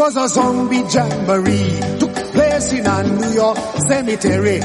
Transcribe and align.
It 0.00 0.04
was 0.06 0.16
a 0.16 0.28
zombie 0.30 0.82
jamboree, 0.88 1.78
took 1.98 2.14
place 2.32 2.72
in 2.72 2.86
a 2.86 3.02
New 3.02 3.34
York 3.34 3.58
cemetery. 3.86 4.58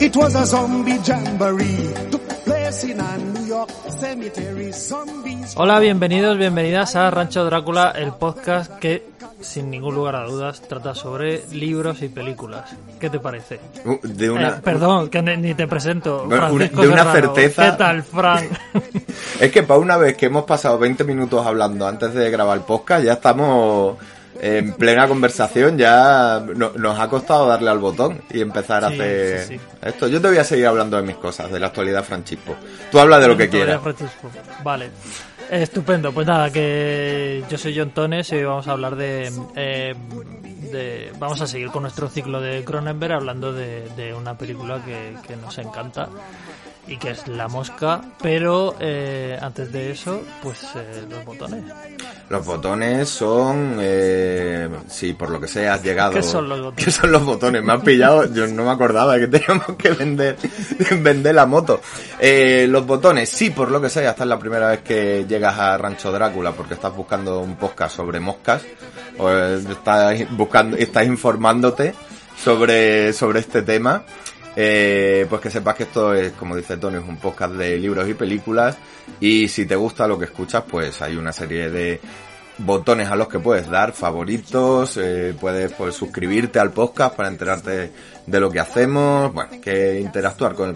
It 0.00 0.14
was 0.16 0.36
a 0.36 0.46
zombie 0.46 0.96
jamboree, 1.04 1.92
took 2.12 2.22
place 2.44 2.84
in 2.84 3.00
a 3.00 3.18
New 3.18 3.46
York 3.48 3.68
cemetery. 3.98 4.72
Zombies. 4.72 5.54
Hola, 5.56 5.80
bienvenidos, 5.80 6.38
bienvenidas 6.38 6.94
a 6.94 7.10
Rancho 7.10 7.44
Drácula, 7.44 7.90
el 7.96 8.12
podcast 8.12 8.78
que, 8.78 9.08
sin 9.40 9.70
ningún 9.72 9.96
lugar 9.96 10.14
a 10.14 10.24
dudas, 10.24 10.62
trata 10.62 10.94
sobre 10.94 11.42
libros 11.50 12.00
y 12.02 12.08
películas. 12.08 12.70
¿Qué 13.00 13.10
te 13.10 13.18
parece? 13.18 13.58
Uh, 13.84 13.98
De 14.04 14.30
una, 14.30 14.48
Eh, 14.50 14.60
perdón, 14.62 15.08
que 15.10 15.20
ni, 15.20 15.54
te 15.54 15.66
presento. 15.66 16.26
Bueno, 16.26 16.46
una- 16.46 16.54
Francisco 16.54 16.82
de 16.82 16.88
una 16.90 16.98
Serrano. 17.02 17.34
certeza. 17.34 17.70
¿Qué 17.72 17.76
tal, 17.76 18.02
Fran? 18.04 18.48
Es 19.40 19.50
que 19.50 19.64
para 19.64 19.80
una 19.80 19.96
vez 19.96 20.16
que 20.16 20.26
hemos 20.26 20.44
pasado 20.44 20.78
20 20.78 21.02
minutos 21.02 21.44
hablando 21.44 21.88
antes 21.88 22.14
de 22.14 22.30
grabar 22.30 22.56
el 22.56 22.62
podcast, 22.62 23.04
ya 23.04 23.14
estamos 23.14 23.96
en 24.40 24.72
plena 24.74 25.06
conversación, 25.08 25.78
ya 25.78 26.44
no- 26.54 26.72
nos 26.76 26.98
ha 26.98 27.08
costado 27.08 27.46
darle 27.48 27.70
al 27.70 27.78
botón 27.78 28.22
y 28.30 28.40
empezar 28.40 28.84
a 28.84 28.88
Sí, 28.88 28.94
hacer 28.94 29.40
sí, 29.44 29.54
sí. 29.58 29.60
esto. 29.82 30.08
Yo 30.08 30.20
te 30.20 30.28
voy 30.28 30.38
a 30.38 30.44
seguir 30.44 30.66
hablando 30.66 30.96
de 30.96 31.02
mis 31.02 31.16
cosas, 31.16 31.50
de 31.50 31.60
la 31.60 31.66
actualidad 31.68 32.04
Francisco. 32.04 32.56
Tú 32.90 32.98
habla 32.98 33.18
de 33.18 33.28
lo 33.28 33.36
que 33.36 33.48
quieras. 33.48 33.80
Francisco. 33.82 34.30
Vale. 34.62 34.90
Estupendo, 35.50 36.10
pues 36.12 36.26
nada, 36.26 36.50
que 36.50 37.44
yo 37.50 37.58
soy 37.58 37.76
John 37.78 37.90
Tones 37.90 38.32
y 38.32 38.36
hoy 38.36 38.44
vamos 38.44 38.66
a 38.66 38.72
hablar 38.72 38.96
de, 38.96 39.30
eh, 39.54 39.94
de- 40.72 41.12
Vamos 41.18 41.40
a 41.42 41.46
seguir 41.46 41.68
con 41.68 41.82
nuestro 41.82 42.08
ciclo 42.08 42.40
de 42.40 42.64
Cronenberg 42.64 43.12
hablando 43.12 43.52
de, 43.52 43.88
de 43.96 44.12
una 44.14 44.36
película 44.36 44.82
que, 44.84 45.14
que 45.26 45.36
nos 45.36 45.56
encanta 45.58 46.08
y 46.86 46.96
que 46.96 47.10
es 47.10 47.26
La 47.28 47.48
Mosca, 47.48 48.00
pero 48.22 48.76
eh, 48.80 49.38
antes 49.40 49.72
de 49.72 49.90
eso, 49.90 50.22
pues 50.42 50.62
eh, 50.74 51.04
los 51.08 51.24
botones. 51.24 51.64
Los 52.28 52.46
botones 52.46 53.08
son, 53.08 53.76
eh, 53.80 54.68
si 54.88 55.12
por 55.12 55.30
lo 55.30 55.40
que 55.40 55.46
sea 55.46 55.74
has 55.74 55.82
llegado. 55.82 56.12
¿Qué 56.12 56.22
son 56.22 56.48
los 56.48 56.58
botones? 56.58 56.84
¿Qué 56.84 56.90
son 56.90 57.12
los 57.12 57.24
botones? 57.24 57.62
Me 57.62 57.72
han 57.72 57.82
pillado, 57.82 58.32
yo 58.32 58.46
no 58.46 58.64
me 58.64 58.70
acordaba 58.70 59.16
de 59.16 59.20
que 59.20 59.38
teníamos 59.38 59.76
que 59.76 59.90
vender, 59.90 60.36
vender 61.00 61.34
la 61.34 61.46
moto. 61.46 61.80
Eh, 62.18 62.66
los 62.68 62.86
botones, 62.86 63.28
sí, 63.28 63.50
por 63.50 63.70
lo 63.70 63.80
que 63.80 63.90
sea, 63.90 64.10
esta 64.10 64.24
es 64.24 64.28
la 64.28 64.38
primera 64.38 64.68
vez 64.70 64.80
que 64.80 65.26
llegas 65.28 65.58
a 65.58 65.76
Rancho 65.76 66.12
Drácula 66.12 66.52
porque 66.52 66.74
estás 66.74 66.94
buscando 66.94 67.40
un 67.40 67.56
podcast 67.56 67.96
sobre 67.96 68.20
moscas 68.20 68.62
o 69.18 69.30
eh, 69.30 69.56
estás 69.56 70.30
buscando, 70.30 70.76
estás 70.76 71.06
informándote 71.06 71.94
sobre, 72.42 73.12
sobre 73.12 73.40
este 73.40 73.62
tema. 73.62 74.02
Eh, 74.56 75.26
pues 75.28 75.40
que 75.40 75.50
sepas 75.50 75.74
que 75.74 75.82
esto 75.84 76.14
es, 76.14 76.32
como 76.32 76.56
dice 76.56 76.76
Tony, 76.76 76.98
es 76.98 77.08
un 77.08 77.16
podcast 77.16 77.54
de 77.54 77.76
libros 77.78 78.08
y 78.08 78.14
películas. 78.14 78.76
Y 79.20 79.48
si 79.48 79.66
te 79.66 79.76
gusta 79.76 80.06
lo 80.06 80.18
que 80.18 80.26
escuchas, 80.26 80.64
pues 80.68 81.02
hay 81.02 81.16
una 81.16 81.32
serie 81.32 81.70
de 81.70 82.00
botones 82.58 83.08
a 83.08 83.16
los 83.16 83.28
que 83.28 83.38
puedes 83.38 83.68
dar, 83.68 83.92
favoritos, 83.92 84.96
eh, 84.96 85.34
puedes 85.38 85.72
pues, 85.72 85.94
suscribirte 85.94 86.60
al 86.60 86.70
podcast 86.70 87.16
para 87.16 87.28
enterarte 87.28 87.90
de 88.26 88.40
lo 88.40 88.50
que 88.50 88.60
hacemos, 88.60 89.32
bueno, 89.32 89.60
que 89.60 90.00
interactuar 90.00 90.54
con 90.54 90.70
el, 90.70 90.74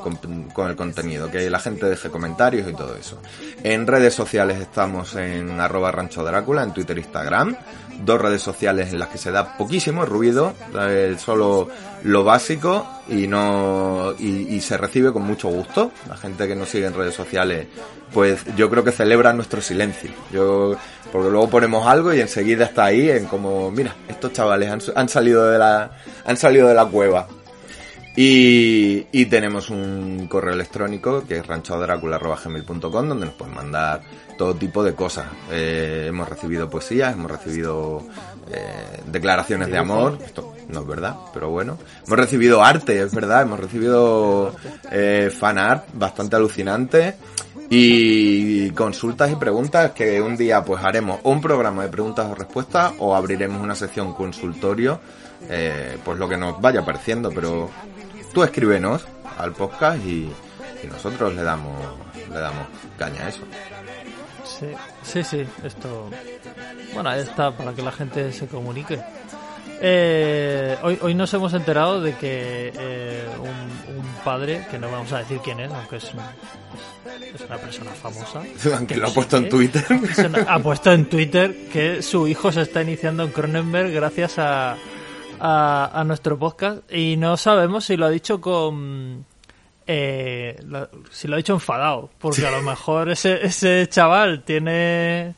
con, 0.53 0.69
el 0.69 0.77
contenido, 0.77 1.31
que 1.31 1.49
la 1.49 1.61
gente 1.61 1.87
deje 1.87 2.11
comentarios 2.11 2.69
y 2.69 2.73
todo 2.75 2.97
eso. 2.97 3.21
En 3.63 3.87
redes 3.87 4.15
sociales 4.15 4.61
estamos 4.61 5.15
en 5.15 5.61
arroba 5.61 5.93
rancho 5.93 6.25
Drácula, 6.25 6.65
en 6.65 6.73
Twitter 6.73 6.99
Instagram, 6.99 7.57
dos 8.05 8.21
redes 8.21 8.43
sociales 8.43 8.93
en 8.93 8.99
las 8.99 9.09
que 9.09 9.19
se 9.19 9.31
da 9.31 9.57
poquísimo 9.57 10.05
ruido, 10.05 10.55
eh, 10.79 11.17
solo 11.19 11.69
lo 12.05 12.25
básico 12.25 12.87
y 13.09 13.27
no 13.27 14.15
y, 14.19 14.61
se 14.61 14.77
recibe 14.77 15.13
con 15.13 15.23
mucho 15.23 15.49
gusto. 15.49 15.91
La 16.09 16.17
gente 16.17 16.47
que 16.47 16.55
nos 16.55 16.69
sigue 16.69 16.87
en 16.87 16.95
redes 16.95 17.15
sociales, 17.15 17.67
pues 18.13 18.45
yo 18.57 18.69
creo 18.71 18.85
que 18.85 18.93
celebra 18.93 19.33
nuestro 19.33 19.61
silencio. 19.61 20.11
Yo 20.33 20.77
porque 21.13 21.31
luego 21.31 21.49
ponemos 21.49 21.87
algo 21.87 22.13
y 22.13 22.21
enseguida 22.21 22.67
está 22.67 22.85
ahí 22.85 23.11
en 23.11 23.27
como, 23.27 23.71
mira, 23.71 23.95
estos 24.09 24.33
chavales 24.33 24.71
han, 24.71 24.81
han 24.95 25.09
salido 25.09 25.51
de 25.51 25.59
la 25.59 25.91
han 26.25 26.37
salido 26.37 26.69
de 26.69 26.75
la 26.75 26.85
cueva. 26.87 27.27
Y, 28.21 29.07
y 29.13 29.27
tenemos 29.27 29.71
un 29.71 30.27
correo 30.29 30.53
electrónico 30.53 31.25
que 31.25 31.37
es 31.37 31.47
ranchodracula.gmail.com 31.47 33.09
donde 33.09 33.27
nos 33.27 33.35
pueden 33.35 33.55
mandar 33.55 34.01
todo 34.37 34.57
tipo 34.57 34.83
de 34.83 34.97
cosas. 34.97 35.27
Eh, 35.53 36.07
hemos 36.09 36.29
recibido 36.29 36.69
poesías, 36.69 37.13
hemos 37.13 37.31
recibido 37.31 38.03
eh, 38.51 39.03
declaraciones 39.07 39.71
de 39.71 39.79
amor, 39.79 40.19
esto 40.25 40.53
no 40.69 40.81
es 40.81 40.87
verdad, 40.89 41.15
pero 41.33 41.51
bueno. 41.51 41.79
Hemos 42.05 42.19
recibido 42.19 42.65
arte, 42.65 43.01
es 43.03 43.15
verdad, 43.15 43.43
hemos 43.43 43.61
recibido 43.61 44.53
eh, 44.91 45.31
fan 45.33 45.57
art 45.57 45.85
bastante 45.93 46.35
alucinante. 46.35 47.15
Y 47.71 48.71
consultas 48.71 49.31
y 49.31 49.37
preguntas 49.37 49.93
que 49.93 50.21
un 50.21 50.37
día 50.37 50.65
pues 50.65 50.83
haremos 50.83 51.21
un 51.23 51.41
programa 51.41 51.85
de 51.85 51.89
preguntas 51.89 52.27
o 52.29 52.35
respuestas 52.35 52.95
o 52.99 53.15
abriremos 53.15 53.63
una 53.63 53.77
sección 53.77 54.13
consultorio, 54.13 54.99
eh, 55.49 55.99
pues 56.05 56.19
lo 56.19 56.29
que 56.29 56.37
nos 56.37 56.61
vaya 56.61 56.85
pareciendo, 56.85 57.31
pero 57.31 57.71
tú 58.39 58.45
escríbenos 58.45 59.05
al 59.37 59.53
podcast 59.53 59.99
y, 60.07 60.31
y 60.85 60.87
nosotros 60.87 61.35
le 61.35 61.43
damos 61.43 61.77
le 62.31 62.39
damos 62.39 62.69
caña 62.97 63.25
a 63.27 63.29
eso. 63.31 63.41
Sí, 64.45 64.67
sí, 65.03 65.25
sí, 65.25 65.45
esto. 65.65 66.09
Bueno, 66.95 67.11
ahí 67.11 67.21
está 67.23 67.51
para 67.51 67.73
que 67.73 67.83
la 67.83 67.91
gente 67.91 68.33
se 68.33 68.47
comunique. 68.47 69.01
Eh, 69.81 70.77
hoy, 70.83 70.99
hoy 71.03 71.15
nos 71.15 71.35
hemos 71.35 71.53
enterado 71.53 72.01
de 72.01 72.15
que 72.15 72.73
eh, 72.79 73.27
un, 73.41 73.97
un 73.97 74.05
padre, 74.25 74.65
que 74.71 74.79
no 74.79 74.89
vamos 74.89 75.13
a 75.13 75.19
decir 75.19 75.41
quién 75.43 75.59
es, 75.59 75.73
aunque 75.73 75.97
es, 75.97 76.15
un- 76.15 76.21
es 77.35 77.41
una 77.41 77.57
persona 77.59 77.91
famosa, 77.91 78.43
Aunque 78.77 78.95
que 78.95 79.01
lo 79.01 79.09
ha 79.09 79.11
puesto 79.15 79.37
en 79.37 79.49
Twitter. 79.49 79.85
una- 79.91 80.43
ha 80.53 80.59
puesto 80.61 80.93
en 80.93 81.09
Twitter 81.09 81.57
que 81.73 82.03
su 82.03 82.29
hijo 82.29 82.53
se 82.53 82.61
está 82.63 82.83
iniciando 82.83 83.25
en 83.25 83.31
Cronenberg 83.33 83.91
gracias 83.93 84.39
a, 84.39 84.77
a, 85.41 85.91
a 85.93 86.05
nuestro 86.05 86.39
podcast 86.39 86.83
y 86.93 87.17
no 87.17 87.37
sabemos 87.37 87.85
si 87.85 87.97
lo 87.97 88.07
ha 88.07 88.11
dicho 88.11 88.41
con 88.41 89.25
eh, 89.87 90.61
si 91.11 91.29
lo 91.29 91.35
ha 91.35 91.39
dicho 91.39 91.55
enfadado 91.55 92.11
porque 92.19 92.47
a 92.47 92.51
lo 92.51 92.63
mejor 92.71 93.11
ese, 93.11 93.45
ese 93.47 93.87
chaval 93.89 94.43
tiene 94.43 95.35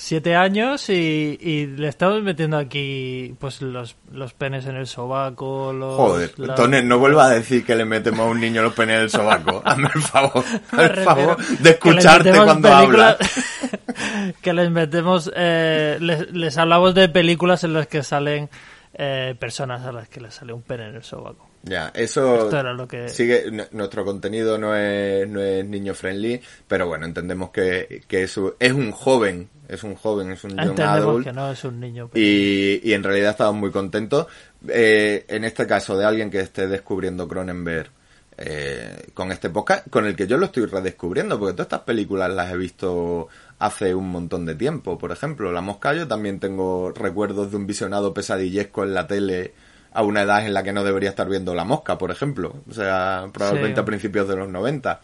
siete 0.00 0.36
años 0.36 0.88
y, 0.90 1.36
y 1.40 1.66
le 1.66 1.88
estamos 1.88 2.22
metiendo 2.22 2.56
aquí 2.56 3.34
pues 3.40 3.60
los, 3.62 3.96
los 4.12 4.32
penes 4.32 4.64
en 4.66 4.76
el 4.76 4.86
sobaco 4.86 5.72
los, 5.72 5.96
Joder, 5.96 6.32
la- 6.38 6.54
Tones, 6.54 6.84
no 6.84 7.00
vuelva 7.00 7.26
a 7.26 7.30
decir 7.30 7.64
que 7.64 7.74
le 7.74 7.84
metemos 7.84 8.20
a 8.20 8.30
un 8.30 8.38
niño 8.40 8.62
los 8.62 8.74
penes 8.74 9.00
del 9.00 9.10
sobaco. 9.10 9.60
Hazme 9.64 9.90
el 9.92 10.02
favor, 10.02 10.44
el 10.78 10.96
favor 10.98 11.36
de 11.36 11.70
escucharte 11.70 12.30
cuando 12.30 12.68
películas- 12.68 13.16
hablas. 13.18 14.34
que 14.40 14.52
les 14.52 14.70
metemos, 14.70 15.32
eh, 15.34 15.98
les, 16.00 16.30
les 16.30 16.56
hablamos 16.58 16.94
de 16.94 17.08
películas 17.08 17.64
en 17.64 17.72
las 17.72 17.88
que 17.88 18.04
salen 18.04 18.48
eh, 18.98 19.34
personas 19.38 19.86
a 19.86 19.92
las 19.92 20.08
que 20.08 20.20
les 20.20 20.34
sale 20.34 20.52
un 20.52 20.62
pene 20.62 20.88
en 20.88 20.96
el 20.96 21.02
sobaco. 21.04 21.48
Ya, 21.62 21.90
eso 21.94 22.44
Esto 22.44 22.58
era 22.58 22.72
lo 22.72 22.86
que- 22.88 23.08
sigue, 23.08 23.44
nuestro 23.72 24.04
contenido 24.04 24.58
no 24.58 24.74
es, 24.76 25.28
no 25.28 25.40
es 25.40 25.64
niño 25.64 25.94
friendly, 25.94 26.40
pero 26.66 26.86
bueno, 26.88 27.06
entendemos 27.06 27.50
que, 27.50 28.02
que 28.08 28.22
es, 28.24 28.36
un- 28.36 28.54
es 28.58 28.72
un 28.72 28.90
joven, 28.92 29.48
es 29.68 29.82
un 29.84 29.94
joven, 29.96 30.30
es 30.32 30.44
un 30.44 30.50
young 30.50 30.60
Entendemos 30.70 30.98
adult. 30.98 31.24
que 31.26 31.32
no 31.32 31.50
es 31.50 31.64
un 31.64 31.80
niño. 31.80 32.08
pero- 32.12 32.24
Y, 32.24 32.80
y 32.84 32.92
en 32.92 33.02
realidad 33.04 33.30
estamos 33.30 33.54
muy 33.56 33.70
contentos. 33.70 34.26
Eh, 34.68 35.24
en 35.28 35.44
este 35.44 35.66
caso, 35.66 35.96
de 35.96 36.04
alguien 36.04 36.30
que 36.30 36.40
esté 36.40 36.66
descubriendo 36.68 37.26
Cronenberg 37.28 37.90
eh, 38.38 39.08
con 39.14 39.32
este 39.32 39.50
podcast, 39.50 39.88
con 39.90 40.06
el 40.06 40.14
que 40.14 40.26
yo 40.28 40.36
lo 40.38 40.46
estoy 40.46 40.64
redescubriendo, 40.66 41.38
porque 41.38 41.54
todas 41.54 41.66
estas 41.66 41.80
películas 41.80 42.32
las 42.32 42.52
he 42.52 42.56
visto 42.56 43.28
hace 43.58 43.94
un 43.94 44.08
montón 44.10 44.46
de 44.46 44.54
tiempo. 44.54 44.96
Por 44.96 45.10
ejemplo, 45.12 45.50
La 45.52 45.60
Mosca, 45.60 45.92
yo 45.92 46.06
también 46.06 46.38
tengo 46.38 46.92
recuerdos 46.92 47.50
de 47.50 47.56
un 47.56 47.66
visionado 47.66 48.14
pesadillesco 48.14 48.84
en 48.84 48.94
la 48.94 49.06
tele 49.08 49.52
a 49.92 50.02
una 50.04 50.22
edad 50.22 50.46
en 50.46 50.54
la 50.54 50.62
que 50.62 50.72
no 50.72 50.84
debería 50.84 51.10
estar 51.10 51.28
viendo 51.28 51.54
La 51.54 51.64
Mosca, 51.64 51.98
por 51.98 52.10
ejemplo. 52.12 52.54
O 52.70 52.72
sea, 52.72 53.28
probablemente 53.32 53.76
Sí. 53.76 53.80
a 53.80 53.84
principios 53.84 54.28
de 54.28 54.36
los 54.36 54.48
90. 54.48 55.00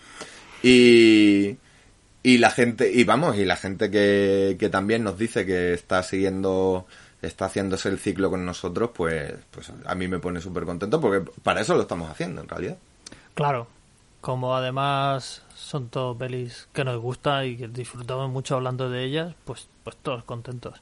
Y, 0.62 1.56
y 2.22 2.38
la 2.38 2.50
gente, 2.50 2.90
y 2.92 3.04
vamos, 3.04 3.36
y 3.36 3.44
la 3.44 3.56
gente 3.56 3.90
que, 3.90 4.56
que 4.58 4.68
también 4.68 5.02
nos 5.04 5.18
dice 5.18 5.44
que 5.44 5.74
está 5.74 6.02
siguiendo, 6.02 6.86
está 7.20 7.46
haciéndose 7.46 7.88
el 7.88 7.98
ciclo 7.98 8.30
con 8.30 8.46
nosotros, 8.46 8.90
pues, 8.94 9.32
pues 9.50 9.72
a 9.84 9.94
mí 9.94 10.06
me 10.08 10.20
pone 10.20 10.40
súper 10.40 10.64
contento 10.64 11.00
porque 11.00 11.28
para 11.42 11.60
eso 11.62 11.74
lo 11.74 11.82
estamos 11.82 12.10
haciendo 12.10 12.40
en 12.40 12.48
realidad. 12.48 12.76
Claro, 13.34 13.66
como 14.20 14.54
además 14.54 15.44
son 15.54 15.88
todos 15.88 16.16
pelis 16.16 16.68
que 16.72 16.84
nos 16.84 16.98
gustan 17.00 17.46
y 17.46 17.56
que 17.56 17.68
disfrutamos 17.68 18.30
mucho 18.30 18.54
hablando 18.54 18.88
de 18.88 19.04
ellas, 19.04 19.34
pues, 19.44 19.68
pues 19.82 19.96
todos 19.96 20.24
contentos. 20.24 20.80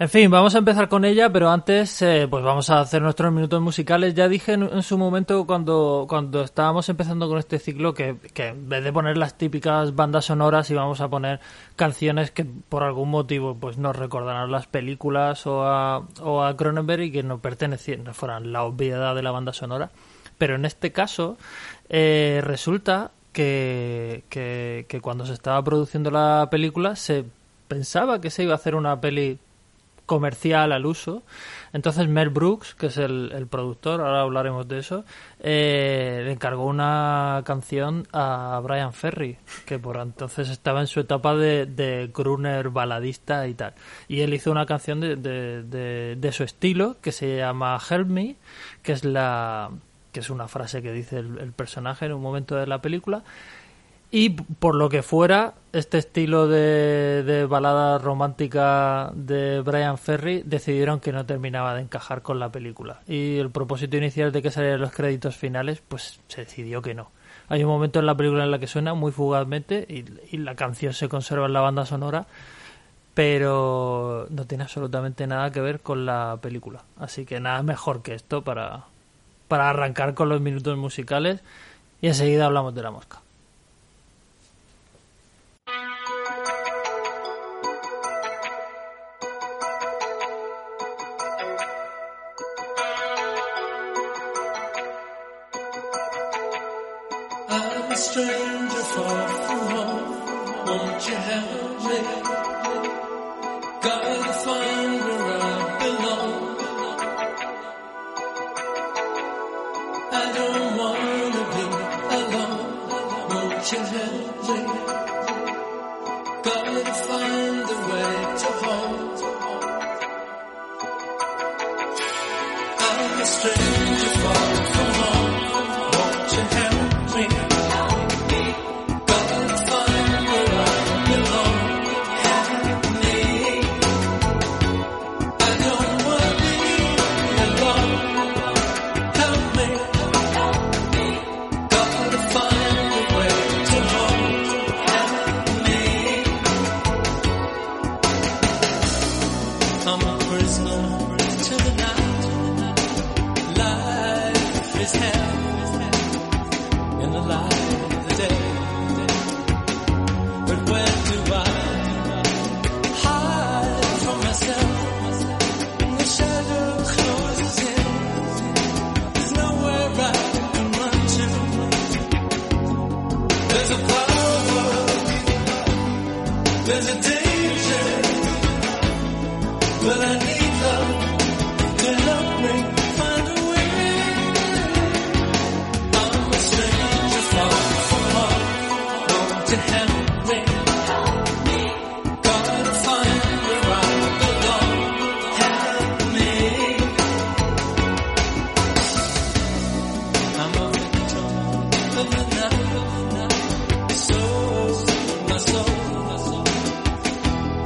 En 0.00 0.08
fin, 0.08 0.30
vamos 0.30 0.54
a 0.54 0.58
empezar 0.58 0.88
con 0.88 1.04
ella, 1.04 1.32
pero 1.32 1.50
antes 1.50 2.00
eh, 2.02 2.28
pues 2.30 2.44
vamos 2.44 2.70
a 2.70 2.78
hacer 2.78 3.02
nuestros 3.02 3.32
minutos 3.32 3.60
musicales. 3.60 4.14
Ya 4.14 4.28
dije 4.28 4.52
en, 4.52 4.82
su 4.84 4.96
momento 4.96 5.44
cuando, 5.44 6.06
cuando 6.08 6.42
estábamos 6.42 6.88
empezando 6.88 7.28
con 7.28 7.38
este 7.38 7.58
ciclo 7.58 7.94
que, 7.94 8.16
que 8.32 8.46
en 8.46 8.68
vez 8.68 8.84
de 8.84 8.92
poner 8.92 9.18
las 9.18 9.36
típicas 9.36 9.96
bandas 9.96 10.26
sonoras 10.26 10.70
íbamos 10.70 11.00
a 11.00 11.08
poner 11.08 11.40
canciones 11.74 12.30
que 12.30 12.44
por 12.44 12.84
algún 12.84 13.10
motivo 13.10 13.56
pues 13.56 13.76
nos 13.76 13.96
recordaran 13.96 14.42
a 14.42 14.46
las 14.46 14.68
películas 14.68 15.44
o 15.48 15.64
a, 15.64 16.06
o 16.20 16.44
a 16.44 16.56
Cronenberg 16.56 17.02
y 17.02 17.10
que 17.10 17.24
no 17.24 17.40
pertenecieran, 17.40 18.04
no 18.04 18.14
fueran 18.14 18.52
la 18.52 18.62
obviedad 18.62 19.16
de 19.16 19.22
la 19.22 19.32
banda 19.32 19.52
sonora. 19.52 19.90
Pero 20.38 20.54
en 20.54 20.64
este 20.64 20.92
caso 20.92 21.36
eh, 21.88 22.40
resulta 22.42 23.10
que, 23.32 24.24
que, 24.28 25.00
cuando 25.00 25.26
se 25.26 25.32
estaba 25.32 25.62
produciendo 25.62 26.10
la 26.10 26.48
película 26.50 26.96
se 26.96 27.24
pensaba 27.68 28.20
que 28.20 28.30
se 28.30 28.42
iba 28.42 28.52
a 28.52 28.56
hacer 28.56 28.74
una 28.74 29.00
peli 29.00 29.38
comercial 30.06 30.72
al 30.72 30.86
uso. 30.86 31.22
Entonces 31.72 32.08
Mel 32.08 32.30
Brooks, 32.30 32.74
que 32.74 32.86
es 32.86 32.96
el, 32.96 33.30
el 33.34 33.46
productor, 33.46 34.00
ahora 34.00 34.22
hablaremos 34.22 34.66
de 34.66 34.78
eso, 34.78 35.04
eh, 35.38 36.22
le 36.24 36.32
encargó 36.32 36.64
una 36.64 37.42
canción 37.44 38.08
a 38.12 38.58
Brian 38.64 38.94
Ferry, 38.94 39.36
que 39.66 39.78
por 39.78 39.98
entonces 39.98 40.48
estaba 40.48 40.80
en 40.80 40.86
su 40.86 41.00
etapa 41.00 41.36
de, 41.36 41.66
de 41.66 42.10
crooner 42.12 42.70
baladista 42.70 43.46
y 43.46 43.54
tal. 43.54 43.74
Y 44.08 44.22
él 44.22 44.32
hizo 44.32 44.50
una 44.50 44.64
canción 44.64 44.98
de, 44.98 45.16
de, 45.16 46.16
de 46.16 46.32
su 46.32 46.42
estilo 46.42 46.96
que 47.02 47.12
se 47.12 47.36
llama 47.36 47.78
Help 47.88 48.08
Me, 48.08 48.36
que 48.82 48.92
es 48.92 49.04
la 49.04 49.70
que 50.12 50.20
es 50.20 50.30
una 50.30 50.48
frase 50.48 50.82
que 50.82 50.92
dice 50.92 51.18
el, 51.18 51.52
personaje 51.52 52.06
en 52.06 52.12
un 52.12 52.22
momento 52.22 52.56
de 52.56 52.66
la 52.66 52.80
película 52.80 53.22
y 54.10 54.30
por 54.30 54.74
lo 54.74 54.88
que 54.88 55.02
fuera, 55.02 55.54
este 55.72 55.98
estilo 55.98 56.48
de, 56.48 57.22
de, 57.24 57.44
balada 57.44 57.98
romántica 57.98 59.12
de 59.14 59.60
Brian 59.60 59.98
Ferry 59.98 60.42
decidieron 60.46 60.98
que 60.98 61.12
no 61.12 61.26
terminaba 61.26 61.74
de 61.74 61.82
encajar 61.82 62.22
con 62.22 62.38
la 62.38 62.50
película. 62.50 63.00
Y 63.06 63.36
el 63.36 63.50
propósito 63.50 63.98
inicial 63.98 64.32
de 64.32 64.40
que 64.40 64.50
salieran 64.50 64.80
los 64.80 64.92
créditos 64.92 65.36
finales, 65.36 65.82
pues 65.86 66.20
se 66.28 66.40
decidió 66.40 66.80
que 66.80 66.94
no. 66.94 67.10
Hay 67.50 67.64
un 67.64 67.70
momento 67.70 67.98
en 67.98 68.06
la 68.06 68.16
película 68.16 68.44
en 68.44 68.50
la 68.50 68.58
que 68.58 68.66
suena 68.66 68.94
muy 68.94 69.12
fugazmente 69.12 69.86
y, 69.88 70.06
y 70.34 70.38
la 70.38 70.54
canción 70.54 70.94
se 70.94 71.10
conserva 71.10 71.44
en 71.44 71.52
la 71.52 71.60
banda 71.60 71.84
sonora, 71.84 72.26
pero 73.12 74.26
no 74.30 74.46
tiene 74.46 74.64
absolutamente 74.64 75.26
nada 75.26 75.50
que 75.50 75.60
ver 75.60 75.80
con 75.80 76.06
la 76.06 76.38
película. 76.40 76.84
Así 76.96 77.26
que 77.26 77.40
nada 77.40 77.62
mejor 77.62 78.00
que 78.00 78.14
esto 78.14 78.42
para, 78.42 78.84
para 79.48 79.70
arrancar 79.70 80.14
con 80.14 80.28
los 80.28 80.40
minutos 80.40 80.76
musicales 80.76 81.40
y 82.00 82.06
enseguida 82.06 82.46
hablamos 82.46 82.74
de 82.74 82.82
la 82.82 82.90
mosca. 82.90 83.20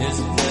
This 0.02 0.41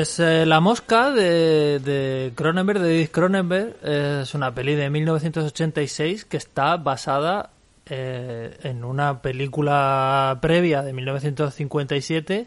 Pues 0.00 0.18
eh, 0.18 0.46
La 0.46 0.60
Mosca 0.60 1.10
de, 1.10 2.32
Cronenberg, 2.34 2.80
de 2.80 2.88
David 2.88 3.10
Cronenberg, 3.10 3.76
es 3.84 4.34
una 4.34 4.54
peli 4.54 4.74
de 4.74 4.88
1986 4.88 6.24
que 6.24 6.38
está 6.38 6.78
basada 6.78 7.50
eh, 7.84 8.56
en 8.62 8.82
una 8.82 9.20
película 9.20 10.38
previa 10.40 10.80
de 10.80 10.94
1957, 10.94 12.46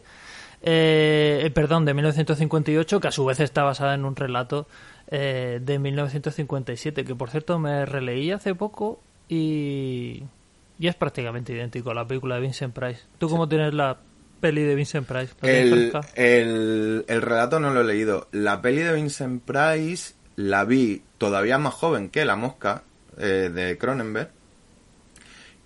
eh, 0.64 1.52
perdón, 1.54 1.86
de 1.86 1.94
1958, 1.94 3.00
que 3.00 3.08
a 3.08 3.12
su 3.12 3.24
vez 3.24 3.40
está 3.40 3.62
basada 3.62 3.94
en 3.94 4.06
un 4.06 4.16
relato 4.16 4.68
eh, 5.12 5.60
de 5.62 5.78
1957, 5.78 7.06
que 7.06 7.14
por 7.14 7.30
cierto 7.30 7.60
me 7.60 7.86
releí 7.86 8.32
hace 8.32 8.56
poco 8.56 9.00
y, 9.30 10.24
y 10.80 10.88
es 10.88 10.96
prácticamente 10.96 11.54
idéntico 11.54 11.92
a 11.92 11.94
la 11.94 12.08
película 12.08 12.34
de 12.34 12.42
Vincent 12.42 12.74
Price. 12.74 13.04
¿Tú 13.20 13.30
cómo 13.30 13.48
tienes 13.48 13.76
la 13.76 14.00
peli 14.44 14.62
de 14.64 14.76
Vincent 14.76 15.08
Price? 15.08 15.34
¿La 15.42 15.50
tienes 15.50 15.72
El, 15.72 15.92
el, 16.16 17.06
el 17.08 17.22
relato 17.22 17.60
no 17.62 17.74
lo 17.74 17.82
he 17.82 17.86
leído. 17.86 18.28
La 18.34 18.62
peli 18.62 18.82
de 18.82 18.94
Vincent 18.94 19.42
Price 19.44 20.14
la 20.36 20.66
vi 20.66 21.02
todavía 21.18 21.58
más 21.58 21.74
joven 21.74 22.10
que 22.10 22.26
La 22.26 22.36
Mosca 22.36 22.84
eh, 23.18 23.50
de 23.54 23.78
Cronenberg, 23.78 24.30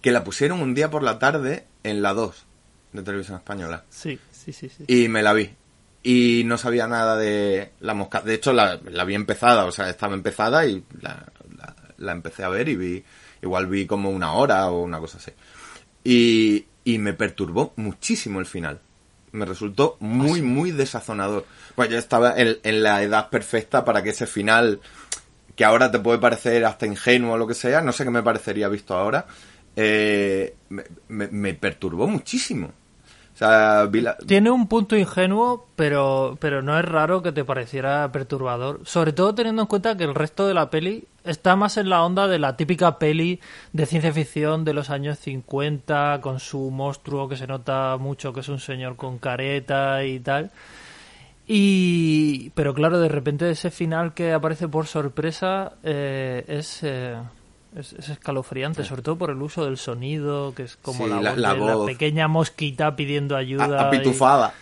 que 0.02 0.12
la 0.12 0.24
pusieron 0.24 0.62
un 0.62 0.74
día 0.76 0.90
por 0.92 1.02
la 1.04 1.18
tarde 1.20 1.66
en 1.84 2.02
la 2.02 2.14
2 2.14 2.46
de 2.94 3.02
Televisión 3.04 3.38
Española. 3.38 3.84
Sí, 3.90 4.20
sí, 4.32 4.54
sí, 4.54 4.70
sí. 4.70 4.84
Y 4.88 5.08
me 5.08 5.24
la 5.24 5.34
vi. 5.34 5.50
Y 6.04 6.44
no 6.46 6.58
sabía 6.58 6.88
nada 6.88 7.18
de 7.18 7.72
La 7.82 7.94
Mosca. 7.94 8.22
De 8.22 8.36
hecho, 8.36 8.54
la, 8.54 8.80
la 8.92 9.04
vi 9.04 9.16
empezada, 9.16 9.66
o 9.66 9.72
sea, 9.72 9.90
estaba 9.90 10.14
empezada 10.14 10.66
y 10.66 10.84
la, 11.02 11.26
la- 11.58 11.76
la 11.98 12.12
empecé 12.12 12.44
a 12.44 12.50
ver 12.50 12.70
y 12.70 12.76
vi, 12.76 13.04
igual 13.42 13.66
vi 13.66 13.88
como 13.88 14.12
una 14.12 14.34
hora 14.34 14.70
o 14.70 14.84
una 14.84 15.00
cosa 15.00 15.18
así. 15.18 15.32
Y, 16.04 16.66
y 16.88 17.00
me 17.00 17.12
perturbó 17.14 17.74
muchísimo 17.76 18.40
el 18.40 18.46
final. 18.46 18.80
Me 19.34 19.46
resultó 19.46 19.98
muy, 20.00 20.42
muy 20.42 20.72
desazonador. 20.72 21.46
Pues 21.76 21.90
yo 21.90 21.98
estaba 21.98 22.34
en, 22.38 22.58
en 22.64 22.82
la 22.82 23.04
edad 23.04 23.30
perfecta 23.30 23.84
para 23.84 24.02
que 24.02 24.12
ese 24.12 24.26
final, 24.26 24.80
que 25.58 25.66
ahora 25.66 25.92
te 25.92 26.00
puede 26.00 26.18
parecer 26.20 26.64
hasta 26.64 26.86
ingenuo 26.86 27.34
o 27.34 27.38
lo 27.38 27.46
que 27.46 27.54
sea, 27.56 27.82
no 27.82 27.92
sé 27.92 28.06
qué 28.06 28.10
me 28.10 28.24
parecería 28.24 28.70
visto 28.70 28.96
ahora, 28.96 29.26
eh, 29.76 30.56
me, 30.70 30.84
me- 31.10 31.28
me 31.28 31.54
perturbó 31.56 32.08
muchísimo. 32.08 32.72
Tiene 34.26 34.50
un 34.50 34.68
punto 34.68 34.96
ingenuo, 34.96 35.68
pero, 35.76 36.38
pero 36.40 36.62
no 36.62 36.78
es 36.80 36.86
raro 36.86 37.22
que 37.22 37.32
te 37.32 37.46
pareciera 37.46 38.12
perturbador. 38.12 38.82
Sobre 38.84 39.14
todo 39.14 39.36
teniendo 39.36 39.62
en 39.62 39.68
cuenta 39.68 39.96
que 39.96 40.06
el 40.06 40.16
resto 40.16 40.48
de 40.48 40.54
la 40.54 40.70
peli 40.70 41.06
está 41.24 41.56
más 41.56 41.78
en 41.78 41.90
la 41.90 42.04
onda 42.04 42.28
de 42.28 42.40
la 42.40 42.58
típica 42.58 42.98
peli 42.98 43.40
de 43.74 43.86
ciencia 43.86 44.12
ficción 44.12 44.66
de 44.66 44.74
los 44.74 44.90
años 44.90 45.20
50, 45.20 46.20
con 46.22 46.40
su 46.40 46.72
monstruo 46.72 47.30
que 47.30 47.38
se 47.38 47.46
nota 47.46 47.98
mucho 47.98 48.34
que 48.34 48.40
es 48.40 48.50
un 48.50 48.60
señor 48.60 48.96
con 48.96 49.20
careta 49.20 50.04
y 50.04 50.20
tal. 50.20 50.52
Y, 51.46 52.50
pero 52.56 52.74
claro, 52.74 53.00
de 53.00 53.08
repente 53.08 53.50
ese 53.50 53.72
final 53.72 54.14
que 54.14 54.34
aparece 54.34 54.68
por 54.68 54.86
sorpresa 54.88 55.74
eh, 55.82 56.44
es, 56.48 56.80
eh, 56.84 57.16
es, 57.78 57.94
es 57.94 58.10
escalofriante, 58.10 58.84
sobre 58.84 59.02
todo 59.02 59.18
por 59.18 59.30
el 59.30 59.42
uso 59.42 59.66
del 59.66 59.78
sonido, 59.78 60.54
que 60.56 60.64
es 60.64 60.76
como 60.78 61.06
Sí, 61.06 61.10
la, 61.10 61.22
la- 61.22 61.30
voz 61.32 61.40
la 61.40 61.54
de 61.54 61.60
la 61.60 61.76
voz. 61.76 61.86
pequeña 61.86 62.28
mosquita 62.28 62.96
pidiendo 62.96 63.36
ayuda. 63.36 63.88
apitufada. 63.88 64.54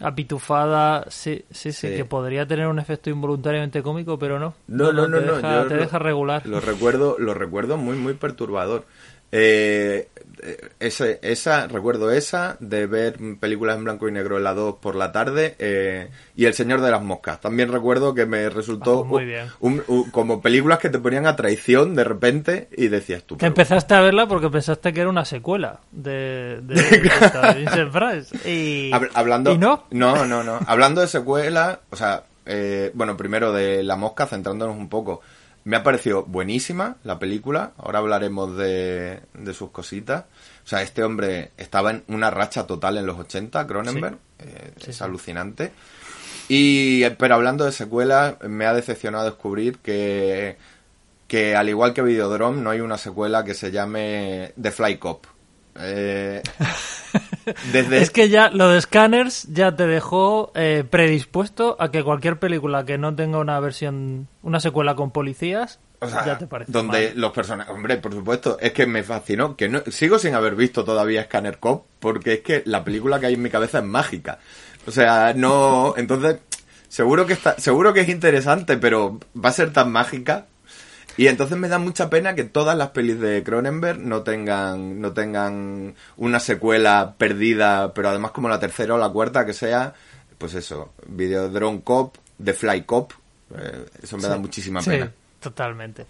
apitufada, 0.00 1.04
sí, 1.10 1.44
sí, 1.50 1.72
sí, 1.72 1.88
que 1.88 2.04
podría 2.04 2.46
tener 2.46 2.66
un 2.66 2.78
efecto 2.78 3.10
involuntariamente 3.10 3.82
cómico, 3.82 4.18
pero 4.18 4.38
no. 4.38 4.54
No, 4.68 4.92
no, 4.92 5.06
no, 5.08 5.18
te 5.18 5.26
no. 5.26 5.36
deja, 5.36 5.54
yo 5.62 5.66
te 5.68 5.74
lo- 5.74 5.80
deja 5.80 5.98
regular. 5.98 6.46
Lo 6.46 6.60
recuerdo, 6.60 7.16
lo 7.18 7.34
recuerdo 7.34 7.76
muy, 7.76 7.96
muy 7.96 8.14
perturbador. 8.14 8.84
Eh, 9.32 10.08
ese, 10.78 11.18
esa, 11.22 11.66
recuerdo 11.66 12.10
esa, 12.10 12.56
de 12.60 12.86
ver 12.86 13.18
películas 13.38 13.76
en 13.76 13.84
blanco 13.84 14.08
y 14.08 14.12
negro 14.12 14.38
en 14.38 14.44
la 14.44 14.54
2 14.54 14.76
por 14.80 14.94
la 14.94 15.12
tarde, 15.12 15.54
eh, 15.58 16.08
y 16.34 16.46
El 16.46 16.54
Señor 16.54 16.80
de 16.80 16.90
las 16.90 17.02
Moscas. 17.02 17.42
También 17.42 17.70
recuerdo 17.70 18.14
que 18.14 18.24
me 18.24 18.48
resultó 18.48 19.02
Ah, 19.04 19.06
muy 19.06 19.26
bien. 19.26 19.48
un- 19.60 19.82
un- 19.86 20.10
como 20.10 20.40
películas 20.40 20.78
que 20.78 20.88
te 20.88 20.98
ponían 20.98 21.26
a 21.26 21.36
traición 21.36 21.94
de 21.94 22.04
repente 22.04 22.68
y 22.74 22.88
decías 22.88 23.22
tú. 23.24 23.36
Que 23.36 23.46
empezaste 23.46 23.92
a 23.92 24.00
verla 24.00 24.26
porque 24.26 24.48
pensaste 24.48 24.94
que 24.94 25.00
era 25.02 25.10
una 25.10 25.26
secuela 25.26 25.80
de, 25.92 26.60
de, 26.62 26.74
de 26.74 27.06
esta, 27.20 27.52
de 27.52 27.60
Vincent 27.60 27.92
Price. 27.92 28.48
Y, 28.50 28.90
Hab- 28.92 29.10
hablando 29.12 29.52
y 29.52 29.58
no. 29.58 29.84
no 29.90 30.24
no 30.24 30.42
no 30.42 30.58
hablando 30.66 31.02
de 31.02 31.06
secuela 31.08 31.80
o 31.90 31.96
sea 31.96 32.24
eh, 32.46 32.90
bueno 32.94 33.16
primero 33.16 33.52
de 33.52 33.82
la 33.82 33.96
mosca 33.96 34.26
centrándonos 34.26 34.76
un 34.76 34.88
poco 34.88 35.20
me 35.64 35.76
ha 35.76 35.82
parecido 35.82 36.24
buenísima 36.24 36.96
la 37.04 37.18
película. 37.18 37.72
Ahora 37.78 37.98
hablaremos 37.98 38.56
de, 38.56 39.20
de 39.34 39.54
sus 39.54 39.70
cositas. 39.70 40.24
O 40.64 40.68
sea 40.68 40.82
este 40.82 41.02
hombre 41.02 41.50
estaba 41.56 41.90
en 41.90 42.04
una 42.08 42.30
racha 42.30 42.66
total 42.66 42.98
en 42.98 43.06
los 43.06 43.18
80 43.18 43.66
Cronenberg. 43.66 44.18
Eh, 44.38 44.72
Sí, 44.78 44.90
es 44.90 44.96
sí. 44.96 45.04
alucinante. 45.04 45.72
Y 46.48 47.02
eh, 47.04 47.10
pero 47.12 47.34
hablando 47.34 47.64
de 47.64 47.72
secuelas 47.72 48.36
me 48.48 48.66
ha 48.66 48.74
decepcionado 48.74 49.24
descubrir 49.26 49.78
que 49.78 50.56
que 51.28 51.54
al 51.54 51.68
igual 51.68 51.94
que 51.94 52.02
Videodrome 52.02 52.60
no 52.60 52.70
hay 52.70 52.80
una 52.80 52.98
secuela 52.98 53.44
que 53.44 53.54
se 53.54 53.70
llame 53.70 54.52
The 54.60 54.72
Fly 54.72 54.96
Cop 54.98 55.26
Eh, 55.76 56.42
desde 57.72 58.02
Es 58.02 58.10
que 58.10 58.28
ya 58.28 58.50
lo 58.50 58.68
de 58.68 58.80
Scanners 58.80 59.44
ya 59.44 59.74
te 59.74 59.86
dejó 59.86 60.52
eh, 60.54 60.84
predispuesto 60.88 61.76
a 61.78 61.90
que 61.90 62.02
cualquier 62.02 62.38
película 62.38 62.84
que 62.84 62.98
no 62.98 63.14
tenga 63.14 63.38
una 63.38 63.58
versión, 63.60 64.28
una 64.42 64.60
secuela 64.60 64.94
con 64.94 65.10
policías, 65.10 65.78
O 66.00 66.08
sea, 66.08 66.26
ya 66.26 66.38
te 66.38 66.46
parece 66.46 66.72
donde 66.72 67.08
mal. 67.08 67.20
los 67.20 67.32
personajes, 67.32 67.74
hombre, 67.74 67.96
por 67.98 68.12
supuesto, 68.12 68.58
es 68.60 68.72
que 68.72 68.86
me 68.86 69.02
fascinó, 69.02 69.56
que 69.56 69.68
no, 69.68 69.82
sigo 69.88 70.18
sin 70.18 70.34
haber 70.34 70.54
visto 70.54 70.84
todavía 70.84 71.24
Scanner 71.24 71.58
Cop, 71.58 71.86
porque 71.98 72.34
es 72.34 72.40
que 72.40 72.62
la 72.66 72.84
película 72.84 73.20
que 73.20 73.26
hay 73.26 73.34
en 73.34 73.42
mi 73.42 73.50
cabeza 73.50 73.78
es 73.78 73.84
mágica. 73.84 74.38
O 74.86 74.90
sea, 74.90 75.34
no, 75.34 75.94
entonces, 75.96 76.38
seguro 76.88 77.26
que 77.26 77.34
está, 77.34 77.58
seguro 77.58 77.92
que 77.92 78.00
es 78.00 78.08
interesante, 78.08 78.76
pero 78.76 79.20
va 79.36 79.50
a 79.50 79.52
ser 79.52 79.72
tan 79.72 79.92
mágica. 79.92 80.46
Y 81.16 81.26
entonces 81.26 81.58
me 81.58 81.68
da 81.68 81.78
mucha 81.78 82.08
pena 82.08 82.34
que 82.34 82.44
todas 82.44 82.76
las 82.76 82.90
pelis 82.90 83.20
de 83.20 83.42
Cronenberg 83.42 83.98
no 83.98 84.22
tengan, 84.22 85.00
no 85.00 85.12
tengan 85.12 85.94
una 86.16 86.40
secuela 86.40 87.14
perdida, 87.18 87.92
pero 87.94 88.08
además 88.08 88.30
como 88.30 88.48
la 88.48 88.60
tercera 88.60 88.94
o 88.94 88.98
la 88.98 89.10
cuarta 89.10 89.44
que 89.44 89.52
sea, 89.52 89.94
pues 90.38 90.54
eso, 90.54 90.92
Videodrome 91.06 91.82
Cop, 91.82 92.16
The 92.42 92.52
Fly 92.54 92.82
Cop, 92.84 93.12
eh, 93.56 93.84
eso 94.02 94.16
me 94.16 94.28
da 94.28 94.36
Sí, 94.36 94.40
muchísima 94.40 94.80
sí, 94.80 94.90
pena. 94.90 95.12
totalmente. 95.40 96.06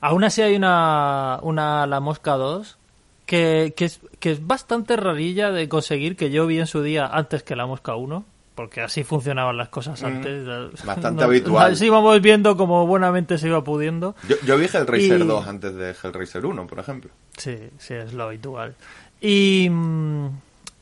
Aún 0.00 0.22
así 0.24 0.42
hay 0.42 0.54
una, 0.54 1.38
una 1.42 1.86
La 1.86 2.00
Mosca 2.00 2.32
2 2.32 2.76
que, 3.24 3.74
que, 3.76 3.86
es, 3.86 4.00
que 4.20 4.30
es 4.30 4.46
bastante 4.46 4.94
rarilla 4.96 5.50
de 5.50 5.68
conseguir, 5.68 6.16
que 6.16 6.30
yo 6.30 6.46
vi 6.46 6.60
en 6.60 6.66
su 6.66 6.82
día 6.82 7.06
antes 7.06 7.42
que 7.42 7.56
La 7.56 7.66
Mosca 7.66 7.96
1, 7.96 8.24
porque 8.56 8.80
así 8.80 9.04
funcionaban 9.04 9.56
las 9.56 9.68
cosas 9.68 10.02
antes. 10.02 10.44
Mm, 10.44 10.84
bastante 10.84 11.22
habitual. 11.24 11.72
Así 11.74 11.86
íbamos 11.86 12.20
viendo 12.20 12.56
como 12.56 12.84
buenamente 12.88 13.38
se 13.38 13.46
iba 13.46 13.62
pudiendo. 13.62 14.16
Yo, 14.28 14.34
yo 14.44 14.56
vi 14.58 14.64
Hellraiser 14.64 15.20
Y- 15.20 15.24
2 15.26 15.46
antes 15.46 15.76
de 15.76 15.90
Hellraiser 16.02 16.44
1, 16.44 16.66
por 16.66 16.80
ejemplo. 16.80 17.10
Sí, 17.36 17.56
sí, 17.78 17.94
es 17.94 18.12
lo 18.14 18.24
habitual. 18.24 18.74
Y, 19.20 19.68
mm, 19.70 20.26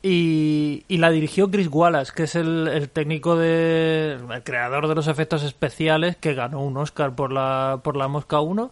y, 0.03 0.83
y 0.87 0.97
la 0.97 1.09
dirigió 1.09 1.49
Chris 1.49 1.67
Wallace, 1.71 2.11
que 2.15 2.23
es 2.23 2.35
el, 2.35 2.67
el 2.67 2.89
técnico 2.89 3.35
de. 3.35 4.17
el 4.33 4.43
creador 4.43 4.87
de 4.87 4.95
los 4.95 5.07
efectos 5.07 5.43
especiales, 5.43 6.15
que 6.15 6.33
ganó 6.33 6.61
un 6.61 6.77
Oscar 6.77 7.15
por 7.15 7.31
la, 7.31 7.79
por 7.83 7.95
la 7.97 8.07
Mosca 8.07 8.39
1. 8.39 8.71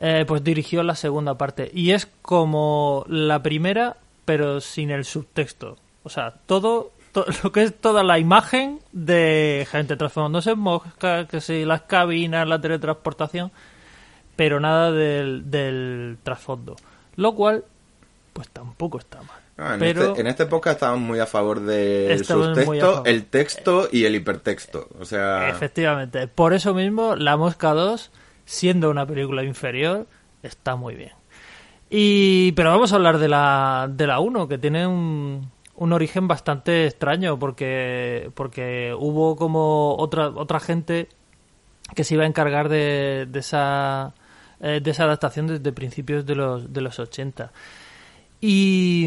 eh, 0.00 0.24
pues 0.26 0.42
dirigió 0.42 0.82
la 0.82 0.96
segunda 0.96 1.38
parte. 1.38 1.70
Y 1.72 1.92
es 1.92 2.06
como 2.22 3.04
la 3.08 3.42
primera, 3.42 3.96
pero 4.24 4.60
sin 4.60 4.90
el 4.90 5.04
subtexto. 5.04 5.76
O 6.02 6.08
sea, 6.08 6.34
todo. 6.46 6.90
To- 7.14 7.24
lo 7.42 7.50
que 7.52 7.62
es 7.62 7.74
toda 7.80 8.02
la 8.02 8.18
imagen 8.18 8.80
de 8.92 9.66
gente 9.70 9.96
transformándose 9.96 10.50
en 10.50 10.58
mosca, 10.58 11.26
que 11.26 11.40
si 11.40 11.64
las 11.64 11.80
cabinas, 11.82 12.46
la 12.46 12.60
teletransportación, 12.60 13.50
pero 14.36 14.60
nada 14.60 14.92
del, 14.92 15.50
del 15.50 16.18
trasfondo. 16.22 16.76
Lo 17.16 17.34
cual, 17.34 17.64
pues 18.34 18.48
tampoco 18.50 18.98
está 18.98 19.18
mal. 19.22 19.40
Ah, 19.56 19.74
en, 19.74 19.78
pero 19.80 20.02
este, 20.08 20.20
en 20.20 20.26
esta 20.26 20.42
época 20.42 20.72
estaban 20.72 21.00
muy 21.00 21.20
a 21.20 21.26
favor 21.26 21.60
del 21.60 22.24
subtexto, 22.24 23.04
el 23.06 23.24
texto 23.26 23.88
y 23.90 24.04
el 24.04 24.16
hipertexto. 24.16 24.88
O 24.98 25.04
sea, 25.04 25.48
efectivamente, 25.48 26.26
por 26.26 26.52
eso 26.52 26.74
mismo, 26.74 27.14
La 27.14 27.36
Mosca 27.36 27.72
2, 27.72 28.10
siendo 28.44 28.90
una 28.90 29.06
película 29.06 29.44
inferior, 29.44 30.06
está 30.42 30.74
muy 30.74 30.96
bien. 30.96 31.12
Y, 31.88 32.50
pero 32.52 32.70
vamos 32.70 32.92
a 32.92 32.96
hablar 32.96 33.18
de 33.18 33.28
la, 33.28 33.88
de 33.88 34.06
la 34.08 34.18
1, 34.18 34.48
que 34.48 34.58
tiene 34.58 34.88
un, 34.88 35.48
un 35.84 35.92
origen 35.92 36.26
bastante 36.26 36.86
extraño, 36.86 37.38
porque, 37.38 38.30
porque 38.34 38.94
hubo 38.98 39.36
como 39.36 39.94
otra, 39.98 40.28
otra 40.28 40.58
gente 40.58 41.08
que 41.94 42.04
se 42.04 42.14
iba 42.14 42.24
a 42.24 42.26
encargar 42.26 42.70
de, 42.70 43.28
esa 43.34 44.14
eh, 44.60 44.80
de 44.82 44.90
esa 44.90 45.04
adaptación 45.04 45.46
desde 45.46 45.72
principios 45.72 46.24
de 46.24 46.34
los 46.34 46.72
de 46.72 46.80
los 46.80 46.98
80 46.98 47.52
y, 48.40 49.06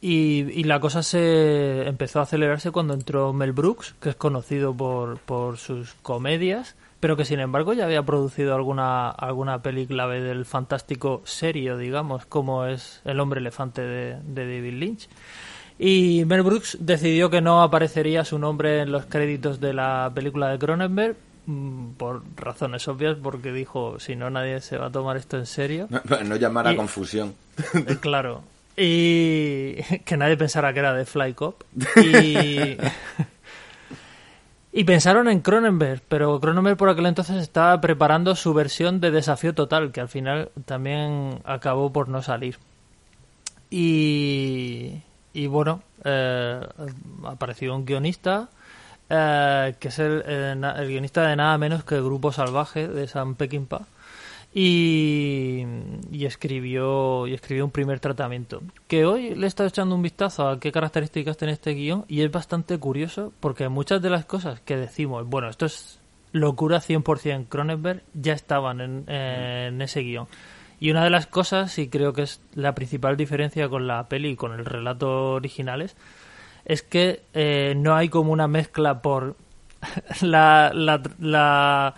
y 0.00 0.64
la 0.64 0.80
cosa 0.80 1.02
se 1.02 1.86
empezó 1.86 2.20
a 2.20 2.22
acelerarse 2.22 2.70
cuando 2.70 2.94
entró 2.94 3.34
Mel 3.34 3.52
Brooks 3.52 3.94
que 4.00 4.08
es 4.08 4.16
conocido 4.16 4.74
por, 4.74 5.18
por 5.18 5.58
sus 5.58 5.92
comedias 6.02 6.76
pero 7.00 7.16
que 7.16 7.26
sin 7.26 7.40
embargo 7.40 7.74
ya 7.74 7.84
había 7.84 8.02
producido 8.02 8.54
alguna 8.54 9.10
alguna 9.10 9.60
peli 9.62 9.86
clave 9.86 10.22
del 10.22 10.46
fantástico 10.46 11.20
serio 11.24 11.76
digamos 11.76 12.24
como 12.24 12.64
es 12.64 13.02
El 13.04 13.20
hombre 13.20 13.40
elefante 13.40 13.82
de 13.82 14.18
David 14.26 14.72
Lynch 14.72 15.08
Y 15.78 16.24
Mel 16.26 16.42
Brooks 16.42 16.76
decidió 16.80 17.30
que 17.30 17.40
no 17.40 17.62
aparecería 17.62 18.24
su 18.24 18.38
nombre 18.38 18.80
en 18.82 18.90
los 18.90 19.06
créditos 19.06 19.60
de 19.60 19.72
la 19.72 20.10
película 20.12 20.48
de 20.48 20.58
Cronenberg 20.58 21.16
mm, 21.46 21.90
por 21.92 22.22
razones 22.36 22.88
obvias, 22.88 23.16
porque 23.22 23.52
dijo, 23.52 24.00
si 24.00 24.16
no 24.16 24.28
nadie 24.28 24.60
se 24.60 24.76
va 24.76 24.86
a 24.86 24.90
tomar 24.90 25.16
esto 25.16 25.36
en 25.38 25.46
serio. 25.46 25.86
No, 25.90 26.00
no 26.24 26.36
llamar 26.36 26.66
a 26.66 26.72
Y- 26.72 26.76
confusión. 26.76 27.34
Eh, 27.74 27.96
claro. 28.00 28.42
Y 28.76 29.74
que 30.04 30.16
nadie 30.16 30.36
pensara 30.36 30.72
que 30.72 30.80
era 30.80 30.92
de 30.94 31.04
Fly 31.04 31.34
Cop. 31.34 31.62
Y, 32.02 32.76
y 34.72 34.84
pensaron 34.84 35.28
en 35.28 35.40
Cronenberg, 35.40 36.02
pero 36.08 36.40
Cronenberg 36.40 36.76
por 36.76 36.88
aquel 36.88 37.06
entonces 37.06 37.36
estaba 37.36 37.80
preparando 37.80 38.34
su 38.36 38.52
versión 38.52 39.00
de 39.00 39.10
Desafío 39.12 39.54
Total, 39.54 39.92
que 39.92 40.00
al 40.00 40.08
final 40.08 40.50
también 40.64 41.40
acabó 41.44 41.92
por 41.92 42.08
no 42.08 42.20
salir. 42.22 42.58
Y, 43.70 45.02
y 45.38 45.46
bueno, 45.46 45.82
eh, 46.04 46.60
apareció 47.24 47.74
un 47.76 47.84
guionista, 47.84 48.48
eh, 49.08 49.74
que 49.78 49.88
es 49.88 49.98
el, 49.98 50.22
el 50.22 50.60
na- 50.60 50.72
el 50.80 50.88
guionista 50.88 51.26
de 51.28 51.36
nada 51.36 51.56
menos 51.58 51.84
que 51.84 52.00
Grupo 52.00 52.32
Salvaje 52.32 52.88
de 52.88 53.06
San 53.08 53.34
Peckinpah 53.36 53.82
y, 54.52 55.64
y 56.10 56.24
escribió 56.26 57.26
y 57.26 57.34
escribió 57.34 57.64
un 57.64 57.70
primer 57.70 58.00
tratamiento 58.00 58.62
que 58.86 59.04
hoy 59.06 59.34
le 59.34 59.44
he 59.44 59.48
estado 59.48 59.68
echando 59.68 59.94
un 59.94 60.02
vistazo 60.02 60.48
a 60.48 60.58
qué 60.58 60.72
características 60.72 61.36
tiene 61.36 61.52
este 61.52 61.72
guion 61.74 62.04
y 62.08 62.22
es 62.22 62.30
bastante 62.32 62.78
curioso 62.78 63.32
porque 63.40 63.68
muchas 63.68 64.00
de 64.02 64.10
las 64.10 64.24
cosas 64.24 64.60
que 64.60 64.76
decimos 64.76 65.26
bueno 65.28 65.48
esto 65.48 65.66
es 65.66 66.00
locura 66.32 66.80
100% 66.80 67.46
Cronenberg 67.48 68.02
ya 68.14 68.32
estaban 68.32 68.80
en, 68.80 69.04
en 69.08 69.80
ese 69.82 70.00
guion 70.00 70.26
y 70.80 70.90
una 70.90 71.04
de 71.04 71.10
las 71.10 71.26
cosas 71.26 71.78
y 71.78 71.88
creo 71.88 72.12
que 72.12 72.22
es 72.22 72.40
la 72.54 72.74
principal 72.74 73.16
diferencia 73.16 73.68
con 73.68 73.86
la 73.86 74.08
peli 74.08 74.30
y 74.30 74.36
con 74.36 74.52
el 74.52 74.64
relato 74.64 75.32
originales 75.32 75.96
es 76.64 76.82
que 76.82 77.22
eh, 77.34 77.74
no 77.76 77.96
hay 77.96 78.08
como 78.08 78.32
una 78.32 78.46
mezcla 78.46 79.02
por 79.02 79.36
la, 80.20 80.70
la, 80.74 81.00
la, 81.18 81.94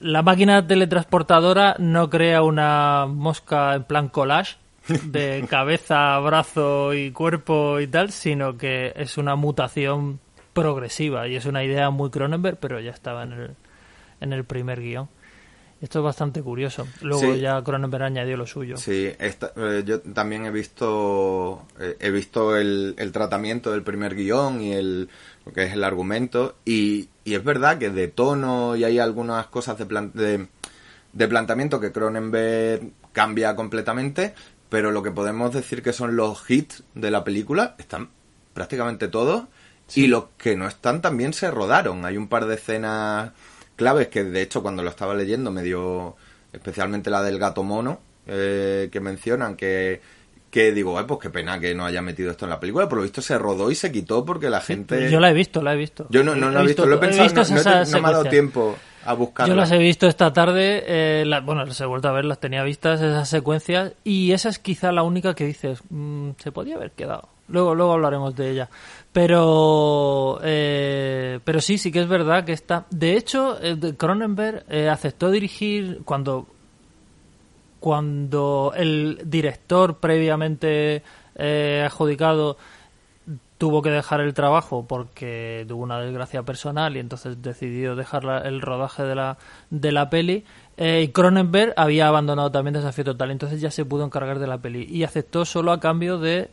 la 0.00 0.22
máquina 0.22 0.66
teletransportadora 0.66 1.76
no 1.78 2.10
crea 2.10 2.42
una 2.42 3.06
mosca 3.06 3.74
en 3.74 3.84
plan 3.84 4.08
collage 4.08 4.56
de 4.88 5.46
cabeza, 5.50 6.18
brazo 6.18 6.94
y 6.94 7.10
cuerpo 7.10 7.80
y 7.80 7.86
tal, 7.86 8.10
sino 8.10 8.56
que 8.56 8.92
es 8.96 9.18
una 9.18 9.36
mutación 9.36 10.20
progresiva 10.52 11.26
y 11.28 11.36
es 11.36 11.46
una 11.46 11.64
idea 11.64 11.90
muy 11.90 12.10
Cronenberg, 12.10 12.58
pero 12.58 12.80
ya 12.80 12.90
estaba 12.90 13.24
en 13.24 13.32
el, 13.32 13.50
en 14.20 14.32
el 14.32 14.44
primer 14.44 14.80
guion. 14.80 15.08
Esto 15.84 15.98
es 15.98 16.04
bastante 16.04 16.42
curioso. 16.42 16.86
Luego 17.02 17.34
Sí. 17.34 17.40
ya 17.40 17.62
Cronenberg 17.62 18.04
añadió 18.04 18.36
lo 18.38 18.46
suyo. 18.46 18.76
Sí, 18.78 19.10
esta- 19.18 19.52
eh, 19.54 19.82
yo 19.84 20.00
también 20.00 20.46
he 20.46 20.50
visto 20.50 21.66
eh, 21.78 21.96
he 22.00 22.10
visto 22.10 22.56
el, 22.56 22.94
el 22.96 23.12
tratamiento 23.12 23.70
del 23.70 23.82
primer 23.82 24.14
guion 24.14 24.62
y 24.62 24.72
el 24.72 25.08
lo 25.44 25.52
que 25.52 25.64
es 25.64 25.74
el 25.74 25.84
argumento 25.84 26.56
y, 26.64 27.10
y 27.24 27.34
es 27.34 27.44
verdad 27.44 27.76
que 27.76 27.90
de 27.90 28.08
tono 28.08 28.76
y 28.76 28.84
hay 28.84 28.98
algunas 28.98 29.46
cosas 29.48 29.76
de, 29.76 29.84
plan- 29.84 30.10
de, 30.14 30.46
de 31.12 31.28
planteamiento 31.28 31.80
que 31.80 31.92
Cronenberg 31.92 32.90
cambia 33.12 33.54
completamente, 33.54 34.34
pero 34.70 34.90
lo 34.90 35.02
que 35.02 35.10
podemos 35.10 35.52
decir 35.52 35.82
que 35.82 35.92
son 35.92 36.16
los 36.16 36.50
hits 36.50 36.82
de 36.94 37.10
la 37.10 37.24
película 37.24 37.74
están 37.78 38.08
prácticamente 38.54 39.08
todos 39.08 39.44
y 39.94 40.06
los 40.06 40.24
que 40.38 40.56
no 40.56 40.66
están 40.66 41.02
también 41.02 41.34
se 41.34 41.50
rodaron. 41.50 42.06
Hay 42.06 42.16
un 42.16 42.28
par 42.28 42.46
de 42.46 42.54
escenas 42.54 43.32
claves 43.76 44.08
que 44.08 44.24
de 44.24 44.42
hecho 44.42 44.62
cuando 44.62 44.82
lo 44.82 44.90
estaba 44.90 45.14
leyendo 45.14 45.50
me 45.50 45.62
dio 45.62 46.16
especialmente 46.52 47.10
la 47.10 47.22
del 47.22 47.38
gato 47.38 47.62
mono 47.62 48.00
eh, 48.26 48.88
que 48.92 49.00
mencionan 49.00 49.56
que 49.56 50.00
que 50.50 50.70
digo, 50.70 50.96
"Ay, 50.96 51.04
pues 51.08 51.18
qué 51.20 51.30
pena 51.30 51.58
que 51.58 51.74
no 51.74 51.84
haya 51.84 52.00
metido 52.00 52.30
esto 52.30 52.44
en 52.46 52.50
la 52.50 52.60
película, 52.60 52.88
por 52.88 52.98
lo 52.98 53.02
visto 53.02 53.20
se 53.20 53.36
rodó 53.36 53.72
y 53.72 53.74
se 53.74 53.90
quitó 53.90 54.24
porque 54.24 54.48
la 54.48 54.60
gente 54.60 55.10
Yo 55.10 55.18
la 55.18 55.30
he 55.30 55.34
visto, 55.34 55.60
la 55.60 55.74
he 55.74 55.76
visto. 55.76 56.06
Yo 56.10 56.22
no, 56.22 56.36
no, 56.36 56.48
no 56.52 56.60
he 56.60 56.66
visto, 56.66 56.86
lo 56.86 56.94
he 56.94 56.98
pensado, 56.98 57.28
no, 57.34 57.42
no 57.42 57.60
he 57.60 57.90
no 57.90 58.00
me 58.00 58.08
ha 58.08 58.12
dado 58.12 58.24
tiempo 58.30 58.76
a 59.04 59.14
buscarla. 59.14 59.52
Yo 59.52 59.56
las 59.60 59.72
he 59.72 59.78
visto 59.78 60.06
esta 60.06 60.32
tarde, 60.32 60.84
eh, 60.86 61.24
la- 61.26 61.40
bueno, 61.40 61.64
las 61.64 61.80
he 61.80 61.86
vuelto 61.86 62.06
a 62.08 62.12
ver, 62.12 62.24
las 62.24 62.38
tenía 62.38 62.62
vistas, 62.62 63.00
esas 63.00 63.28
secuencias, 63.28 63.94
y 64.04 64.30
esa 64.30 64.48
es 64.48 64.60
quizá 64.60 64.92
la 64.92 65.02
única 65.02 65.34
que 65.34 65.44
dices, 65.44 65.80
mm, 65.90 66.30
se 66.38 66.52
podía 66.52 66.76
haber 66.76 66.92
quedado. 66.92 67.28
Luego, 67.48 67.74
luego 67.74 67.92
hablaremos 67.92 68.34
de 68.34 68.50
ella. 68.50 68.68
Pero, 69.12 70.40
eh, 70.42 71.38
pero 71.44 71.60
sí, 71.60 71.78
sí 71.78 71.92
que 71.92 72.00
es 72.00 72.08
verdad 72.08 72.44
que 72.44 72.52
está. 72.52 72.86
De 72.90 73.16
hecho, 73.16 73.58
eh, 73.62 73.76
Cronenberg 73.96 74.64
eh, 74.68 74.88
aceptó 74.88 75.30
dirigir 75.30 76.00
cuando, 76.04 76.46
cuando 77.80 78.72
el 78.76 79.20
director 79.26 79.98
previamente 79.98 81.02
adjudicado 81.36 82.56
tuvo 83.58 83.82
que 83.82 83.90
dejar 83.90 84.20
el 84.20 84.34
trabajo 84.34 84.84
porque 84.86 85.64
tuvo 85.68 85.82
una 85.82 86.00
desgracia 86.00 86.42
personal 86.42 86.96
y 86.96 87.00
entonces 87.00 87.40
decidió 87.42 87.94
dejar 87.96 88.24
la- 88.24 88.38
el 88.40 88.60
rodaje 88.60 89.02
de 89.04 89.14
la, 89.14 89.38
de 89.70 89.92
la 89.92 90.10
peli. 90.10 90.44
Eh, 90.76 91.10
Cronenberg 91.12 91.72
había 91.76 92.08
abandonado 92.08 92.50
también 92.50 92.74
Desafío 92.74 93.04
Total, 93.04 93.30
entonces 93.30 93.60
ya 93.60 93.70
se 93.70 93.84
pudo 93.84 94.04
encargar 94.04 94.38
de 94.38 94.46
la 94.48 94.58
peli 94.58 94.84
y 94.90 95.04
aceptó 95.04 95.44
solo 95.44 95.72
a 95.72 95.80
cambio 95.80 96.18
de 96.18 96.50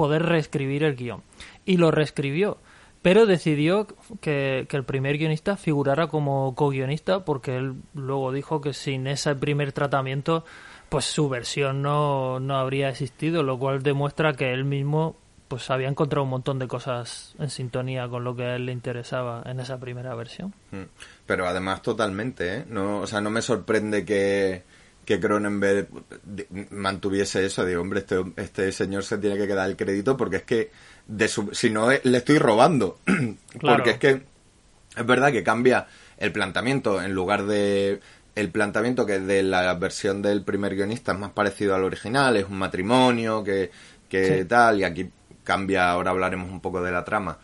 poder 0.00 0.22
reescribir 0.22 0.82
el 0.82 0.96
guion. 0.96 1.22
Y 1.66 1.76
lo 1.76 1.90
reescribió, 1.90 2.56
pero 3.02 3.26
decidió 3.26 3.86
que, 4.22 4.66
el 4.70 4.84
primer 4.84 5.18
guionista 5.18 5.58
figurara 5.58 6.06
como 6.06 6.54
co-guionista 6.54 7.26
porque 7.26 7.58
él 7.58 7.74
luego 7.92 8.32
dijo 8.32 8.62
que 8.62 8.72
sin 8.72 9.06
ese 9.06 9.34
primer 9.34 9.72
tratamiento 9.72 10.46
pues 10.88 11.04
su 11.04 11.28
versión 11.28 11.82
no, 11.82 12.40
no 12.40 12.56
habría 12.56 12.88
existido, 12.88 13.42
lo 13.42 13.58
cual 13.58 13.82
demuestra 13.82 14.32
que 14.32 14.54
él 14.54 14.64
mismo 14.64 15.16
pues 15.48 15.68
había 15.68 15.88
encontrado 15.88 16.24
un 16.24 16.30
montón 16.30 16.58
de 16.58 16.66
cosas 16.66 17.34
en 17.38 17.50
sintonía 17.50 18.08
con 18.08 18.24
lo 18.24 18.34
que 18.34 18.44
a 18.44 18.56
él 18.56 18.64
le 18.64 18.72
interesaba 18.72 19.42
en 19.44 19.60
esa 19.60 19.78
primera 19.78 20.14
versión. 20.14 20.54
Mm. 20.70 20.84
Pero 21.26 21.46
además 21.46 21.82
totalmente, 21.82 22.56
¿eh? 22.56 22.64
No, 22.70 23.00
o 23.00 23.06
sea, 23.06 23.20
no 23.20 23.28
me 23.28 23.42
sorprende 23.42 24.06
que, 24.06 24.62
que 25.04 25.18
Cronenberg 25.18 25.88
mantuviese 26.70 27.44
eso 27.44 27.64
de, 27.64 27.76
hombre, 27.76 28.00
este, 28.00 28.22
este 28.36 28.72
señor 28.72 29.02
se 29.04 29.18
tiene 29.18 29.36
que 29.36 29.46
quedar 29.46 29.68
el 29.68 29.76
crédito 29.76 30.16
porque 30.16 30.36
es 30.36 30.42
que, 30.44 30.70
de 31.06 31.28
su, 31.28 31.50
si 31.52 31.70
no, 31.70 31.90
eh, 31.90 32.00
le 32.04 32.18
estoy 32.18 32.38
robando. 32.38 32.98
Claro. 33.58 33.78
Porque 33.78 33.90
es 33.90 33.98
que 33.98 34.22
es 34.96 35.06
verdad 35.06 35.32
que 35.32 35.42
cambia 35.42 35.86
el 36.18 36.30
planteamiento 36.30 37.02
en 37.02 37.12
lugar 37.12 37.46
de 37.46 38.00
el 38.36 38.50
planteamiento 38.50 39.04
que 39.04 39.18
de 39.18 39.42
la 39.42 39.74
versión 39.74 40.22
del 40.22 40.44
primer 40.44 40.76
guionista 40.76 41.12
es 41.12 41.18
más 41.18 41.32
parecido 41.32 41.74
al 41.74 41.82
original, 41.84 42.36
es 42.36 42.44
un 42.44 42.58
matrimonio 42.58 43.42
que, 43.42 43.70
que 44.08 44.38
Sí. 44.40 44.44
tal, 44.44 44.78
y 44.80 44.84
aquí 44.84 45.10
cambia, 45.42 45.90
ahora 45.90 46.12
hablaremos 46.12 46.50
un 46.50 46.60
poco 46.60 46.80
de 46.80 46.92
la 46.92 47.04
trama, 47.04 47.38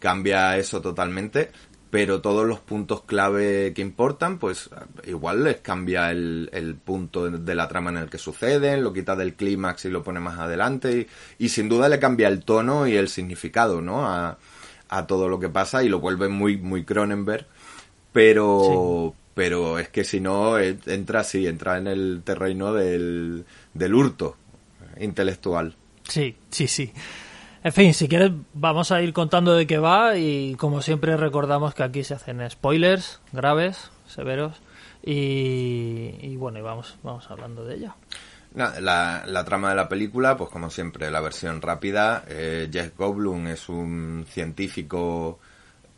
cambia 0.00 0.56
eso 0.56 0.80
totalmente, 0.82 1.50
pero 1.92 2.22
todos 2.22 2.46
los 2.46 2.58
puntos 2.58 3.02
clave 3.02 3.74
que 3.74 3.82
importan, 3.82 4.38
pues 4.38 4.70
igual 5.04 5.44
les 5.44 5.58
cambia 5.58 6.10
el, 6.10 6.48
el 6.54 6.74
punto 6.74 7.30
de 7.30 7.54
la 7.54 7.68
trama 7.68 7.90
en 7.90 7.98
el 7.98 8.08
que 8.08 8.16
suceden, 8.16 8.82
lo 8.82 8.94
quita 8.94 9.14
del 9.14 9.34
clímax 9.34 9.84
y 9.84 9.90
lo 9.90 10.02
pone 10.02 10.18
más 10.18 10.38
adelante, 10.38 11.06
y, 11.38 11.44
y 11.44 11.50
sin 11.50 11.68
duda 11.68 11.90
le 11.90 11.98
cambia 11.98 12.28
el 12.28 12.44
tono 12.44 12.86
y 12.86 12.96
el 12.96 13.10
significado, 13.10 13.82
¿no? 13.82 14.06
A, 14.06 14.38
a 14.88 15.06
todo 15.06 15.28
lo 15.28 15.38
que 15.38 15.50
pasa 15.50 15.84
y 15.84 15.90
lo 15.90 16.00
vuelve 16.00 16.28
muy, 16.28 16.56
muy 16.56 16.82
Cronenberg, 16.86 17.46
pero, 18.10 19.14
pero 19.34 19.78
es 19.78 19.90
que 19.90 20.04
si 20.04 20.18
no, 20.18 20.58
eh, 20.58 20.78
entra 20.86 21.20
así, 21.20 21.46
entra 21.46 21.76
en 21.76 21.88
el 21.88 22.22
terreno 22.24 22.72
del, 22.72 23.44
del 23.74 23.94
hurto 23.94 24.38
intelectual. 24.98 25.76
Sí, 26.08 26.36
sí, 26.48 26.66
sí. 26.68 26.90
En 27.64 27.72
fin, 27.72 27.94
si 27.94 28.08
quieres 28.08 28.32
vamos 28.54 28.90
a 28.90 29.00
ir 29.02 29.12
contando 29.12 29.54
de 29.54 29.66
qué 29.66 29.78
va 29.78 30.16
y 30.16 30.54
como 30.56 30.82
siempre 30.82 31.16
recordamos 31.16 31.74
que 31.74 31.82
aquí 31.84 32.02
se 32.04 32.14
hacen 32.14 32.48
spoilers 32.50 33.20
graves, 33.32 33.90
severos 34.08 34.60
y, 35.04 36.16
y 36.20 36.36
bueno, 36.36 36.58
y 36.58 36.62
vamos, 36.62 36.96
vamos 37.02 37.30
hablando 37.30 37.64
de 37.64 37.76
ella. 37.76 37.94
Nada, 38.54 38.80
La, 38.80 39.22
la 39.26 39.44
trama 39.44 39.70
de 39.70 39.76
la 39.76 39.88
película, 39.88 40.36
pues 40.36 40.50
como 40.50 40.70
siempre, 40.70 41.10
la 41.10 41.20
versión 41.20 41.62
rápida. 41.62 42.24
Eh, 42.28 42.68
Jeff 42.72 42.96
Goldblum 42.98 43.46
es 43.46 43.68
un 43.68 44.26
científico 44.28 45.38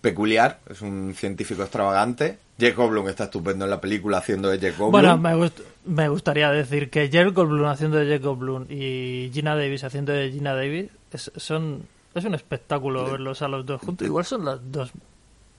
peculiar, 0.00 0.60
es 0.70 0.82
un 0.82 1.14
científico 1.16 1.62
extravagante. 1.62 2.38
Jeff 2.58 2.76
Goldblum 2.76 3.08
está 3.08 3.24
estupendo 3.24 3.64
en 3.64 3.70
la 3.70 3.80
película 3.80 4.18
haciendo 4.18 4.48
de 4.50 4.58
Jeff 4.60 4.78
Goldblum. 4.78 4.92
Bueno, 4.92 5.18
me, 5.18 5.34
gust- 5.34 5.62
me 5.86 6.08
gustaría 6.08 6.50
decir 6.50 6.90
que 6.90 7.08
Jeff 7.08 7.32
Goldblum 7.34 7.66
haciendo 7.66 7.96
de 7.96 8.06
Jeff 8.06 8.22
Goldblum 8.22 8.66
y 8.70 9.30
Gina 9.32 9.56
Davis 9.56 9.82
haciendo 9.82 10.12
de 10.12 10.30
Gina 10.30 10.54
Davis 10.54 10.90
es, 11.14 11.32
son, 11.36 11.86
es 12.14 12.24
un 12.24 12.34
espectáculo 12.34 13.10
verlos 13.10 13.42
a 13.42 13.48
los 13.48 13.64
dos 13.64 13.80
juntos. 13.80 14.06
Igual 14.06 14.24
son 14.24 14.44
las 14.44 14.58
dos 14.70 14.92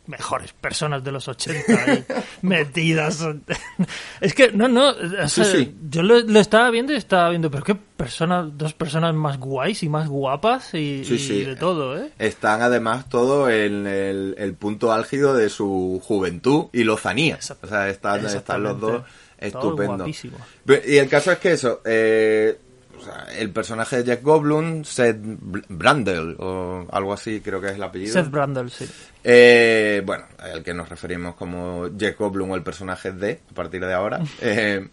mejores 0.08 0.54
personas 0.54 1.04
de 1.04 1.12
los 1.12 1.28
80 1.28 1.84
ahí 1.84 2.06
metidas. 2.41 3.26
es 4.22 4.34
que, 4.34 4.52
no, 4.52 4.68
no, 4.68 4.89
o 4.89 5.28
sea, 5.28 5.46
sí. 5.46 5.76
yo 5.89 6.04
lo, 6.04 6.20
lo 6.20 6.39
estaba 6.39 6.70
viendo 6.70 6.94
y 6.94 6.96
estaba 6.96 7.30
viendo, 7.30 7.50
pero 7.50 7.63
qué 7.63 7.76
personas, 7.76 8.56
dos 8.58 8.74
personas 8.74 9.15
más 9.15 9.39
guays 9.39 9.84
y 9.84 9.89
más 9.89 10.08
guapas 10.08 10.74
y, 10.74 11.04
Sí, 11.06 11.15
y 11.15 11.20
sí. 11.20 11.44
de 11.44 11.56
todo, 11.56 11.98
¿eh? 11.98 12.12
Están 12.20 12.62
además 12.62 13.10
todo 13.10 13.50
en 13.50 13.88
el, 13.88 14.36
el 14.38 14.54
punto 14.54 14.91
álgido 14.91 15.34
de 15.34 15.50
su 15.50 16.02
juventud 16.04 16.65
y 16.72 16.84
lozanía. 16.84 17.39
O 17.62 17.68
sea, 17.68 17.89
están, 17.89 18.26
están 18.26 18.63
los 18.63 18.80
dos 18.80 19.04
estupendos. 19.38 20.10
Y 20.88 20.98
el 20.98 21.10
caso 21.10 21.32
es 21.32 21.39
que 21.39 21.54
eso, 21.54 21.82
eh, 21.86 22.60
sea, 23.06 23.28
el 23.38 23.50
personaje 23.52 24.04
de 24.04 24.06
Jeff 24.15 24.24
Goldblum, 24.24 24.84
Seth 24.84 25.18
Br- 25.18 25.65
Brandel, 25.70 26.36
o 26.39 26.86
algo 26.91 27.13
así 27.13 27.41
creo 27.41 27.62
que 27.62 27.68
es 27.68 27.76
el 27.76 27.84
apellido. 27.84 28.13
Seth 28.13 28.30
Brandel, 28.30 28.70
sí. 28.70 28.86
Eh, 29.24 30.02
bueno, 30.06 30.26
al 30.39 30.63
que 30.63 30.74
nos 30.74 30.89
referimos 30.89 31.36
como 31.36 31.89
Jeff 31.98 32.18
Goldblum 32.20 32.52
o 32.52 32.56
el 32.56 32.63
personaje 32.63 33.12
de, 33.12 33.39
a 33.50 33.54
partir 33.54 33.86
de 33.86 33.94
ahora. 33.94 34.20
Eh, 34.41 34.88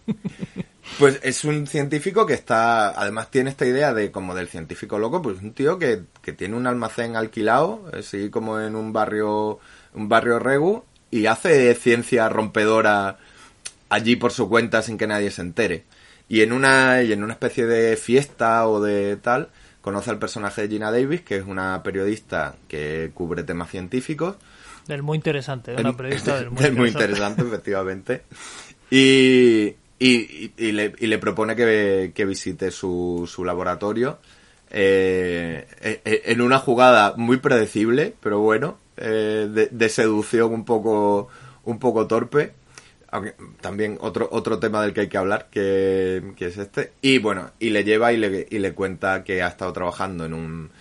pues 0.99 1.19
es 1.23 1.43
un 1.45 1.65
científico 1.65 2.25
que 2.25 2.33
está, 2.33 2.89
además 2.89 3.31
tiene 3.31 3.49
esta 3.49 3.65
idea 3.65 3.93
de 3.93 4.11
como 4.11 4.35
del 4.35 4.49
científico 4.49 4.99
loco, 4.99 5.21
pues 5.21 5.39
un 5.41 5.53
tío 5.53 5.79
que, 5.79 6.01
que 6.21 6.33
tiene 6.33 6.55
un 6.57 6.67
almacén 6.67 7.15
alquilado, 7.15 7.89
así 7.97 8.29
como 8.29 8.59
en 8.59 8.75
un 8.75 8.91
barrio, 8.91 9.59
un 9.93 10.09
barrio 10.09 10.39
regu, 10.39 10.83
y 11.09 11.25
hace 11.27 11.73
ciencia 11.75 12.27
rompedora 12.27 13.17
allí 13.89 14.15
por 14.17 14.31
su 14.33 14.49
cuenta 14.49 14.81
sin 14.81 14.97
que 14.97 15.07
nadie 15.07 15.31
se 15.31 15.41
entere. 15.41 15.85
Y 16.33 16.41
en 16.41 16.51
una, 16.51 17.03
y 17.03 17.11
en 17.13 17.23
una 17.23 17.33
especie 17.33 17.67
de 17.67 17.95
fiesta 17.95 18.67
o 18.67 18.81
de 18.81 19.17
tal, 19.17 19.49
conoce 19.81 20.09
al 20.09 20.17
personaje 20.17 20.63
de 20.63 20.67
Gina 20.67 20.89
Davis, 20.91 21.21
que 21.21 21.37
es 21.37 21.45
una 21.45 21.83
periodista 21.83 22.55
que 22.67 23.11
cubre 23.13 23.43
temas 23.43 23.69
científicos. 23.69 24.37
Del 24.87 25.03
muy 25.03 25.15
interesante, 25.17 25.75
una 25.75 25.93
periodista 25.95 26.37
del 26.39 26.49
muy, 26.49 26.63
Del 26.63 26.73
muy 26.73 26.87
interesante. 26.87 27.43
interesante, 27.43 27.43
efectivamente. 27.43 28.23
Y, 28.89 29.75
y, 29.99 30.71
le, 30.71 30.95
y 30.97 31.05
le 31.05 31.17
propone 31.19 31.55
que, 31.55 32.13
que 32.15 32.25
visite 32.25 32.71
su, 32.71 33.29
su 33.31 33.45
laboratorio 33.45 34.17
eh, 34.71 35.67
eh, 35.81 36.01
eh, 36.03 36.21
en 36.25 36.41
una 36.41 36.57
jugada 36.57 37.13
muy 37.15 37.37
predecible, 37.37 38.15
pero 38.19 38.39
bueno, 38.39 38.79
eh, 38.97 39.47
de, 39.51 39.67
de 39.67 39.89
seducción 39.89 40.51
un 40.51 40.65
poco, 40.65 41.27
un 41.63 41.77
poco 41.77 42.07
torpe. 42.07 42.53
Aunque 43.13 43.35
también 43.61 43.99
otro, 44.01 44.27
otro 44.31 44.57
tema 44.57 44.81
del 44.81 44.91
que 44.91 45.01
hay 45.01 45.07
que 45.07 45.19
hablar, 45.19 45.49
que, 45.51 46.33
es 46.39 46.57
este. 46.57 46.93
Y 46.99 47.19
bueno, 47.19 47.51
y 47.59 47.69
le 47.69 47.83
lleva 47.83 48.11
y 48.11 48.17
le, 48.17 48.47
y 48.49 48.57
le 48.57 48.73
cuenta 48.73 49.23
que 49.23 49.43
ha 49.43 49.49
estado 49.49 49.71
trabajando 49.71 50.25
en 50.25 50.33
un, 50.33 50.71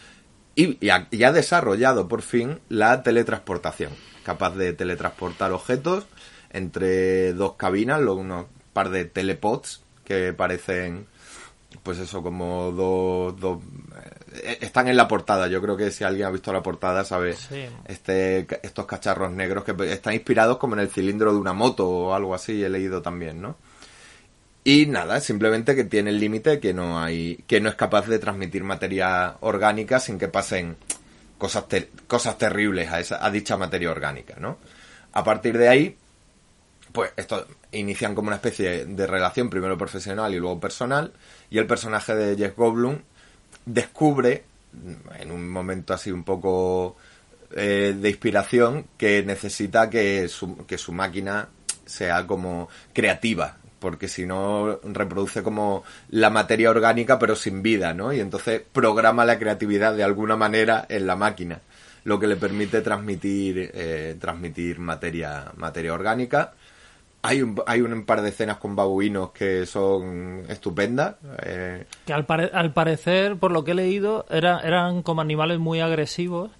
y, 0.55 0.79
y 0.83 0.88
ha, 0.88 1.09
y 1.11 1.25
ha 1.25 1.33
desarrollado 1.33 2.09
por 2.09 2.23
fin 2.23 2.59
la 2.71 3.03
teletransportación, 3.03 3.92
capaz 4.25 4.57
de 4.57 4.73
teletransportar 4.73 5.53
objetos 5.53 6.07
entre 6.53 7.35
dos 7.35 7.57
cabinas, 7.57 8.01
unos 8.01 8.47
par 8.73 8.88
de 8.88 9.05
telepods 9.05 9.83
que 10.07 10.33
parecen, 10.33 11.07
pues 11.83 11.99
eso, 11.99 12.23
como 12.23 12.73
dos, 12.73 13.38
dos 13.38 13.62
eh, 13.62 14.21
están 14.61 14.88
en 14.88 14.97
la 14.97 15.09
portada. 15.09 15.47
Yo 15.49 15.61
creo 15.61 15.77
que 15.77 15.90
si 15.90 16.05
alguien 16.05 16.27
ha 16.27 16.31
visto 16.31 16.53
la 16.53 16.62
portada 16.62 17.05
sabe 17.05 17.35
Sí. 17.35 17.66
este, 17.87 18.47
estos 18.62 18.87
cacharros 18.87 19.31
negros 19.33 19.64
que 19.64 19.75
están 19.92 20.14
inspirados 20.14 20.59
como 20.59 20.75
en 20.75 20.81
el 20.81 20.88
cilindro 20.88 21.33
de 21.33 21.38
una 21.38 21.53
moto 21.53 21.88
o 21.88 22.14
algo 22.14 22.35
así. 22.35 22.62
He 22.64 22.68
leído 22.68 23.03
también, 23.03 23.40
¿no? 23.42 23.57
Y 24.64 24.87
nada, 24.87 25.21
simplemente 25.21 25.75
que 25.75 25.85
tiene 25.85 26.11
el 26.11 26.21
límite 26.21 26.61
que 26.61 26.73
no 26.73 27.01
hay, 27.03 27.42
que 27.49 27.61
no 27.61 27.68
es 27.68 27.75
capaz 27.75 28.07
de 28.07 28.18
transmitir 28.21 28.62
materia 28.62 29.37
orgánica 29.40 29.99
sin 29.99 30.18
que 30.18 30.29
pasen 30.29 30.77
cosas, 31.37 31.66
ter- 31.66 31.90
cosas 32.07 32.38
terribles 32.38 32.88
a, 32.92 33.01
esa, 33.01 33.25
a 33.25 33.31
dicha 33.31 33.57
materia 33.57 33.90
orgánica, 33.90 34.35
¿no? 34.38 34.59
A 35.14 35.25
partir 35.25 35.59
de 35.59 35.68
ahí, 35.68 35.97
pues 36.92 37.11
esto 37.16 37.45
inician 37.73 38.14
como 38.14 38.29
una 38.29 38.37
especie 38.37 38.85
de 38.87 39.07
relación 39.09 39.51
primero 39.51 39.77
profesional 39.77 40.33
y 40.33 40.38
luego 40.38 40.61
personal 40.61 41.12
y 41.51 41.59
el 41.59 41.66
personaje 41.66 42.14
de 42.14 42.37
Jeff 42.37 42.57
Goldblum 42.57 42.99
descubre 43.66 44.44
en 45.18 45.31
un 45.31 45.48
momento 45.48 45.92
así 45.94 46.11
un 46.11 46.25
poco 46.25 46.96
eh, 47.55 47.94
de 47.98 48.09
inspiración 48.09 48.87
que 48.96 49.22
necesita 49.22 49.90
que 49.90 50.29
su, 50.29 50.64
que 50.66 50.79
su 50.79 50.92
máquina 50.92 51.48
sea 51.85 52.27
como 52.27 52.68
creativa 52.92 53.59
porque 53.83 54.07
si 54.07 54.25
no 54.25 54.79
reproduce 54.85 55.42
como 55.42 55.83
la 56.11 56.31
materia 56.31 56.70
orgánica 56.70 57.18
pero 57.18 57.35
sin 57.35 57.62
vida, 57.62 57.92
¿no? 57.92 58.12
Y 58.12 58.20
entonces 58.20 58.62
programa 58.72 59.25
la 59.25 59.40
creatividad 59.40 59.94
de 59.94 60.05
alguna 60.05 60.37
manera 60.37 60.87
en 60.88 61.09
la 61.09 61.16
máquina, 61.16 61.61
lo 62.05 62.20
que 62.20 62.29
le 62.29 62.37
permite 62.37 62.81
transmitir 62.81 63.72
eh, 63.75 64.16
transmitir 64.20 64.79
materia 64.79 65.53
materia 65.57 65.92
orgánica. 65.92 66.53
Hay 67.24 67.40
un, 67.40 67.61
hay 67.66 67.80
un 67.82 68.04
par 68.04 68.20
de 68.22 68.30
escenas 68.30 68.56
con 68.56 68.74
babuinos 68.74 69.30
que 69.30 69.64
son 69.66 70.42
estupendas. 70.48 71.16
eh, 71.44 71.87
Que 72.04 72.12
al, 72.12 72.26
pare- 72.26 72.50
al 72.52 72.72
parecer, 72.72 73.37
por 73.37 73.52
lo 73.52 73.62
que 73.62 73.70
he 73.70 73.74
leído, 73.74 74.26
era- 74.28 74.58
eran 74.61 75.02
como 75.02 75.20
animales 75.20 75.61
muy 75.61 75.80
agresivos 75.80 76.50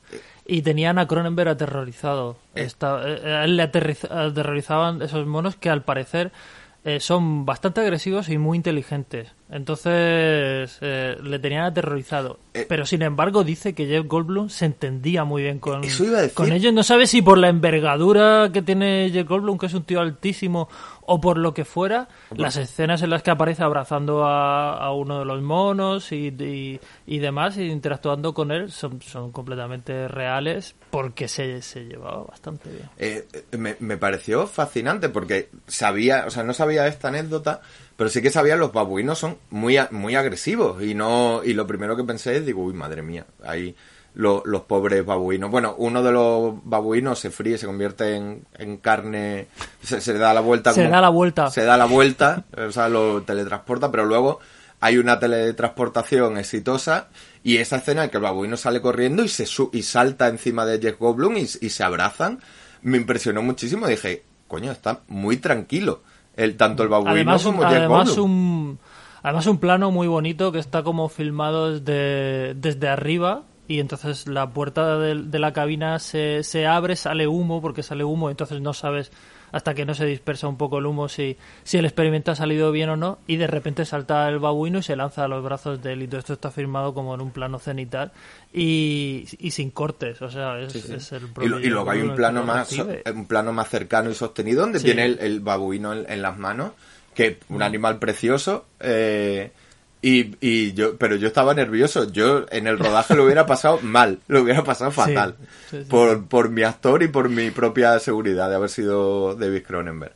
y 0.47 0.63
tenían 0.63 0.99
a 1.01 1.09
Cronenberg 1.09 1.49
aterrorizado. 1.51 2.37
Eh. 2.55 2.63
Esta- 2.63 3.03
eh, 3.09 3.35
a 3.35 3.45
él 3.45 3.57
le 3.57 3.65
aterriz- 3.65 4.09
aterrorizaban 4.11 5.03
esos 5.03 5.27
monos 5.27 5.57
que 5.57 5.69
al 5.69 5.83
parecer 5.83 6.31
eh, 6.85 6.99
son 7.01 7.45
bastante 7.47 7.81
agresivos 7.81 8.29
y 8.29 8.39
muy 8.39 8.57
inteligentes. 8.57 9.29
Entonces 9.53 10.79
eh, 10.81 11.17
le 11.23 11.39
tenían 11.39 11.65
aterrorizado. 11.65 12.39
Eh. 12.55 12.65
Pero 12.67 12.87
sin 12.87 13.03
embargo 13.03 13.45
dice 13.45 13.75
que 13.75 13.87
Jeff 13.87 14.07
Goldblum 14.07 14.49
se 14.49 14.65
entendía 14.65 15.25
muy 15.25 15.43
bien 15.43 15.59
con, 15.59 15.85
Eso 15.85 16.05
iba 16.05 16.19
a 16.19 16.23
decir. 16.23 16.35
con 16.35 16.51
ellos. 16.53 16.73
No 16.73 16.83
sabe 16.83 17.07
si 17.07 17.21
por 17.21 17.37
la 17.37 17.51
envergadura 17.51 18.49
que 18.51 18.63
tiene 18.63 19.11
Jeff 19.13 19.29
Goldblum, 19.29 19.59
que 19.59 19.67
es 19.67 19.75
un 19.75 19.85
tío 19.85 20.01
altísimo, 20.01 20.71
o 21.03 21.21
por 21.21 21.37
lo 21.37 21.53
que 21.53 21.67
fuera, 21.67 22.09
las 22.35 22.57
escenas 22.57 23.03
en 23.03 23.11
las 23.11 23.23
que 23.23 23.31
aparece 23.31 23.63
abrazando 23.63 24.25
a, 24.25 24.79
a 24.79 24.93
uno 24.95 25.19
de 25.19 25.25
los 25.27 25.43
monos 25.43 26.13
y, 26.13 26.29
y, 26.29 26.81
y 27.07 27.19
demás, 27.19 27.59
y 27.59 27.65
interactuando 27.65 28.33
con 28.33 28.53
él, 28.53 28.71
son, 28.73 29.03
son 29.03 29.33
completamente 29.33 30.09
reales 30.09 30.75
porque 30.91 31.29
se, 31.29 31.61
se 31.61 31.85
llevaba 31.85 32.23
bastante 32.25 32.71
bien. 32.71 32.89
Eh, 32.97 33.27
eh, 33.33 33.57
me, 33.59 33.77
me 33.81 33.99
pareció 33.99 34.47
fascinante 34.47 35.11
porque 35.11 35.51
sabía, 35.67 36.25
o 36.27 36.31
sea, 36.31 36.43
no 36.43 36.55
sabía 36.55 36.87
esta 36.87 37.09
anécdota, 37.09 37.61
pero 37.97 38.11
sí 38.11 38.21
que 38.23 38.31
sabía 38.31 38.57
los 38.57 38.73
babuinos 38.73 39.19
son 39.19 39.39
muy, 39.51 39.79
muy 39.91 40.15
agresivos 40.17 40.83
y 40.83 40.95
no, 40.95 41.43
y 41.45 41.53
lo 41.55 41.67
primero 41.67 41.97
que 41.97 42.05
pensé 42.05 42.37
es, 42.37 42.47
digo, 42.47 42.63
uy, 42.63 42.73
madre 42.75 43.03
mía, 43.03 43.27
ahí 43.45 43.75
lo- 44.15 44.43
los 44.45 44.63
pobres 44.63 45.05
babuinos. 45.07 45.51
Bueno, 45.51 45.75
uno 45.79 46.03
de 46.03 46.13
los 46.13 46.55
babuinos 46.65 47.19
se 47.19 47.31
fríe, 47.31 47.57
se 47.59 47.67
convierte 47.67 48.15
en, 48.17 48.45
en 48.59 48.77
carne, 48.77 49.47
se, 49.83 50.01
se 50.01 50.13
da 50.19 50.35
la 50.35 50.41
vuelta. 50.41 50.73
Se 50.75 50.83
como- 50.83 50.93
da 50.95 51.01
la 51.01 51.09
vuelta. 51.09 51.51
Se 51.51 51.65
da 51.65 51.77
la 51.77 51.87
vuelta, 51.87 52.45
o 52.57 52.71
sea, 52.73 52.89
lo 52.89 53.23
teletransporta, 53.23 53.91
pero 53.91 54.05
luego 54.05 54.39
hay 54.81 54.99
una 54.99 55.19
teletransportación 55.19 56.39
exitosa 56.39 57.09
y 57.45 57.59
esa 57.59 57.77
escena 57.77 58.05
en 58.05 58.11
que 58.11 58.17
el 58.17 58.23
babuino 58.23 58.57
sale 58.57 58.81
corriendo 58.81 59.23
y 59.25 59.29
se 59.29 59.47
su- 59.47 59.71
y 59.73 59.83
salta 59.83 60.29
encima 60.29 60.67
de 60.67 60.81
Jeff 60.81 60.99
Goldblum 60.99 61.37
y, 61.37 61.43
y 61.61 61.71
se 61.71 61.83
abrazan, 61.85 62.41
me 62.83 62.97
impresionó 62.97 63.43
muchísimo. 63.43 63.87
Dije, 63.87 64.23
coño, 64.49 64.73
está 64.73 65.01
muy 65.09 65.37
tranquilo. 65.39 66.03
El, 66.37 66.57
tanto 66.57 66.83
el 66.83 66.89
babuino 66.89 67.13
Además, 67.13 67.45
un, 67.45 67.57
como 67.57 67.67
además 67.67 68.19
un, 68.19 68.79
además 69.23 69.47
un 69.47 69.59
plano 69.59 69.91
muy 69.91 70.07
bonito 70.07 70.53
que 70.53 70.59
está 70.59 70.83
como 70.83 71.09
filmado 71.09 71.73
desde, 71.73 72.55
desde 72.55 72.89
arriba 72.89 73.43
y 73.69 73.81
entonces 73.81 74.27
la 74.27 74.51
puerta 74.51 74.99
de, 74.99 75.15
de 75.15 75.39
la 75.39 75.53
cabina 75.53 75.99
se, 75.99 76.43
se 76.43 76.67
abre, 76.67 76.97
sale 76.97 77.27
humo 77.27 77.61
porque 77.61 77.83
sale 77.83 78.05
humo, 78.05 78.31
entonces 78.31 78.61
no 78.61 78.73
sabes 78.73 79.13
hasta 79.53 79.75
que 79.75 79.85
no 79.85 79.95
se 79.95 80.07
dispersa 80.07 80.49
un 80.49 80.57
poco 80.57 80.79
el 80.79 80.87
humo 80.87 81.09
si, 81.09 81.37
si 81.63 81.79
el 81.79 81.85
experimento 81.85 82.31
ha 82.33 82.35
salido 82.35 82.73
bien 82.73 82.89
o 82.89 82.97
no 82.97 83.19
y 83.27 83.37
de 83.37 83.47
repente 83.47 83.85
salta 83.85 84.29
el 84.29 84.39
babuino 84.39 84.79
y 84.79 84.83
se 84.83 84.97
lanza 84.97 85.25
a 85.25 85.29
los 85.29 85.45
brazos 85.45 85.83
de 85.83 85.93
él 85.93 86.03
y 86.03 86.09
todo 86.09 86.19
esto 86.21 86.33
está 86.33 86.51
filmado 86.51 86.95
como 86.95 87.15
en 87.15 87.21
un 87.21 87.31
plano 87.31 87.59
cenital 87.59 88.13
y, 88.53 89.27
y 89.39 89.51
sin 89.53 89.71
cortes, 89.71 90.21
o 90.23 90.31
sea, 90.31 90.59
es, 90.59 90.75
es 90.75 91.13
el 91.13 91.29
Y, 91.43 91.67
y 91.67 91.71
luego 91.71 91.91
hay 91.91 92.01
un 92.01 92.15
plano 92.15 92.45
más 92.45 92.71
recibe. 92.71 93.03
un 93.15 93.27
plano 93.27 93.53
más 93.53 93.69
cercano 93.69 94.11
y 94.11 94.15
sostenido 94.15 94.63
donde 94.63 94.79
Sí. 94.79 94.87
tiene 94.87 95.05
el, 95.07 95.19
el 95.21 95.41
babuino 95.41 95.93
en, 95.93 96.11
en 96.11 96.23
las 96.23 96.39
manos 96.39 96.73
que 97.15 97.39
un 97.51 97.63
animal 97.63 97.99
precioso 97.99 98.65
eh, 98.81 99.53
y, 100.03 100.37
y 100.41 100.73
yo 100.73 100.99
pero 100.99 101.17
yo 101.17 101.29
estaba 101.29 101.55
nervioso 101.55 102.11
yo 102.11 102.45
en 102.51 102.67
el 102.67 102.79
rodaje 102.79 103.15
lo 103.15 103.25
hubiera 103.25 103.47
pasado 103.47 103.79
mal 103.81 104.19
lo 104.29 104.43
hubiera 104.43 104.65
pasado 104.65 104.91
fatal 104.91 105.37
Sí, 105.71 105.79
sí, 105.79 105.87
por, 105.89 106.27
por 106.27 106.51
mi 106.51 106.65
actor 106.65 107.03
y 107.03 107.09
por 107.09 107.29
mi 107.29 107.51
propia 107.51 107.99
seguridad 108.01 108.51
de 108.51 108.57
haber 108.57 108.69
sido 108.69 109.37
David 109.37 109.63
Cronenberg 109.63 110.15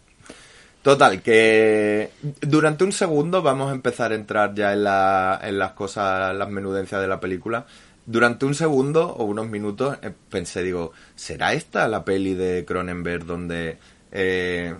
Total, 0.87 1.20
que 1.20 2.12
durante 2.42 2.85
un 2.85 2.92
segundo 2.92 3.42
vamos 3.42 3.70
a 3.70 3.75
empezar 3.75 4.12
a 4.12 4.14
entrar 4.14 4.55
ya 4.55 4.72
en, 4.72 4.85
la, 4.85 5.40
en 5.42 5.59
las 5.59 5.72
cosas, 5.72 6.33
las 6.37 6.49
menudencias 6.49 7.01
de 7.01 7.09
la 7.09 7.18
película. 7.18 7.66
Durante 8.07 8.46
un 8.46 8.55
segundo 8.55 9.09
o 9.09 9.25
unos 9.25 9.49
minutos 9.49 9.99
eh, 10.01 10.12
pensé, 10.31 10.62
digo, 10.62 10.92
¿será 11.16 11.55
esta 11.55 11.88
la 11.88 12.05
peli 12.05 12.35
de 12.35 12.64
Cronenberg 12.64 13.25
donde 13.25 13.79
eh, 14.12 14.77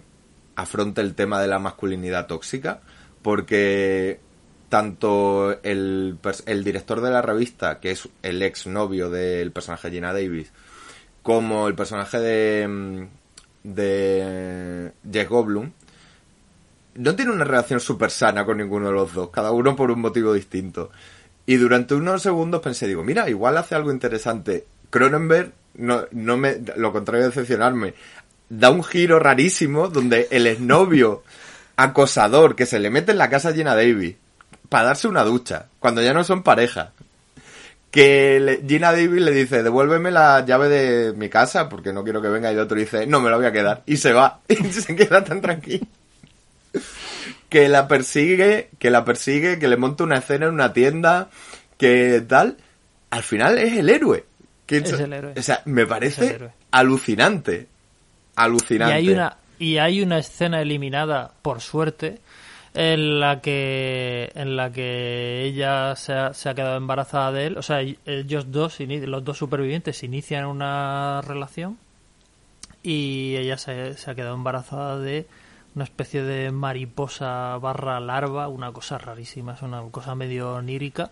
afronta 0.55 1.01
el 1.01 1.17
tema 1.17 1.41
de 1.41 1.49
la 1.49 1.59
masculinidad 1.59 2.29
tóxica? 2.29 2.83
Porque 3.21 4.21
tanto 4.69 5.63
el, 5.63 6.19
director 6.65 7.01
de 7.01 7.11
la 7.11 7.23
revista, 7.23 7.81
que 7.81 7.93
es 7.93 8.09
el 8.23 8.43
ex 8.43 8.67
novio 8.67 9.11
del 9.11 9.53
personaje 9.53 9.91
Gina 9.91 10.13
Davis, 10.13 10.53
como 11.23 11.69
el 11.69 11.75
personaje 11.75 12.19
de, 12.19 12.69
mm, 12.69 13.03
de 13.65 14.93
Jeff 15.13 15.29
Goldblum, 15.29 15.71
no 16.95 17.15
tiene 17.15 17.33
una 17.33 17.45
relación 17.45 17.81
súper 17.81 18.11
sana 18.11 18.45
con 18.45 18.59
ninguno 18.59 18.87
de 18.87 18.93
los 18.93 19.13
dos, 19.13 19.31
cada 19.31 19.51
uno 19.53 19.77
por 19.77 19.91
un 19.91 20.01
motivo 20.01 20.33
distinto. 20.33 20.91
Y 21.45 21.57
durante 21.57 21.95
unos 21.95 22.23
segundos 22.23 22.61
pensé, 22.61 22.87
digo, 22.87 23.05
mira, 23.05 23.29
igual 23.29 23.57
hace 23.57 23.75
algo 23.75 23.93
interesante. 23.93 24.67
Cronenberg, 24.91 25.53
no, 25.75 26.07
no 26.11 26.37
me, 26.37 26.59
lo 26.77 26.93
contrario 26.93 27.25
de 27.25 27.29
decepcionarme, 27.29 27.95
da 28.49 28.71
un 28.71 28.83
giro 28.83 29.19
rarísimo 29.19 29.89
donde 29.89 30.29
el 30.31 30.47
exnovio 30.47 31.23
acosador 31.77 32.57
que 32.57 32.67
se 32.67 32.79
le 32.79 32.91
mete 32.91 33.13
en 33.13 33.19
la 33.19 33.31
casa 33.31 33.51
llena 33.51 33.75
Davis, 33.75 34.17
para 34.69 34.87
darse 34.87 35.09
una 35.09 35.25
ducha, 35.25 35.67
cuando 35.81 36.03
ya 36.03 36.13
no 36.15 36.25
son 36.25 36.43
pareja. 36.43 36.93
Que 37.91 38.39
le- 38.41 38.63
Gina 38.67 38.93
Davis 38.93 39.23
le 39.23 39.31
dice, 39.33 39.63
devuélveme 39.63 40.11
la 40.11 40.45
llave 40.45 40.69
de 40.69 41.13
mi 41.15 41.29
casa 41.31 41.69
porque 41.69 41.93
no 41.93 42.05
quiero 42.05 42.21
que 42.21 42.29
venga 42.29 42.51
y 42.51 42.55
el 42.55 42.61
otro 42.61 42.77
dice, 42.77 43.07
no 43.07 43.21
me 43.21 43.31
la 43.31 43.37
voy 43.37 43.47
a 43.47 43.53
quedar. 43.53 43.83
Y 43.87 43.97
se 43.97 44.13
va. 44.13 44.41
Y 44.49 44.55
se 44.73 44.95
queda 44.95 45.25
tan 45.25 45.41
tranquilo. 45.41 45.87
Que 47.49 47.69
la 47.69 47.87
persigue, 47.89 48.71
que 48.79 48.91
la 48.91 49.05
persigue, 49.05 49.59
que 49.59 49.69
le 49.69 49.77
monta 49.77 50.05
una 50.05 50.19
escena 50.19 50.47
en 50.47 50.53
una 50.55 50.73
tienda, 50.73 51.31
que 51.79 52.23
tal. 52.27 52.57
Al 53.11 53.23
final 53.23 53.57
es 53.59 53.75
el 53.79 53.89
héroe. 53.89 54.25
Que 54.67 54.79
Es 54.79 54.93
el 54.93 55.13
héroe. 55.13 55.33
O 55.37 55.43
sea, 55.43 55.63
me 55.65 55.87
parece 55.87 56.27
héroe. 56.27 56.51
alucinante. 56.73 57.61
Y 57.63 58.41
Alucinante. 58.41 58.95
hay 58.95 59.09
una 59.11 59.37
y 59.59 59.79
hay 59.79 60.03
una 60.03 60.19
escena 60.19 60.61
eliminada 60.61 61.33
por 61.41 61.63
suerte 61.63 62.19
en 62.77 63.21
la 63.21 63.41
que 63.41 64.31
en 64.35 64.55
la 64.55 64.71
que 64.71 65.45
ella 65.45 65.97
se 65.97 66.13
ha, 66.13 66.55
quedado 66.55 66.77
embarazada 66.77 67.33
de 67.33 67.47
él 67.47 67.59
o 67.59 67.63
sea 67.63 67.81
ellos 67.81 68.53
dos 68.53 68.79
los 68.81 69.25
dos 69.25 69.39
supervivientes 69.39 70.03
inician 70.03 70.47
una 70.47 71.23
relación 71.23 71.79
y 72.83 73.35
ella 73.37 73.57
se, 73.57 73.95
se 73.95 74.11
ha 74.11 74.15
quedado 74.15 74.35
embarazada 74.35 74.99
de 74.99 75.27
una 75.75 75.85
especie 75.85 76.23
de 76.23 76.53
mariposa 76.53 77.57
barra 77.59 77.99
larva 77.99 78.49
una 78.49 78.73
cosa 78.73 78.99
rarísima 78.99 79.55
es 79.55 79.63
una 79.63 79.83
cosa 79.91 80.15
medio 80.15 80.55
onírica 80.55 81.11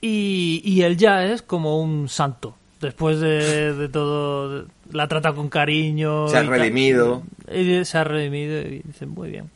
y, 0.00 0.60
y 0.64 0.82
él 0.82 0.98
ya 0.98 1.24
es 1.24 1.40
como 1.40 1.80
un 1.80 2.10
santo. 2.10 2.54
Después 2.84 3.18
de, 3.18 3.72
de 3.72 3.88
todo, 3.88 4.66
la 4.92 5.08
trata 5.08 5.32
con 5.32 5.48
cariño. 5.48 6.28
Se 6.28 6.36
ha 6.36 6.42
redimido. 6.42 7.22
Y 7.50 7.82
se 7.86 7.96
ha 7.96 8.04
redimido 8.04 8.60
y 8.60 8.82
dicen, 8.84 9.08
muy 9.08 9.30
bien. 9.30 9.50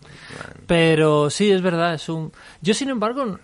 Pero 0.66 1.28
sí, 1.28 1.50
es 1.50 1.60
verdad, 1.60 1.92
es 1.92 2.08
un... 2.08 2.32
Yo, 2.62 2.72
sin 2.72 2.88
embargo, 2.88 3.38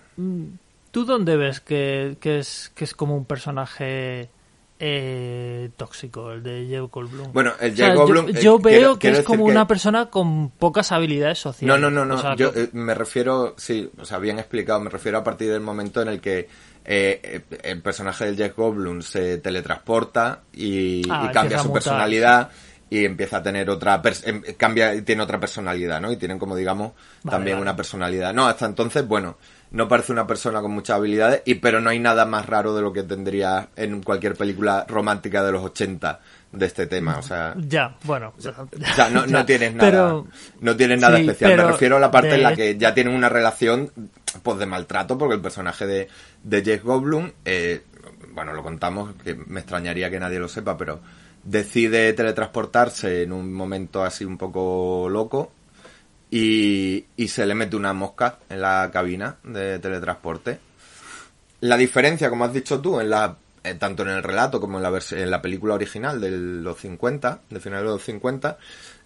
¿tú 0.90 1.04
dónde 1.04 1.36
ves 1.36 1.60
que, 1.60 2.16
que 2.18 2.38
es, 2.38 2.72
que 2.74 2.84
es 2.84 2.94
como 2.94 3.14
un 3.14 3.26
personaje 3.26 4.30
eh, 4.78 5.70
tóxico, 5.76 6.32
el 6.32 6.42
de 6.42 6.66
Jeff 6.68 6.90
Goldblum? 6.90 7.32
Bueno, 7.32 7.52
el 7.60 7.72
O 7.72 7.76
sea, 7.76 7.87
Jeff 7.87 7.94
yo- 7.94 8.00
Goldblum, 8.02 8.26
Yo, 8.32 8.32
eh, 8.32 8.42
veo 8.42 8.60
quiero- 8.60 8.94
que 8.94 8.98
quiero 9.00 9.18
es 9.18 9.24
como 9.24 9.46
que- 9.46 9.50
una 9.52 9.66
persona 9.66 10.06
con 10.10 10.50
pocas 10.50 10.92
habilidades 10.92 11.38
No, 11.44 11.52
sociales. 11.52 11.80
no, 11.80 11.90
no, 11.90 12.04
no. 12.04 12.14
O 12.16 12.18
sea, 12.18 12.34
Yo 12.37 12.52
eh, 12.54 12.68
me 12.72 12.94
refiero, 12.94 13.54
sí, 13.56 13.90
o 13.98 14.04
sea, 14.04 14.18
bien 14.18 14.38
explicado, 14.38 14.80
me 14.80 14.90
refiero 14.90 15.18
a 15.18 15.24
partir 15.24 15.50
del 15.50 15.60
momento 15.60 16.02
en 16.02 16.08
el 16.08 16.20
que 16.20 16.48
eh, 16.87 17.40
el 17.62 17.80
personaje 17.80 18.26
del 18.26 18.37
Jeff 18.37 18.54
Goldblum 18.56 19.00
se 19.00 19.38
teletransporta 19.38 20.42
y, 20.52 21.02
Ah, 21.10 21.28
y 21.28 21.32
cambia 21.32 21.58
su 21.58 21.68
mutar, 21.68 21.82
personalidad 21.82 22.50
y 22.90 23.06
empieza 23.06 23.38
a 23.38 23.42
tener 23.42 23.70
otra 23.70 24.02
em, 24.24 24.42
cambia 24.58 24.94
y 24.94 25.00
tiene 25.02 25.22
otra 25.22 25.40
personalidad, 25.40 26.00
¿no? 26.00 26.12
Y 26.12 26.16
tienen 26.18 26.38
como 26.38 26.54
digamos 26.54 26.92
Vale, 27.22 27.37
también 27.37 27.56
vale. 27.56 27.62
una 27.62 27.74
personalidad. 27.76 28.34
No, 28.34 28.46
hasta 28.46 28.66
entonces, 28.66 29.06
bueno, 29.08 29.38
no 29.74 29.88
parece 29.88 30.12
una 30.12 30.24
persona 30.24 30.60
con 30.60 30.70
muchas 30.70 30.96
habilidades 30.96 31.42
y 31.46 31.56
pero 31.56 31.80
no 31.80 31.90
hay 31.90 31.98
nada 31.98 32.24
más 32.24 32.46
raro 32.46 32.76
de 32.76 32.80
lo 32.82 32.92
que 32.92 33.02
tendría 33.02 33.70
en 33.74 34.02
cualquier 34.02 34.34
película 34.37 34.87
romántica 34.88 35.42
de 35.44 35.50
los 35.50 35.64
80 35.64 36.20
de 36.52 36.66
este 36.66 36.87
tema, 36.87 37.18
o 37.18 37.22
sea, 37.22 37.54
Ya, 37.58 37.96
bueno. 38.04 38.32
o 38.38 38.40
sea, 38.40 39.10
no, 39.10 39.26
no 39.26 39.38
ya. 39.40 39.46
tienes 39.46 39.74
nada, 39.74 39.90
Pero- 39.90 40.26
no 40.60 40.76
tienes 40.76 41.00
nada 41.00 41.16
sí, 41.16 41.22
especial. 41.22 41.56
Me 41.56 41.64
refiero 41.64 41.96
a 41.96 42.00
la 42.00 42.10
parte 42.12 42.37
en 42.37 42.42
la 42.44 42.54
que 42.54 42.78
ya 42.78 42.94
tienen 42.94 43.14
una 43.14 43.28
relación, 43.28 43.90
pues, 44.44 44.58
de 44.58 44.66
maltrato, 44.66 45.18
porque 45.18 45.34
el 45.34 45.40
personaje 45.40 45.84
de, 45.88 46.08
de 46.44 46.62
Jeff 46.64 46.84
Goldblum, 46.84 47.32
eh, 47.44 47.82
bueno, 48.32 48.52
lo 48.52 48.62
contamos, 48.62 49.12
que 49.24 49.34
me 49.34 49.58
extrañaría 49.58 50.08
que 50.08 50.20
nadie 50.20 50.38
lo 50.38 50.46
sepa, 50.48 50.76
pero 50.76 51.00
decide 51.42 52.12
teletransportarse 52.12 53.24
en 53.24 53.32
un 53.32 53.52
momento 53.52 54.04
así 54.04 54.24
un 54.24 54.38
poco 54.38 55.08
loco 55.10 55.50
y, 56.36 57.04
y 57.16 57.28
se 57.28 57.46
le 57.46 57.54
mete 57.54 57.76
una 57.76 57.92
mosca 57.92 58.38
en 58.48 58.60
la 58.60 58.90
cabina 58.92 59.36
de 59.44 59.78
teletransporte. 59.78 60.58
La 61.60 61.76
diferencia, 61.76 62.28
como 62.30 62.44
has 62.44 62.52
dicho 62.52 62.80
tú, 62.80 63.00
en 63.00 63.10
la, 63.10 63.36
eh, 63.62 63.74
tanto 63.74 64.02
en 64.02 64.10
el 64.10 64.22
relato 64.22 64.60
como 64.60 64.78
en 64.78 64.82
la, 64.82 65.00
en 65.12 65.30
la 65.30 65.40
película 65.42 65.74
original 65.74 66.20
de 66.20 66.30
los 66.30 66.78
50, 66.80 67.40
de 67.48 67.60
finales 67.60 67.84
de 67.86 67.90
los 67.92 68.02
50, 68.04 68.58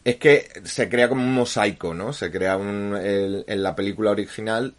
es 0.04 0.16
que 0.16 0.48
se 0.64 0.88
crea 0.88 1.08
como 1.08 1.22
un 1.22 1.34
mosaico, 1.34 1.94
¿no? 1.94 2.12
Se 2.12 2.30
crea 2.30 2.56
un, 2.56 2.96
el- 2.96 3.44
en 3.46 3.62
la 3.62 3.76
película 3.76 4.10
original, 4.10 4.74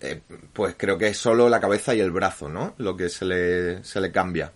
eh, 0.00 0.20
pues 0.52 0.74
creo 0.78 0.96
que 0.98 1.08
es 1.08 1.18
solo 1.18 1.48
la 1.48 1.60
cabeza 1.60 1.94
y 1.94 2.00
el 2.00 2.10
brazo, 2.12 2.48
¿no? 2.48 2.74
Lo 2.78 2.96
que 2.96 3.08
se 3.10 3.24
le, 3.26 3.84
se 3.84 4.00
le 4.00 4.12
cambia 4.12 4.52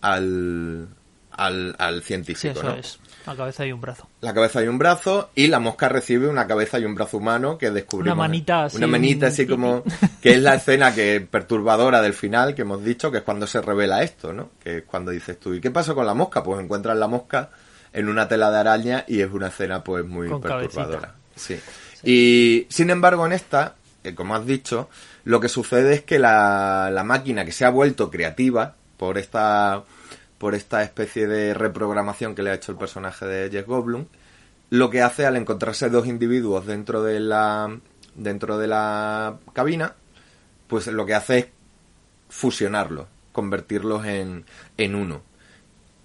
al, 0.00 0.88
al, 1.32 1.74
al 1.78 2.02
Sí, 2.02 2.02
científico, 2.06 2.60
eso 2.60 2.70
¿no? 2.70 2.74
es. 2.74 2.98
La 3.28 3.36
cabeza 3.36 3.66
y 3.66 3.72
un 3.72 3.80
brazo. 3.80 4.08
La 4.20 4.34
cabeza 4.34 4.62
y 4.62 4.68
un 4.68 4.78
brazo 4.78 5.30
y 5.34 5.48
la 5.48 5.60
mosca 5.60 5.88
recibe 5.88 6.28
una 6.28 6.46
cabeza 6.46 6.78
y 6.78 6.84
un 6.84 6.94
brazo 6.94 7.18
humano 7.18 7.58
que 7.58 7.70
descubrimos. 7.70 8.14
Una 8.14 8.22
manita 8.22 8.64
así, 8.64 8.76
Una 8.78 8.86
manita 8.86 9.26
así 9.26 9.46
como... 9.46 9.82
Que 10.22 10.32
es 10.32 10.42
la 10.42 10.54
escena 10.54 10.94
que 10.94 11.20
perturbadora 11.20 12.02
del 12.02 12.14
final 12.14 12.54
que 12.54 12.62
hemos 12.62 12.82
dicho, 12.82 13.10
que 13.10 13.18
es 13.18 13.22
cuando 13.22 13.46
se 13.46 13.60
revela 13.60 14.02
esto, 14.02 14.32
¿no? 14.32 14.50
Que 14.62 14.78
es 14.78 14.84
cuando 14.84 15.12
dices 15.12 15.38
tú, 15.38 15.54
¿y 15.54 15.60
qué 15.60 15.70
pasó 15.70 15.94
con 15.94 16.06
la 16.06 16.14
mosca? 16.14 16.42
Pues 16.42 16.60
encuentras 16.60 16.96
la 16.96 17.06
mosca 17.06 17.50
en 17.92 18.08
una 18.08 18.28
tela 18.28 18.50
de 18.50 18.58
araña 18.58 19.04
y 19.06 19.20
es 19.20 19.30
una 19.30 19.48
escena 19.48 19.84
pues 19.84 20.04
muy 20.04 20.28
Con 20.28 20.40
perturbadora. 20.40 21.14
Sí. 21.36 21.58
Y 22.02 22.66
sin 22.68 22.90
embargo 22.90 23.26
en 23.26 23.32
esta, 23.32 23.74
eh, 24.04 24.14
como 24.14 24.34
has 24.34 24.46
dicho, 24.46 24.88
lo 25.24 25.40
que 25.40 25.48
sucede 25.48 25.94
es 25.94 26.02
que 26.02 26.18
la, 26.18 26.90
la 26.92 27.04
máquina 27.04 27.44
que 27.44 27.52
se 27.52 27.64
ha 27.64 27.70
vuelto 27.70 28.10
creativa 28.10 28.74
por 28.96 29.18
esta 29.18 29.84
por 30.38 30.54
esta 30.54 30.82
especie 30.82 31.26
de 31.26 31.54
reprogramación 31.54 32.34
que 32.34 32.42
le 32.42 32.50
ha 32.50 32.54
hecho 32.54 32.72
el 32.72 32.78
personaje 32.78 33.26
de 33.26 33.50
Jeff 33.50 33.66
Goldblum, 33.66 34.06
lo 34.70 34.90
que 34.90 35.02
hace 35.02 35.26
al 35.26 35.36
encontrarse 35.36 35.90
dos 35.90 36.06
individuos 36.06 36.66
dentro 36.66 37.02
de 37.02 37.20
la 37.20 37.78
dentro 38.14 38.58
de 38.58 38.66
la 38.66 39.38
cabina, 39.52 39.94
pues 40.66 40.86
lo 40.88 41.06
que 41.06 41.14
hace 41.14 41.38
es 41.38 41.46
fusionarlos, 42.28 43.06
convertirlos 43.32 44.04
en, 44.06 44.44
en 44.76 44.94
uno. 44.94 45.22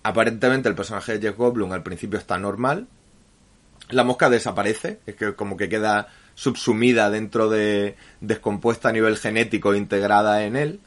Aparentemente 0.04 0.70
el 0.70 0.76
personaje 0.76 1.18
de 1.18 1.28
Jeff 1.28 1.38
Goldblum 1.38 1.72
al 1.72 1.84
principio 1.84 2.20
está 2.20 2.38
normal, 2.38 2.88
la 3.90 4.04
mosca 4.04 4.30
desaparece, 4.30 5.00
es 5.06 5.16
que 5.16 5.34
como 5.34 5.58
que 5.58 5.70
queda 5.70 6.08
subsumida 6.36 7.10
dentro 7.10 7.50
de 7.50 7.96
descompuesta 8.22 8.90
a 8.90 8.92
nivel 8.92 9.18
genético 9.18 9.76
integrada 9.76 10.46
en 10.46 10.56
él 10.56 10.80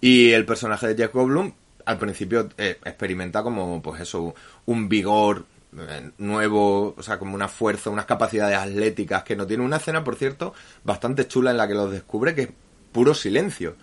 y 0.00 0.32
el 0.32 0.44
personaje 0.44 0.88
de 0.88 0.96
Jeff 0.96 1.14
Goldblum 1.14 1.52
al 1.84 1.98
principio 1.98 2.48
eh, 2.58 2.78
experimenta 2.84 3.42
como 3.42 3.80
pues 3.82 4.00
eso 4.00 4.34
un 4.66 4.88
vigor 4.88 5.44
eh, 5.78 6.10
nuevo, 6.18 6.94
o 6.96 7.02
sea, 7.02 7.18
como 7.18 7.34
una 7.34 7.48
fuerza, 7.48 7.90
unas 7.90 8.04
capacidades 8.06 8.58
atléticas 8.58 9.22
que 9.24 9.36
no 9.36 9.46
tiene 9.46 9.64
una 9.64 9.76
escena, 9.76 10.04
por 10.04 10.16
cierto, 10.16 10.52
bastante 10.84 11.26
chula 11.26 11.50
en 11.50 11.56
la 11.56 11.66
que 11.68 11.74
los 11.74 11.90
descubre 11.90 12.34
que 12.34 12.42
es 12.42 12.48
puro 12.92 13.14
silencio, 13.14 13.76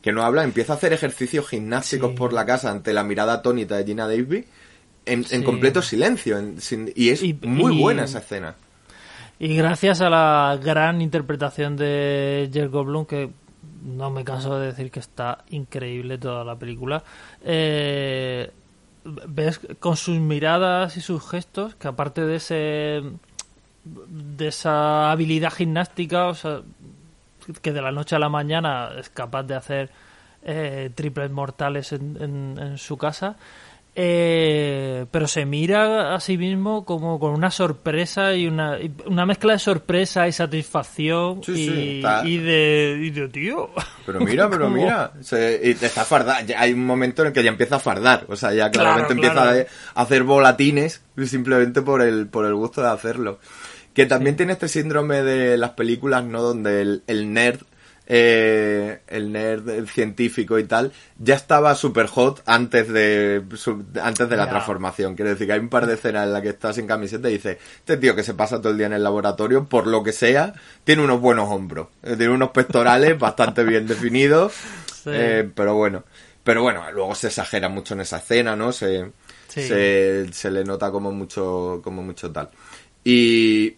que 0.00 0.12
no 0.12 0.22
habla, 0.22 0.42
empieza 0.44 0.72
a 0.72 0.76
hacer 0.76 0.92
ejercicios 0.92 1.48
gimnásticos 1.48 2.10
Sí. 2.12 2.16
por 2.16 2.32
la 2.32 2.46
casa 2.46 2.70
ante 2.70 2.92
la 2.92 3.04
mirada 3.04 3.34
atónita 3.34 3.76
de 3.76 3.84
Gina 3.84 4.06
Davis 4.06 4.46
en, 5.06 5.24
en 5.30 5.42
completo 5.42 5.82
silencio, 5.82 6.38
en- 6.38 6.60
sin- 6.60 6.90
y 6.96 7.10
es 7.10 7.22
Y- 7.22 7.34
muy 7.42 7.76
y- 7.76 7.80
buena 7.82 8.04
esa 8.04 8.20
escena. 8.20 8.54
Y 9.38 9.56
gracias 9.56 10.00
a 10.00 10.08
la 10.08 10.58
gran 10.62 11.02
interpretación 11.02 11.76
de 11.76 12.48
Jeff 12.52 12.70
Goldblum, 12.70 13.04
que 13.04 13.30
no 13.82 14.10
me 14.10 14.24
canso 14.24 14.58
de 14.58 14.66
decir 14.66 14.90
que 14.90 15.00
está 15.00 15.44
increíble 15.50 16.18
toda 16.18 16.44
la 16.44 16.56
película, 16.56 17.02
eh, 17.42 18.50
ves 19.04 19.60
con 19.80 19.96
sus 19.96 20.18
miradas 20.18 20.96
y 20.96 21.00
sus 21.00 21.22
gestos 21.28 21.74
que 21.74 21.88
aparte 21.88 22.24
de 22.24 22.36
ese 22.36 23.02
de 23.84 24.48
esa 24.48 25.10
habilidad 25.12 25.52
gimnástica, 25.52 26.28
o 26.28 26.34
sea, 26.34 26.62
que 27.60 27.72
de 27.72 27.82
la 27.82 27.92
noche 27.92 28.16
a 28.16 28.18
la 28.18 28.30
mañana 28.30 28.90
es 28.98 29.10
capaz 29.10 29.42
de 29.42 29.54
hacer 29.54 29.90
eh, 30.42 30.90
triples 30.94 31.30
mortales 31.30 31.92
en, 31.92 32.16
en- 32.20 32.58
en 32.58 32.78
su 32.78 32.96
casa, 32.96 33.36
eh, 33.96 35.06
pero 35.10 35.28
se 35.28 35.46
mira 35.46 36.14
a 36.16 36.20
sí 36.20 36.36
mismo 36.36 36.84
como 36.84 37.20
con 37.20 37.32
una 37.32 37.52
sorpresa 37.52 38.34
y 38.34 38.48
una, 38.48 38.80
y 38.80 38.92
una 39.06 39.24
mezcla 39.24 39.52
de 39.52 39.60
sorpresa 39.60 40.26
y 40.26 40.32
satisfacción 40.32 41.42
Sí, 41.44 41.52
y, 41.52 41.68
sí, 41.68 42.02
y 42.24 42.38
de, 42.38 42.98
y 43.00 43.10
de 43.10 43.28
tío. 43.28 43.70
Pero 44.04 44.18
mira, 44.20 44.50
pero 44.50 44.68
mira, 44.68 45.12
se, 45.20 45.60
y 45.62 45.74
te 45.74 45.86
está 45.86 46.04
fardar. 46.04 46.44
Hay 46.56 46.72
un 46.72 46.84
momento 46.84 47.22
en 47.22 47.28
el 47.28 47.34
que 47.34 47.44
ya 47.44 47.50
empieza 47.50 47.76
a 47.76 47.80
fardar, 47.80 48.26
o 48.28 48.34
sea, 48.34 48.52
ya 48.52 48.70
claramente 48.70 49.14
Claro, 49.14 49.50
empieza 49.50 49.68
a 49.94 50.02
hacer 50.02 50.24
volatines 50.24 51.02
simplemente 51.26 51.82
por 51.82 52.02
el 52.02 52.26
por 52.26 52.46
el 52.46 52.54
gusto 52.54 52.82
de 52.82 52.88
hacerlo. 52.88 53.38
Que 53.92 54.06
también 54.06 54.34
tiene 54.36 54.54
este 54.54 54.66
síndrome 54.66 55.22
de 55.22 55.56
las 55.56 55.70
películas, 55.70 56.24
¿no? 56.24 56.42
Donde 56.42 56.82
el, 56.82 57.04
el 57.06 57.32
nerd, 57.32 57.60
eh, 58.06 59.00
el 59.08 59.32
nerd 59.32 59.68
el 59.70 59.88
científico 59.88 60.58
y 60.58 60.64
tal, 60.64 60.92
ya 61.18 61.34
estaba 61.34 61.74
super 61.74 62.06
hot 62.06 62.42
antes 62.46 62.88
de 62.92 63.42
su- 63.56 63.84
antes 64.02 64.28
de 64.28 64.36
la 64.36 64.48
transformación. 64.48 65.14
Quiero 65.14 65.30
decir 65.30 65.46
que 65.46 65.54
hay 65.54 65.60
un 65.60 65.68
par 65.70 65.86
de 65.86 65.94
escenas 65.94 66.26
en 66.26 66.32
las 66.32 66.42
que 66.42 66.50
está 66.50 66.72
sin 66.72 66.86
camiseta 66.86 67.28
y 67.30 67.34
dice, 67.34 67.58
este 67.78 67.96
tío 67.96 68.14
que 68.14 68.22
se 68.22 68.34
pasa 68.34 68.58
todo 68.60 68.72
el 68.72 68.78
día 68.78 68.86
en 68.88 68.92
el 68.92 69.02
laboratorio, 69.02 69.64
por 69.64 69.86
lo 69.86 70.02
que 70.02 70.12
sea, 70.12 70.52
tiene 70.84 71.02
unos 71.02 71.20
buenos 71.20 71.48
hombros, 71.50 71.88
eh, 72.02 72.14
tiene 72.16 72.32
unos 72.34 72.50
pectorales 72.50 73.18
bastante 73.18 73.64
bien 73.64 73.86
definidos, 73.86 74.52
Sí. 75.02 75.10
eh, 75.12 75.50
pero 75.54 75.74
bueno. 75.74 76.04
Pero 76.44 76.62
bueno, 76.62 76.82
luego 76.92 77.14
se 77.14 77.28
exagera 77.28 77.70
mucho 77.70 77.94
en 77.94 78.00
esa 78.02 78.18
escena, 78.18 78.54
¿no? 78.54 78.70
Se, 78.70 79.10
Sí. 79.48 79.66
se, 79.66 80.26
se 80.32 80.50
le 80.50 80.62
nota 80.64 80.90
como 80.90 81.10
mucho, 81.10 81.80
como 81.82 82.02
mucho 82.02 82.30
tal. 82.32 82.50
Y, 83.02 83.76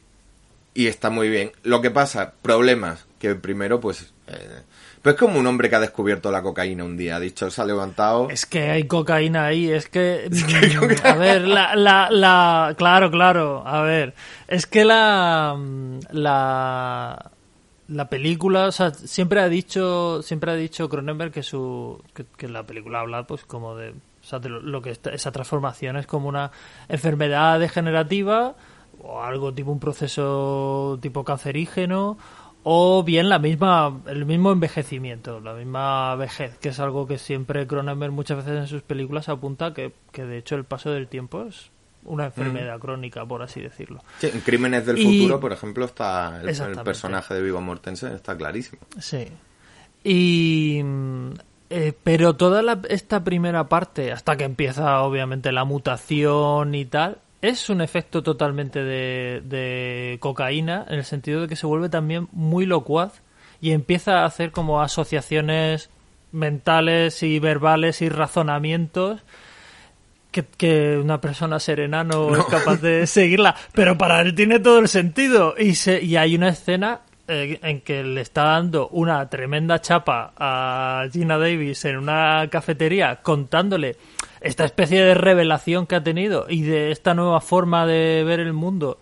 y 0.74 0.86
está 0.88 1.10
muy 1.10 1.28
bien. 1.28 1.52
Lo 1.62 1.80
que 1.80 1.90
pasa, 1.92 2.32
problemas, 2.42 3.06
que 3.20 3.34
primero, 3.36 3.80
pues... 3.80 4.12
eh, 4.28 4.62
pues 5.02 5.14
es 5.14 5.18
como 5.20 5.38
un 5.38 5.46
hombre 5.46 5.70
que 5.70 5.76
ha 5.76 5.80
descubierto 5.80 6.30
la 6.32 6.42
cocaína 6.42 6.82
un 6.84 6.96
día. 6.96 7.16
Ha 7.16 7.20
dicho, 7.20 7.48
se 7.50 7.62
ha 7.62 7.64
levantado... 7.64 8.28
Es 8.30 8.44
que 8.46 8.70
hay 8.70 8.84
cocaína 8.84 9.46
ahí, 9.46 9.70
es 9.70 9.88
que... 9.88 10.28
mm, 10.30 11.06
a 11.06 11.14
ver, 11.14 11.42
la, 11.46 11.76
la, 11.76 12.08
la... 12.10 12.74
Claro, 12.76 13.10
claro, 13.10 13.62
a 13.66 13.82
ver. 13.82 14.14
Es 14.48 14.66
que 14.66 14.84
la... 14.84 15.54
mm, 15.56 15.98
La... 16.10 17.30
La 17.88 18.08
película, 18.08 18.66
o 18.66 18.72
sea, 18.72 18.92
siempre 18.92 19.38
ha 19.40 19.48
dicho, 19.48 20.20
siempre 20.20 20.50
ha 20.50 20.54
dicho 20.56 20.88
Cronenberg 20.88 21.30
que 21.30 21.44
su, 21.44 22.02
que, 22.14 22.26
que 22.36 22.48
la 22.48 22.64
película 22.64 22.98
habla, 22.98 23.28
pues, 23.28 23.44
como 23.44 23.76
de, 23.76 23.90
o 23.90 23.94
sea, 24.24 24.40
de 24.40 24.48
lo, 24.48 24.58
lo 24.60 24.82
que 24.82 24.90
está- 24.90 25.10
esa 25.14 25.30
transformación 25.30 25.96
es 25.96 26.04
como 26.08 26.28
una 26.28 26.50
enfermedad 26.88 27.60
degenerativa 27.60 28.56
o 29.04 29.22
algo 29.22 29.54
tipo 29.54 29.70
un 29.70 29.78
proceso 29.78 30.98
tipo 31.00 31.22
cancerígeno 31.22 32.18
o 32.68 33.04
bien 33.04 33.28
la 33.28 33.38
misma 33.38 34.00
el 34.06 34.26
mismo 34.26 34.50
envejecimiento 34.50 35.38
la 35.40 35.52
misma 35.54 36.16
vejez 36.16 36.58
que 36.58 36.70
es 36.70 36.80
algo 36.80 37.06
que 37.06 37.16
siempre 37.18 37.66
Cronenberg 37.66 38.12
muchas 38.12 38.38
veces 38.38 38.58
en 38.60 38.66
sus 38.66 38.82
películas 38.82 39.28
apunta 39.28 39.72
que, 39.72 39.92
que 40.10 40.24
de 40.24 40.38
hecho 40.38 40.56
el 40.56 40.64
paso 40.64 40.90
del 40.90 41.06
tiempo 41.06 41.44
es 41.44 41.70
una 42.04 42.24
enfermedad 42.24 42.78
crónica 42.80 43.24
por 43.24 43.42
así 43.42 43.60
decirlo 43.60 44.02
Sí, 44.18 44.30
en 44.32 44.40
Crímenes 44.40 44.84
del 44.84 44.98
Y- 44.98 45.18
Futuro, 45.20 45.38
por 45.38 45.52
ejemplo, 45.52 45.84
está 45.84 46.40
el, 46.42 46.76
personaje 46.82 47.34
de 47.34 47.42
Vigo 47.42 47.60
Mortensen, 47.60 48.12
está 48.14 48.36
clarísimo. 48.36 48.80
Sí. 49.00 49.26
Y. 50.04 50.80
mm, 50.84 51.30
eh, 51.70 51.92
pero 52.04 52.36
toda 52.36 52.62
la- 52.62 52.80
esta 52.88 53.24
primera 53.24 53.68
parte, 53.68 54.12
hasta 54.12 54.36
que 54.36 54.44
empieza 54.44 55.02
obviamente 55.02 55.50
la 55.50 55.64
mutación 55.64 56.74
y 56.76 56.84
tal, 56.84 57.18
es 57.48 57.70
un 57.70 57.80
efecto 57.80 58.22
totalmente 58.22 58.82
de, 58.82 59.42
de 59.44 60.18
cocaína, 60.20 60.84
en 60.88 60.98
el 60.98 61.04
sentido 61.04 61.42
de 61.42 61.48
que 61.48 61.56
se 61.56 61.66
vuelve 61.66 61.88
también 61.88 62.28
muy 62.32 62.66
locuaz 62.66 63.22
y 63.60 63.72
empieza 63.72 64.20
a 64.20 64.26
hacer 64.26 64.52
como 64.52 64.82
asociaciones 64.82 65.90
mentales 66.32 67.22
y 67.22 67.38
verbales 67.38 68.02
y 68.02 68.08
razonamientos 68.08 69.22
que, 70.30 70.44
que 70.44 70.98
una 70.98 71.20
persona 71.20 71.58
serena 71.58 72.04
no, 72.04 72.36
es 72.36 72.44
capaz 72.46 72.80
de 72.82 73.06
seguirla. 73.06 73.56
Pero 73.72 73.96
para 73.96 74.20
él 74.20 74.34
tiene 74.34 74.58
todo 74.58 74.78
el 74.78 74.88
sentido. 74.88 75.54
Y, 75.58 75.76
se, 75.76 76.02
y 76.02 76.16
hay 76.16 76.36
una 76.36 76.50
escena 76.50 77.00
en 77.28 77.80
que 77.80 78.04
le 78.04 78.20
está 78.20 78.44
dando 78.44 78.88
una 78.88 79.28
tremenda 79.28 79.80
chapa 79.80 80.32
a 80.36 81.06
Gina 81.12 81.38
Davis 81.38 81.84
en 81.84 81.96
una 81.96 82.48
cafetería 82.50 83.16
contándole 83.16 83.96
esta 84.40 84.64
especie 84.64 85.02
de 85.02 85.14
revelación 85.14 85.86
que 85.86 85.96
ha 85.96 86.02
tenido 86.02 86.46
y 86.48 86.62
de 86.62 86.92
esta 86.92 87.14
nueva 87.14 87.40
forma 87.40 87.86
de 87.86 88.22
ver 88.24 88.40
el 88.40 88.52
mundo 88.52 88.98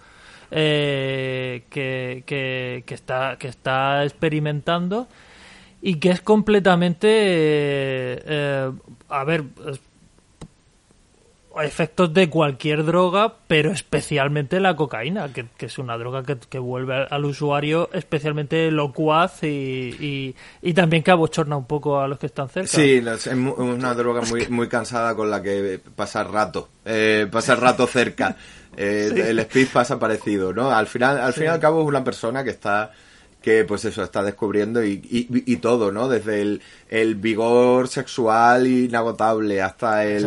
eh, 0.51 1.65
que, 1.69 2.23
que, 2.27 2.95
está, 2.95 3.37
que 3.39 3.49
está 3.49 4.05
experimentando 4.05 5.09
y 5.83 5.97
que 5.97 6.11
es 6.11 6.21
completamente 6.23 7.09
eh, 7.11 8.23
eh, 8.25 8.71
a 9.09 9.25
ver 9.25 9.45
efectos 11.63 12.13
de 12.15 12.29
cualquier 12.31 12.85
droga 12.85 13.35
pero 13.47 13.71
especialmente 13.71 14.59
la 14.61 14.75
cocaína 14.77 15.33
que, 15.33 15.47
que 15.57 15.67
es 15.67 15.79
una 15.79 15.97
droga 15.97 16.23
que, 16.23 16.37
que 16.49 16.59
vuelve 16.59 16.95
al- 16.95 17.09
al 17.11 17.25
usuario 17.25 17.91
especialmente 17.93 18.71
locuaz 18.71 19.43
y, 19.43 19.47
y, 19.47 20.35
y 20.63 20.75
también 20.75 21.03
que 21.03 21.11
abochorna 21.11 21.57
un 21.57 21.67
poco 21.67 22.01
a 22.01 22.09
los 22.09 22.19
que 22.19 22.27
están 22.27 22.49
cerca 22.49 22.69
Sí, 22.69 23.03
es 23.07 23.27
una 23.29 23.95
droga 23.95 24.23
muy, 24.23 24.47
muy 24.49 24.69
cansada 24.69 25.15
con 25.15 25.31
la 25.31 25.43
que 25.43 25.81
pasar 25.95 26.31
rato, 26.31 26.69
eh, 26.85 27.27
pasar 27.31 27.61
rato 27.61 27.87
cerca. 27.87 28.37
Eh, 28.77 29.11
El 29.29 29.39
speed 29.39 29.69
pasa 29.73 29.99
parecido, 29.99 30.53
¿no? 30.53 30.71
Al 30.71 30.87
final, 30.89 31.21
al 31.21 31.33
fin 31.33 31.45
y 31.45 31.47
al 31.47 31.61
cabo 31.61 31.83
es 31.83 31.87
una 31.87 32.03
persona 32.03 32.43
que 32.43 32.51
está 32.51 32.91
que 33.45 33.63
pues 33.67 33.85
eso 33.85 34.03
está 34.03 34.23
descubriendo 34.23 34.83
y, 34.83 34.93
y, 34.93 35.29
y 35.53 35.57
todo, 35.59 35.93
¿no? 35.93 36.09
Desde 36.09 36.41
el, 36.41 36.63
el 36.89 37.15
vigor 37.15 37.89
sexual 37.89 38.67
inagotable 38.67 39.61
hasta 39.61 40.07
el 40.07 40.25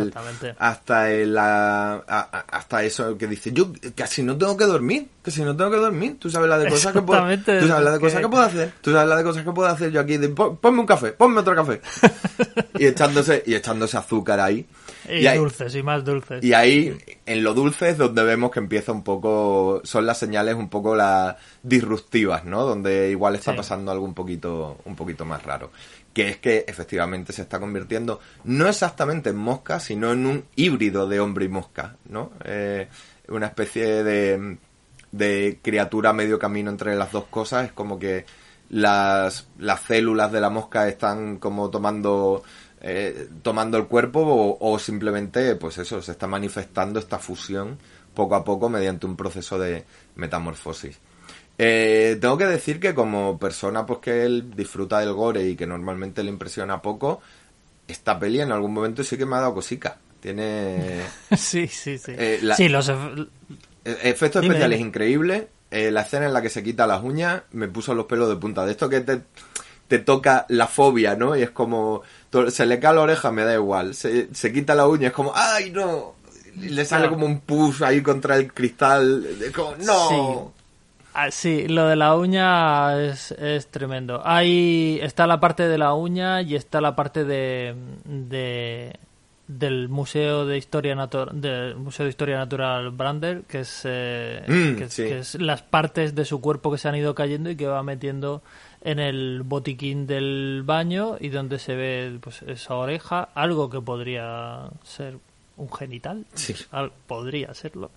hasta 0.56 1.10
el 1.10 1.36
a- 1.36 1.94
a- 2.06 2.44
hasta 2.48 2.84
eso 2.84 3.18
que 3.18 3.26
dice 3.26 3.50
yo 3.52 3.72
casi 3.96 4.22
no 4.22 4.38
tengo 4.38 4.56
que 4.56 4.66
dormir, 4.66 5.08
que 5.24 5.32
si 5.32 5.42
no 5.42 5.56
tengo 5.56 5.72
que 5.72 5.78
dormir, 5.78 6.16
tú 6.20 6.30
sabes 6.30 6.48
la 6.48 6.58
de 6.58 6.68
cosas 6.70 6.92
que 6.92 7.02
puedo, 7.02 7.20
tú 7.60 7.66
sabes 7.66 7.84
la 7.84 7.90
de 7.90 7.98
cosas 8.00 8.18
que- 8.18 8.22
que 8.22 8.28
puedo 8.30 8.42
hacer, 8.44 8.72
tú 8.80 8.92
sabes 8.92 9.08
la 9.08 9.16
de 9.16 9.24
cosas 9.24 9.44
que 9.44 9.50
puedo 9.52 9.68
hacer 9.68 9.90
yo 9.90 10.00
aquí, 10.00 10.16
de, 10.16 10.28
"Pon- 10.28 10.56
ponme 10.58 10.78
un 10.78 10.86
café, 10.86 11.10
ponme 11.10 11.40
otro 11.40 11.56
café 11.56 11.80
y 12.78 12.86
echándose 12.86 13.42
y 13.44 13.54
echándose 13.56 13.96
azúcar 13.96 14.38
ahí. 14.38 14.64
Y, 15.10 15.26
ahí, 15.26 15.38
dulces 15.38 15.74
y 15.74 15.82
más 15.82 16.04
dulces. 16.04 16.44
y 16.44 16.52
ahí, 16.52 16.94
en 17.24 17.42
lo 17.42 17.54
dulce 17.54 17.88
es 17.88 17.96
donde 17.98 18.22
vemos 18.24 18.50
que 18.50 18.58
empieza 18.58 18.92
un 18.92 19.02
poco, 19.02 19.80
son 19.84 20.04
las 20.04 20.18
señales 20.18 20.54
un 20.54 20.68
poco 20.68 20.94
las 20.94 21.34
disruptivas, 21.62 22.44
¿no? 22.44 22.64
Donde 22.64 23.07
igual 23.10 23.34
está 23.36 23.52
Sí. 23.52 23.56
pasando 23.56 23.90
algo 23.92 24.04
un 24.04 24.14
poquito, 24.14 24.78
un 24.84 24.94
poquito 24.96 25.24
más 25.24 25.42
raro. 25.42 25.70
Que 26.12 26.28
es 26.28 26.36
que 26.38 26.64
efectivamente 26.66 27.32
se 27.32 27.42
está 27.42 27.58
convirtiendo 27.60 28.20
no 28.44 28.68
exactamente 28.68 29.30
en 29.30 29.36
mosca, 29.36 29.80
sino 29.80 30.12
en 30.12 30.26
un 30.26 30.44
híbrido 30.56 31.08
de 31.08 31.20
hombre 31.20 31.44
y 31.44 31.48
mosca, 31.48 31.96
¿no? 32.08 32.32
Eh, 32.44 32.88
una 33.28 33.46
especie 33.46 34.02
de, 34.04 34.58
de 35.12 35.58
criatura 35.62 36.12
medio 36.12 36.38
camino 36.38 36.70
entre 36.70 36.96
las 36.96 37.12
dos 37.12 37.24
cosas. 37.26 37.66
Es 37.66 37.72
como 37.72 37.98
que 37.98 38.24
las, 38.70 39.48
las 39.58 39.80
células 39.82 40.30
de 40.32 40.40
la 40.40 40.50
mosca 40.50 40.88
están 40.88 41.38
como 41.38 41.70
tomando 41.70 42.42
eh, 42.80 43.28
tomando 43.42 43.76
el 43.78 43.86
cuerpo 43.86 44.20
o, 44.20 44.58
o 44.60 44.78
simplemente 44.78 45.56
pues 45.56 45.78
eso 45.78 46.00
se 46.00 46.12
está 46.12 46.26
manifestando 46.28 47.00
esta 47.00 47.18
fusión 47.18 47.78
poco 48.14 48.34
a 48.36 48.44
poco 48.44 48.68
mediante 48.68 49.06
un 49.06 49.16
proceso 49.16 49.58
de 49.58 49.84
metamorfosis 50.16 50.98
Eh, 51.58 52.16
tengo 52.20 52.38
que 52.38 52.46
decir 52.46 52.78
que 52.78 52.94
como 52.94 53.36
persona 53.38 53.84
pues 53.84 53.98
que 53.98 54.24
él 54.24 54.52
disfruta 54.56 55.00
del 55.00 55.12
gore 55.12 55.44
y 55.44 55.56
que 55.56 55.66
normalmente 55.66 56.22
le 56.22 56.30
impresiona 56.30 56.80
poco 56.80 57.20
esta 57.88 58.18
peli 58.18 58.40
en 58.40 58.52
algún 58.52 58.72
momento 58.72 59.02
sí 59.02 59.16
que 59.18 59.26
me 59.26 59.34
ha 59.36 59.40
dado 59.40 59.54
cosica 59.54 59.96
tiene 60.20 61.00
sí 61.36 61.66
sí 61.66 61.98
sí 61.98 62.12
Eh, 62.16 62.38
la- 62.42 62.54
sí 62.54 62.68
los 62.68 62.88
e- 62.88 62.94
Efectos 63.84 64.42
Dime, 64.42 64.54
especiales 64.54 64.78
dime. 64.78 64.88
increíbles. 64.88 65.44
Eh, 65.70 65.90
la 65.90 66.02
escena 66.02 66.26
en 66.26 66.32
la 66.34 66.42
que 66.42 66.50
se 66.50 66.62
quita 66.62 66.86
las 66.86 67.02
uñas 67.02 67.42
me 67.52 67.68
puso 67.68 67.94
los 67.94 68.04
pelos 68.06 68.28
de 68.28 68.36
punta. 68.36 68.64
De 68.66 68.72
esto 68.72 68.88
que 68.88 69.00
te, 69.00 69.22
te 69.86 69.98
toca 69.98 70.44
la 70.48 70.66
fobia, 70.66 71.14
¿no? 71.16 71.34
Y 71.36 71.42
es 71.42 71.50
como. 71.50 72.02
Se 72.50 72.66
le 72.66 72.78
cae 72.80 72.94
la 72.94 73.00
oreja, 73.02 73.30
me 73.32 73.44
da 73.44 73.54
igual. 73.54 73.94
Se, 73.94 74.28
se 74.34 74.52
quita 74.52 74.74
la 74.74 74.86
uña, 74.86 75.08
es 75.08 75.12
como. 75.14 75.32
¡Ay, 75.34 75.70
no! 75.70 76.14
Y 76.56 76.68
le 76.70 76.84
sale 76.84 77.02
Claro. 77.04 77.14
como 77.14 77.26
un 77.26 77.40
push 77.40 77.82
ahí 77.82 78.02
contra 78.02 78.36
el 78.36 78.52
cristal. 78.52 79.26
Es 79.42 79.52
como. 79.52 79.74
¡No! 79.76 80.52
Ah, 81.20 81.30
sí, 81.32 81.66
lo 81.66 81.86
de 81.88 81.96
la 81.96 82.14
uña 82.16 83.00
es, 83.02 83.32
es 83.32 83.66
tremendo. 83.68 84.22
Hay 84.24 85.00
está 85.02 85.26
la 85.26 85.40
parte 85.40 85.66
de 85.66 85.76
la 85.78 85.92
uña 85.94 86.42
y 86.42 86.54
está 86.54 86.80
la 86.80 86.94
parte 86.94 87.24
de, 87.24 87.74
de 88.04 88.94
del 89.48 89.88
museo 89.88 90.44
de 90.46 90.58
historia 90.58 90.94
natural 90.94 91.40
del 91.40 91.74
museo 91.76 92.04
de 92.04 92.10
historia 92.10 92.36
natural 92.36 92.90
Brander, 92.90 93.42
que 93.48 93.60
es, 93.60 93.80
eh, 93.84 94.44
Mm, 94.46 94.76
que, 94.76 94.84
es- 94.84 94.92
sí. 94.92 95.02
que 95.04 95.18
es 95.20 95.34
las 95.40 95.62
partes 95.62 96.14
de 96.14 96.24
su 96.26 96.40
cuerpo 96.40 96.70
que 96.70 96.76
se 96.78 96.86
han 96.88 96.94
ido 96.96 97.14
cayendo 97.14 97.48
y 97.50 97.56
que 97.56 97.66
va 97.66 97.82
metiendo 97.82 98.42
en 98.82 98.98
el 99.00 99.42
botiquín 99.44 100.06
del 100.06 100.62
baño 100.66 101.16
y 101.18 101.30
donde 101.30 101.58
se 101.58 101.74
ve 101.74 102.18
pues 102.20 102.42
esa 102.42 102.74
oreja, 102.74 103.30
algo 103.34 103.70
que 103.70 103.80
podría 103.80 104.68
ser 104.84 105.16
un 105.56 105.72
genital, 105.72 106.24
Sí. 106.34 106.54
Podría 107.08 107.52
serlo. 107.54 107.90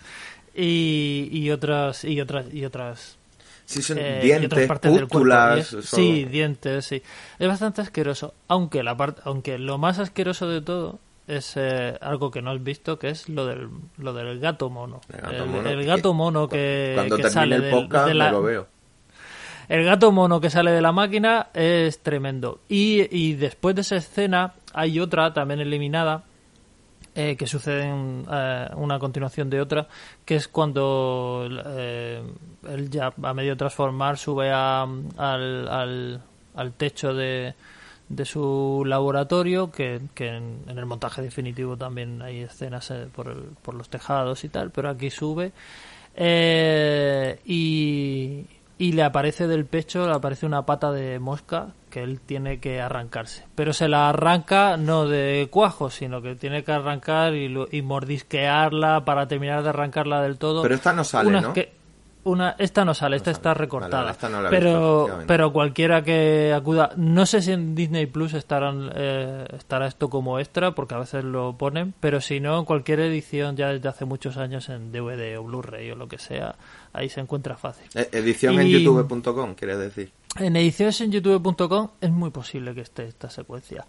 Y, 0.56 1.30
y 1.32 1.50
otras 1.52 2.04
y 2.04 2.20
otras 2.20 2.54
y 2.54 2.66
otras 2.66 3.18
Sí, 3.66 3.82
son 3.82 4.00
eh, 4.00 4.20
dientes, 4.22 4.58
del 4.58 4.68
cuerpo. 4.68 4.90
pústulas. 5.08 5.76
Sí, 5.84 6.26
dientes, 6.26 6.84
sí. 6.86 7.02
Es 7.40 7.48
bastante 7.48 7.80
asqueroso, 7.82 8.34
aunque 8.50 8.84
la 8.84 8.98
parte, 8.98 9.22
aunque 9.24 9.58
lo 9.58 9.78
más 9.78 9.98
asqueroso 10.00 10.50
de 10.50 10.60
todo 10.62 11.00
es 11.28 11.54
eh, 11.56 11.98
algo 12.02 12.32
que 12.32 12.42
no 12.42 12.52
has 12.52 12.62
visto, 12.62 13.00
que 13.00 13.08
es 13.10 13.30
lo 13.30 13.46
del, 13.46 13.70
lo 13.98 14.12
del 14.12 14.40
gato 14.42 14.70
mono. 14.70 15.00
El 15.14 15.22
gato 15.22 15.46
mono. 15.46 15.70
el 15.70 15.86
gato 15.86 16.14
mono 16.14 16.50
que, 16.50 16.92
Cuando 16.96 17.16
que 17.16 17.30
sale 17.30 17.56
el 17.56 17.62
del- 17.62 17.72
podcast 17.72 18.08
de 18.08 18.14
la, 18.14 18.26
me 18.26 18.32
lo 18.32 18.42
veo. 18.44 18.68
el 19.70 19.86
gato 19.86 20.12
mono 20.12 20.42
que 20.42 20.50
sale 20.50 20.72
de 20.72 20.82
la 20.82 20.92
máquina 20.92 21.48
es 21.54 22.00
tremendo. 22.00 22.60
Y, 22.68 23.08
y 23.18 23.36
después 23.36 23.74
de 23.76 23.82
esa 23.82 23.96
escena 23.96 24.54
hay 24.74 25.00
otra 25.00 25.34
también 25.34 25.62
eliminada 25.62 26.24
eh, 27.16 27.36
que 27.36 27.46
sucede 27.48 27.84
en 27.84 28.26
eh, 28.32 28.70
una 28.76 28.98
continuación 29.00 29.50
de 29.50 29.62
otra, 29.62 29.88
que 30.26 30.36
es 30.36 30.48
cuando 30.48 31.48
eh, 31.66 32.22
él 32.70 32.90
ya 32.90 33.14
a 33.22 33.34
medio 33.34 33.58
transformar 33.58 34.18
sube 34.18 34.52
a- 34.52 34.84
al, 34.84 35.68
al, 35.68 36.22
al 36.56 36.74
techo 36.74 37.14
de, 37.14 37.54
de 38.10 38.26
su 38.26 38.84
laboratorio, 38.86 39.72
que, 39.72 40.02
que 40.14 40.28
en, 40.30 40.64
en 40.68 40.78
el 40.78 40.86
montaje 40.86 41.22
definitivo 41.22 41.76
también 41.78 42.22
hay 42.22 42.42
escenas 42.42 42.90
eh, 42.92 43.08
por, 43.14 43.28
el- 43.28 43.50
por 43.62 43.74
los 43.76 43.90
tejados 43.90 44.44
y 44.44 44.50
tal, 44.50 44.72
pero 44.72 44.90
aquí 44.90 45.10
sube 45.10 45.52
eh, 46.16 47.40
y, 47.46 48.46
y 48.82 48.94
le 48.94 49.04
aparece 49.04 49.48
del 49.48 49.66
pecho, 49.66 50.08
le 50.08 50.14
aparece 50.16 50.48
una 50.48 50.66
pata 50.66 50.92
de 50.92 51.20
mosca 51.20 51.68
que 51.92 52.02
él 52.02 52.20
tiene 52.20 52.60
que 52.60 52.82
arrancarse. 52.82 53.46
Pero 53.54 53.74
se 53.74 53.88
la 53.88 54.10
arranca 54.10 54.76
no 54.78 55.08
de 55.08 55.48
cuajo, 55.52 55.92
sino 55.92 56.22
que 56.24 56.34
tiene 56.36 56.64
que 56.64 56.72
arrancar 56.72 57.36
y, 57.36 57.48
lo- 57.48 57.68
y 57.72 57.84
mordisquearla 57.84 59.06
para 59.06 59.28
terminar 59.28 59.62
de 59.64 59.70
arrancarla 59.70 60.22
del 60.24 60.38
todo. 60.38 60.64
Pero 60.64 60.74
esta 60.76 60.94
no 60.94 61.04
sale, 61.04 61.30
Unas 61.30 61.44
¿no? 61.44 61.54
que- 61.54 61.74
una 62.24 62.56
esta 62.60 62.86
no 62.86 62.94
sale, 62.94 63.18
esta 63.18 63.32
sale. 63.32 63.38
está 63.38 63.54
recortada. 63.54 64.04
Vale, 64.04 64.12
esta 64.12 64.30
no 64.30 64.42
la 64.42 64.50
he 64.50 64.52
visto, 64.52 64.66
pero 64.66 65.24
pero 65.28 65.54
cualquiera 65.54 66.04
que 66.04 66.54
acuda, 66.54 66.92
no 66.98 67.26
sé 67.26 67.42
si 67.42 67.52
en 67.52 67.76
Disney 67.76 68.06
Plus 68.06 68.34
estarán 68.34 68.92
eh, 68.96 69.46
estará 69.58 69.88
esto 69.88 70.10
como 70.10 70.40
extra 70.40 70.72
porque 70.72 70.96
a 70.96 71.00
veces 71.00 71.24
lo 71.24 71.58
ponen, 71.58 71.94
pero 72.00 72.22
si 72.22 72.40
no 72.40 72.60
en 72.60 72.66
cualquier 72.66 73.00
edición 73.00 73.56
ya 73.58 73.70
desde 73.70 73.90
hace 73.90 74.06
muchos 74.06 74.38
años 74.38 74.70
en 74.70 74.92
DVD 74.92 75.38
o 75.40 75.44
Blu-ray 75.44 75.92
o 75.92 75.96
lo 75.96 76.08
que 76.08 76.18
sea, 76.18 76.56
ahí 76.94 77.10
se 77.10 77.22
encuentra 77.22 77.58
fácil. 77.58 77.88
Eh, 77.96 78.10
Edición 78.12 78.60
en 78.60 78.68
youtube.com, 78.68 79.56
quieres 79.56 79.80
decir. 79.80 80.12
En 80.38 80.56
ediciones 80.56 81.02
en 81.02 81.12
youtube.com 81.12 81.90
es 82.00 82.10
muy 82.12 82.30
posible 82.30 82.74
que 82.74 82.82
esté 82.82 83.06
esta 83.06 83.30
secuencia. 83.30 83.86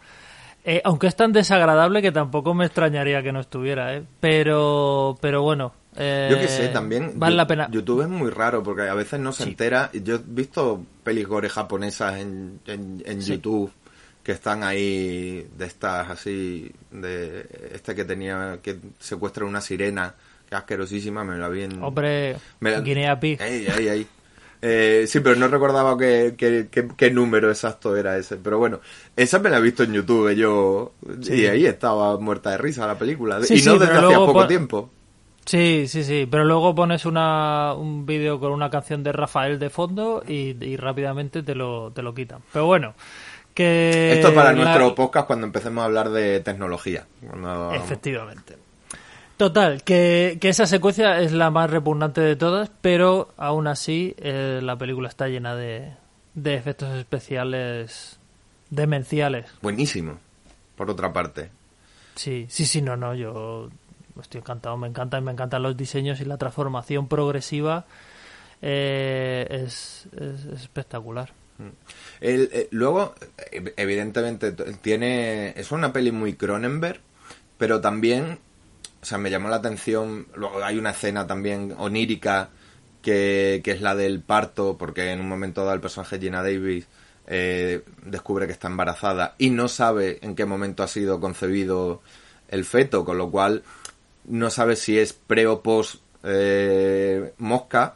Eh, 0.64 0.80
aunque 0.84 1.08
es 1.08 1.16
tan 1.16 1.32
desagradable 1.32 2.02
que 2.02 2.12
tampoco 2.12 2.54
me 2.54 2.66
extrañaría 2.66 3.22
que 3.22 3.32
no 3.32 3.40
estuviera, 3.40 3.96
¿eh? 3.96 4.04
Pero, 4.20 5.18
pero 5.20 5.42
bueno. 5.42 5.72
Eh, 5.96 6.28
Yo 6.30 6.38
que 6.38 6.48
sé, 6.48 6.68
también. 6.68 7.12
Vale 7.16 7.36
la 7.36 7.46
pena. 7.46 7.68
YouTube 7.70 8.02
es 8.02 8.08
muy 8.08 8.30
raro 8.30 8.62
porque 8.62 8.82
a 8.82 8.94
veces 8.94 9.20
no 9.20 9.32
se 9.32 9.44
Sí. 9.44 9.50
entera. 9.50 9.90
Yo 9.92 10.16
he 10.16 10.20
visto 10.24 10.84
pelis 11.04 11.26
gore 11.26 11.48
japonesas 11.48 12.18
en, 12.20 12.60
en, 12.66 13.02
en 13.04 13.22
Sí. 13.22 13.32
YouTube 13.32 13.70
que 14.22 14.32
están 14.32 14.62
ahí 14.62 15.46
de 15.56 15.64
estas 15.66 16.08
así. 16.10 16.70
de 16.90 17.46
Este 17.74 17.94
que 17.94 18.04
tenía. 18.04 18.58
que 18.62 18.76
secuestra 18.98 19.44
una 19.44 19.60
sirena. 19.60 20.14
Que 20.48 20.56
asquerosísima, 20.56 21.24
me 21.24 21.36
la 21.38 21.48
vi 21.48 21.62
en. 21.62 21.82
Hombre, 21.82 22.36
me 22.60 22.80
Guinea 22.82 23.18
Pig. 23.18 23.40
Ahí, 23.40 23.66
ahí. 23.88 24.06
Eh, 24.64 25.06
sí, 25.08 25.18
pero 25.20 25.34
no 25.34 25.48
recordaba 25.48 25.98
qué, 25.98 26.34
qué, 26.38 26.68
qué- 26.70 26.86
qué 26.96 27.10
número 27.10 27.50
exacto 27.50 27.96
era 27.96 28.16
ese. 28.16 28.36
Pero 28.36 28.58
bueno, 28.58 28.80
esa 29.16 29.38
me 29.40 29.50
la 29.50 29.58
he 29.58 29.60
visto 29.60 29.82
en 29.82 29.92
YouTube 29.94 30.30
yo. 30.34 30.92
Sí. 31.20 31.34
Y 31.40 31.46
ahí 31.46 31.66
estaba 31.66 32.16
muerta 32.20 32.50
de 32.50 32.58
risa 32.58 32.86
la 32.86 32.96
película. 32.96 33.42
Sí, 33.42 33.54
y 33.54 33.58
sí, 33.60 33.68
no 33.68 33.78
desde 33.78 33.94
hacía 33.94 34.16
poco 34.16 34.32
pon- 34.34 34.46
tiempo. 34.48 34.90
Sí, 35.44 35.86
sí, 35.88 36.04
sí. 36.04 36.26
Pero 36.30 36.44
luego 36.44 36.74
pones 36.74 37.04
una, 37.04 37.74
un 37.74 38.06
vídeo 38.06 38.38
con 38.38 38.52
una 38.52 38.70
canción 38.70 39.02
de 39.02 39.12
Rafael 39.12 39.58
de 39.58 39.70
fondo 39.70 40.22
y, 40.26 40.56
y 40.64 40.76
rápidamente 40.76 41.42
te 41.42 41.54
lo, 41.54 41.90
te 41.92 42.02
lo 42.02 42.14
quitan. 42.14 42.40
Pero 42.52 42.66
bueno, 42.66 42.94
que. 43.54 44.12
Esto 44.14 44.28
es 44.28 44.34
para 44.34 44.52
la- 44.52 44.62
nuestro 44.64 44.94
podcast 44.94 45.26
cuando 45.26 45.46
empecemos 45.46 45.82
a 45.82 45.86
hablar 45.86 46.10
de 46.10 46.40
tecnología. 46.40 47.06
Cuando- 47.28 47.72
Efectivamente. 47.74 48.56
Total, 49.36 49.82
que, 49.82 50.38
que 50.40 50.48
esa 50.50 50.66
secuencia 50.66 51.18
es 51.18 51.32
la 51.32 51.50
más 51.50 51.68
repugnante 51.68 52.20
de 52.20 52.36
todas, 52.36 52.70
pero 52.80 53.30
aún 53.36 53.66
así 53.66 54.14
eh, 54.18 54.60
la 54.62 54.76
película 54.76 55.08
está 55.08 55.26
llena 55.26 55.56
de, 55.56 55.90
de 56.34 56.54
efectos 56.54 56.94
especiales 56.96 58.20
demenciales. 58.70 59.46
Buenísimo, 59.60 60.18
por 60.76 60.88
otra 60.90 61.12
parte. 61.12 61.50
Sí, 62.14 62.46
sí, 62.48 62.66
sí, 62.66 62.82
no, 62.82 62.96
no, 62.96 63.14
yo 63.14 63.68
estoy 64.20 64.40
encantado, 64.40 64.76
me 64.76 64.88
encantan, 64.88 65.24
me 65.24 65.32
encantan 65.32 65.62
los 65.62 65.76
diseños 65.76 66.20
y 66.20 66.24
la 66.24 66.36
transformación 66.38 67.08
progresiva 67.08 67.86
eh, 68.60 69.46
es, 69.50 70.06
es- 70.16 70.44
es 70.46 70.60
espectacular. 70.62 71.32
El- 72.20 72.48
eh, 72.52 72.68
luego, 72.70 73.14
eh, 73.52 73.72
evidentemente, 73.76 74.52
tiene. 74.52 75.50
Es 75.56 75.72
una 75.72 75.92
peli 75.92 76.12
muy 76.12 76.34
Cronenberg, 76.34 77.00
pero 77.58 77.80
también. 77.80 78.38
O 79.00 79.04
sea, 79.04 79.18
me 79.18 79.30
llamó 79.30 79.48
la 79.48 79.56
atención. 79.56 80.26
Luego 80.34 80.62
hay 80.64 80.78
una 80.78 80.90
escena 80.90 81.26
también 81.26 81.74
onírica 81.78 82.50
que, 83.02 83.60
que 83.64 83.72
es 83.72 83.80
la 83.80 83.94
del 83.96 84.20
parto, 84.20 84.76
porque 84.78 85.10
en 85.10 85.20
un 85.20 85.28
momento 85.28 85.62
dado 85.62 85.74
el 85.74 85.80
personaje 85.80 86.20
Gina 86.20 86.42
Davis 86.42 86.86
eh, 87.26 87.82
descubre 88.06 88.46
que 88.46 88.52
está 88.52 88.68
embarazada 88.68 89.34
y 89.38 89.50
no 89.50 89.66
sabe 89.68 90.18
en 90.22 90.36
qué 90.36 90.44
momento 90.44 90.82
ha 90.84 90.88
sido 90.88 91.18
concebido 91.20 92.00
el 92.48 92.64
feto, 92.64 93.04
con 93.04 93.18
lo 93.18 93.30
cual 93.30 93.62
no 94.24 94.50
sabe 94.50 94.76
si 94.76 94.98
es 94.98 95.12
pre 95.12 95.46
o 95.46 95.62
post 95.62 95.96
eh, 96.24 97.32
mosca 97.38 97.94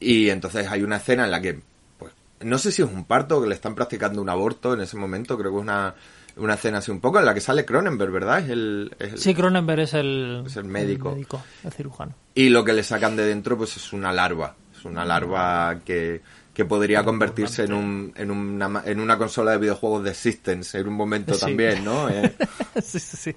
y 0.00 0.30
entonces 0.30 0.66
hay 0.68 0.82
una 0.82 0.96
escena 0.96 1.24
en 1.24 1.30
la 1.30 1.40
que, 1.40 1.60
pues, 1.98 2.12
no 2.40 2.58
sé 2.58 2.70
si 2.72 2.82
es 2.82 2.88
un 2.88 3.04
parto, 3.04 3.40
que 3.42 3.48
le 3.48 3.54
están 3.54 3.74
practicando 3.74 4.20
un 4.20 4.28
aborto 4.28 4.74
en 4.74 4.80
ese 4.80 4.96
momento, 4.96 5.36
creo 5.38 5.50
que 5.52 5.56
es 5.58 5.62
una, 5.62 5.94
una 6.36 6.54
escena 6.54 6.78
así 6.78 6.90
un 6.90 7.00
poco 7.00 7.18
en 7.18 7.24
la 7.24 7.32
que 7.34 7.40
sale 7.40 7.64
Cronenberg, 7.64 8.12
¿verdad? 8.12 8.40
Es 8.40 8.50
el, 8.50 8.94
es 8.98 9.12
el- 9.14 9.18
Sí, 9.18 9.34
Cronenberg 9.34 9.80
es 9.80 9.94
el, 9.94 10.42
Es 10.46 10.56
el 10.56 10.64
médico. 10.64 11.08
el 11.10 11.14
médico, 11.16 11.42
el 11.64 11.72
cirujano. 11.72 12.14
Y 12.34 12.48
lo 12.50 12.64
que 12.64 12.72
le 12.72 12.82
sacan 12.82 13.16
de 13.16 13.24
dentro, 13.24 13.56
pues 13.56 13.76
es 13.76 13.92
una 13.92 14.12
larva. 14.12 14.54
Es 14.76 14.84
una 14.84 15.04
larva 15.04 15.78
que, 15.84 16.20
que 16.52 16.64
podría 16.66 17.02
convertirse 17.04 17.64
en, 17.64 17.72
un, 17.72 18.12
en, 18.16 18.30
una, 18.30 18.82
en 18.84 19.00
una 19.00 19.16
consola 19.16 19.52
de 19.52 19.58
videojuegos 19.58 20.04
de 20.04 20.12
Systems 20.14 20.74
en 20.74 20.88
un 20.88 20.94
momento 20.94 21.32
Sí. 21.34 21.40
también, 21.40 21.84
¿no? 21.84 22.08
Eh, 22.10 22.34
sí, 22.82 22.98
sí, 23.00 23.16
sí. 23.16 23.36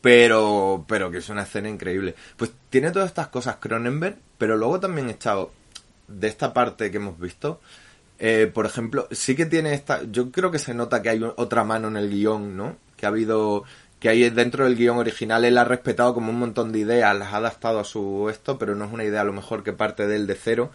Pero 0.00 0.84
pero 0.88 1.10
que 1.10 1.18
es 1.18 1.28
una 1.28 1.42
escena 1.42 1.68
increíble. 1.68 2.14
Pues 2.36 2.52
tiene 2.70 2.90
todas 2.90 3.08
estas 3.08 3.28
cosas 3.28 3.56
Cronenberg, 3.56 4.16
pero 4.38 4.56
luego 4.56 4.80
también 4.80 5.10
está 5.10 5.36
de 6.08 6.28
esta 6.28 6.52
parte 6.52 6.90
que 6.90 6.96
hemos 6.98 7.18
visto. 7.20 7.60
eh, 8.18 8.50
por 8.52 8.66
ejemplo, 8.66 9.08
sí 9.12 9.36
que 9.36 9.46
tiene 9.46 9.74
esta. 9.74 10.02
Yo 10.10 10.30
creo 10.32 10.50
que 10.50 10.58
se 10.58 10.74
nota 10.74 11.02
que 11.02 11.10
hay 11.10 11.22
otra 11.36 11.64
mano 11.64 11.88
en 11.88 11.96
el 11.96 12.10
guion, 12.10 12.56
¿no? 12.56 12.76
Que 12.96 13.06
ha 13.06 13.10
habido. 13.10 13.64
Que 14.00 14.08
hay 14.10 14.30
dentro 14.30 14.64
del 14.64 14.76
guion 14.76 14.98
original, 14.98 15.44
él 15.44 15.58
ha 15.58 15.64
respetado 15.64 16.14
como 16.14 16.30
un 16.30 16.38
montón 16.38 16.70
de 16.72 16.78
ideas, 16.80 17.18
las 17.18 17.32
ha 17.32 17.38
adaptado 17.38 17.80
a 17.80 17.84
su 17.84 18.28
esto, 18.30 18.56
pero 18.58 18.76
no 18.76 18.84
es 18.84 18.92
una 18.92 19.04
idea 19.04 19.22
a 19.22 19.24
lo 19.24 19.32
mejor 19.32 19.64
que 19.64 19.72
parte 19.72 20.06
de 20.06 20.16
él 20.16 20.26
de 20.28 20.36
cero, 20.36 20.70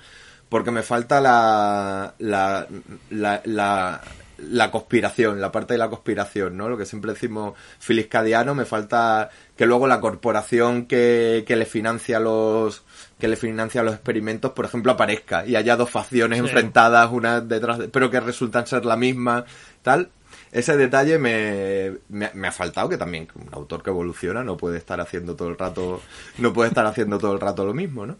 porque 0.49 0.71
me 0.71 0.83
falta 0.83 1.21
la, 1.21 2.15
la, 2.19 2.67
la, 3.09 3.41
la, 3.45 4.01
la 4.49 4.71
conspiración, 4.71 5.39
la 5.41 5.51
parte 5.51 5.73
de 5.73 5.77
la 5.77 5.89
conspiración, 5.89 6.57
¿no? 6.57 6.69
Lo 6.69 6.77
que 6.77 6.85
siempre 6.85 7.13
decimos 7.13 7.53
Félix 7.79 8.09
Cadiano, 8.09 8.55
me 8.55 8.65
falta 8.65 9.29
que 9.55 9.65
luego 9.65 9.87
la 9.87 9.99
corporación 9.99 10.85
que, 10.85 11.43
que 11.47 11.55
le 11.55 11.65
financia 11.65 12.19
los 12.19 12.83
que 13.19 13.27
le 13.27 13.35
financia 13.35 13.83
los 13.83 13.93
experimentos, 13.93 14.51
por 14.51 14.65
ejemplo, 14.65 14.91
aparezca 14.91 15.45
y 15.45 15.55
haya 15.55 15.75
dos 15.75 15.89
facciones 15.89 16.39
Sí. 16.39 16.45
enfrentadas, 16.45 17.09
una 17.11 17.41
detrás 17.41 17.79
de, 17.79 17.87
pero 17.87 18.09
que 18.11 18.19
resultan 18.19 18.67
ser 18.67 18.85
la 18.85 18.95
misma, 18.97 19.45
tal. 19.81 20.09
Ese 20.51 20.77
detalle 20.77 21.17
me, 21.17 21.93
me, 22.09 22.29
me 22.35 22.47
ha 22.47 22.51
faltado, 22.51 22.87
que 22.87 22.97
también 22.97 23.27
un 23.35 23.49
autor 23.53 23.81
que 23.81 23.89
evoluciona 23.89 24.43
no 24.43 24.55
puede 24.55 24.77
estar 24.77 24.99
haciendo 25.01 25.35
todo 25.35 25.49
el 25.49 25.57
rato, 25.57 25.99
no 26.37 26.53
puede 26.53 26.69
estar 26.69 26.85
haciendo 26.85 27.17
todo 27.17 27.33
el 27.33 27.39
rato 27.39 27.65
lo 27.65 27.73
mismo, 27.73 28.05
¿no? 28.05 28.17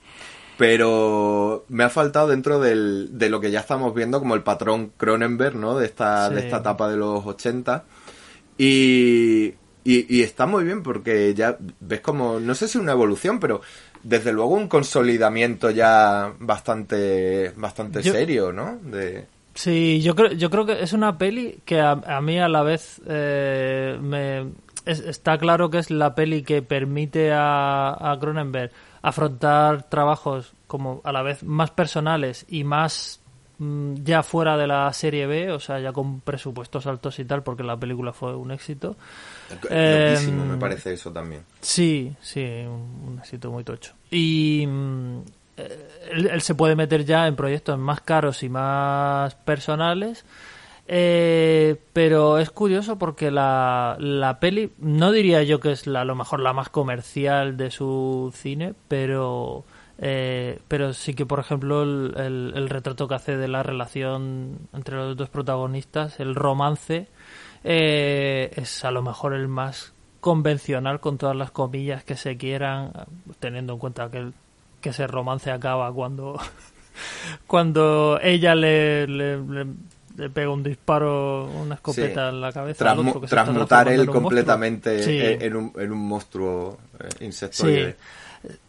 Pero 0.65 1.65
me 1.67 1.83
ha 1.83 1.89
faltado 1.89 2.29
dentro 2.29 2.57
del, 2.61 3.09
de 3.11 3.29
lo 3.29 3.41
que 3.41 3.51
ya 3.51 3.59
estamos 3.59 3.93
viendo 3.93 4.19
como 4.19 4.33
el 4.33 4.43
patrón 4.43 4.93
Cronenberg, 4.95 5.57
¿no? 5.57 5.77
De 5.77 5.85
esta, 5.85 6.29
de 6.29 6.39
esta 6.39 6.59
etapa 6.59 6.89
de 6.89 6.95
los 6.95 7.25
80. 7.25 7.83
Y, 8.57 9.47
y, 9.83 10.17
y 10.17 10.21
está 10.21 10.45
muy 10.45 10.63
bien 10.63 10.81
porque 10.81 11.33
ya 11.33 11.57
ves 11.81 11.99
como, 11.99 12.39
no 12.39 12.55
sé 12.55 12.69
si 12.69 12.77
una 12.77 12.93
evolución, 12.93 13.41
pero 13.41 13.59
desde 14.03 14.31
luego 14.31 14.51
un 14.55 14.69
consolidamiento 14.69 15.69
ya 15.69 16.31
bastante, 16.39 17.51
bastante 17.57 18.01
Yo- 18.01 18.13
serio, 18.13 18.53
¿no? 18.53 18.79
De, 18.83 19.25
Sí, 19.55 20.01
yo 20.01 20.15
creo, 20.15 20.31
yo 20.31 20.49
creo 20.49 20.65
que 20.65 20.81
es 20.81 20.93
una 20.93 21.17
peli 21.17 21.59
que 21.65 21.79
a, 21.81 21.91
a 21.91 22.21
mí 22.21 22.39
a 22.39 22.47
la 22.47 22.63
vez 22.63 23.01
eh, 23.05 23.97
me 24.01 24.47
es- 24.85 25.01
está 25.01 25.37
claro 25.37 25.69
que 25.69 25.77
es 25.79 25.91
la 25.91 26.15
peli 26.15 26.41
que 26.41 26.61
permite 26.63 27.31
a, 27.33 27.89
a 28.13 28.17
Cronenberg 28.19 28.71
afrontar 29.03 29.83
trabajos 29.89 30.53
como 30.65 31.01
a 31.03 31.11
la 31.11 31.21
vez 31.21 31.43
más 31.43 31.69
personales 31.71 32.45
y 32.47 32.63
más 32.63 33.19
mm, 33.59 33.95
ya 34.03 34.23
fuera 34.23 34.57
de 34.57 34.65
la 34.65 34.91
serie 34.93 35.27
B, 35.27 35.51
o 35.51 35.59
sea, 35.59 35.79
ya 35.79 35.91
con 35.91 36.21
presupuestos 36.21 36.87
altos 36.87 37.19
y 37.19 37.25
tal, 37.25 37.43
porque 37.43 37.63
la 37.63 37.77
película 37.77 38.13
fue 38.13 38.33
un 38.35 38.51
éxito. 38.51 38.95
loquísimo, 39.51 40.43
Em, 40.43 40.49
me 40.51 40.57
parece 40.57 40.93
eso 40.93 41.11
también. 41.11 41.43
Sí, 41.61 42.15
sí, 42.21 42.41
un, 42.65 43.11
un 43.11 43.19
éxito 43.19 43.51
muy 43.51 43.65
tocho. 43.65 43.93
Y 44.09 44.65
mm, 44.65 45.17
eh, 45.57 45.89
él, 46.13 46.27
él 46.31 46.41
se 46.41 46.55
puede 46.55 46.75
meter 46.75 47.03
ya 47.03 47.27
en 47.27 47.35
proyectos 47.35 47.77
más 47.77 48.01
caros 48.01 48.41
y 48.41 48.49
más 48.49 49.35
personales. 49.35 50.23
Eh, 50.87 51.77
pero 51.93 52.37
es 52.39 52.49
curioso 52.51 52.97
porque 52.97 53.31
la, 53.31 53.95
la 53.99 54.39
peli, 54.39 54.71
no 54.79 55.11
diría 55.11 55.43
yo 55.43 55.59
que 55.59 55.71
es 55.71 55.87
la, 55.87 56.01
a 56.01 56.05
lo 56.05 56.15
mejor 56.15 56.39
la 56.41 56.53
más 56.53 56.69
comercial 56.69 57.55
de 57.57 57.71
su 57.71 58.31
cine, 58.35 58.73
pero 58.87 59.63
eh, 59.99 60.59
pero 60.67 60.93
sí 60.93 61.13
que, 61.13 61.25
por 61.25 61.39
ejemplo, 61.39 61.83
el, 61.83 62.13
el- 62.55 62.69
retrato 62.69 63.07
que 63.07 63.15
hace 63.15 63.37
de 63.37 63.47
la 63.47 63.63
relación 63.63 64.57
entre 64.73 64.95
los 64.97 65.15
dos 65.15 65.29
protagonistas, 65.29 66.19
el 66.19 66.35
romance, 66.35 67.07
eh, 67.63 68.51
es 68.55 68.83
a 68.83 68.91
lo 68.91 69.01
mejor 69.03 69.33
el 69.33 69.47
más 69.47 69.93
convencional 70.19 70.99
con 70.99 71.17
todas 71.17 71.35
las 71.35 71.51
comillas 71.51 72.03
que 72.03 72.15
se 72.17 72.37
quieran, 72.37 72.91
teniendo 73.39 73.73
en 73.73 73.79
cuenta 73.79 74.09
que, 74.09 74.17
el- 74.17 74.33
que 74.81 74.89
ese 74.89 75.07
romance 75.07 75.51
acaba 75.51 75.93
cuando, 75.93 76.39
cuando 77.47 78.19
ella 78.21 78.55
le- 78.55 79.07
le 80.17 80.29
pega 80.29 80.49
un 80.49 80.63
disparo, 80.63 81.45
una 81.45 81.75
escopeta 81.75 82.29
Sí. 82.29 82.35
en 82.35 82.41
la 82.41 82.51
cabeza. 82.51 82.89
al 82.91 82.97
Transmu- 82.97 83.09
otro 83.09 83.23
está 83.23 83.35
transmutar 83.43 83.87
él 83.89 84.01
un 84.01 84.05
completamente 84.07 85.03
Sí. 85.03 85.11
eh, 85.19 85.37
en, 85.41 85.55
un, 85.55 85.73
en 85.77 85.91
un 85.91 86.07
monstruo 86.07 86.77
eh, 86.99 87.07
Sí. 87.19 87.25
insectoide. 87.25 87.95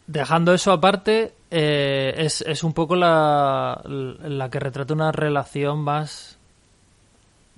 Dejando 0.07 0.53
eso 0.55 0.71
aparte, 0.73 1.33
eh, 1.51 2.15
es, 2.19 2.43
es 2.43 2.63
un 2.65 2.73
poco 2.73 2.95
la, 2.97 3.81
la 3.85 4.51
que 4.51 4.61
retrata 4.61 4.93
una 4.95 5.13
relación 5.13 5.79
más 5.81 6.39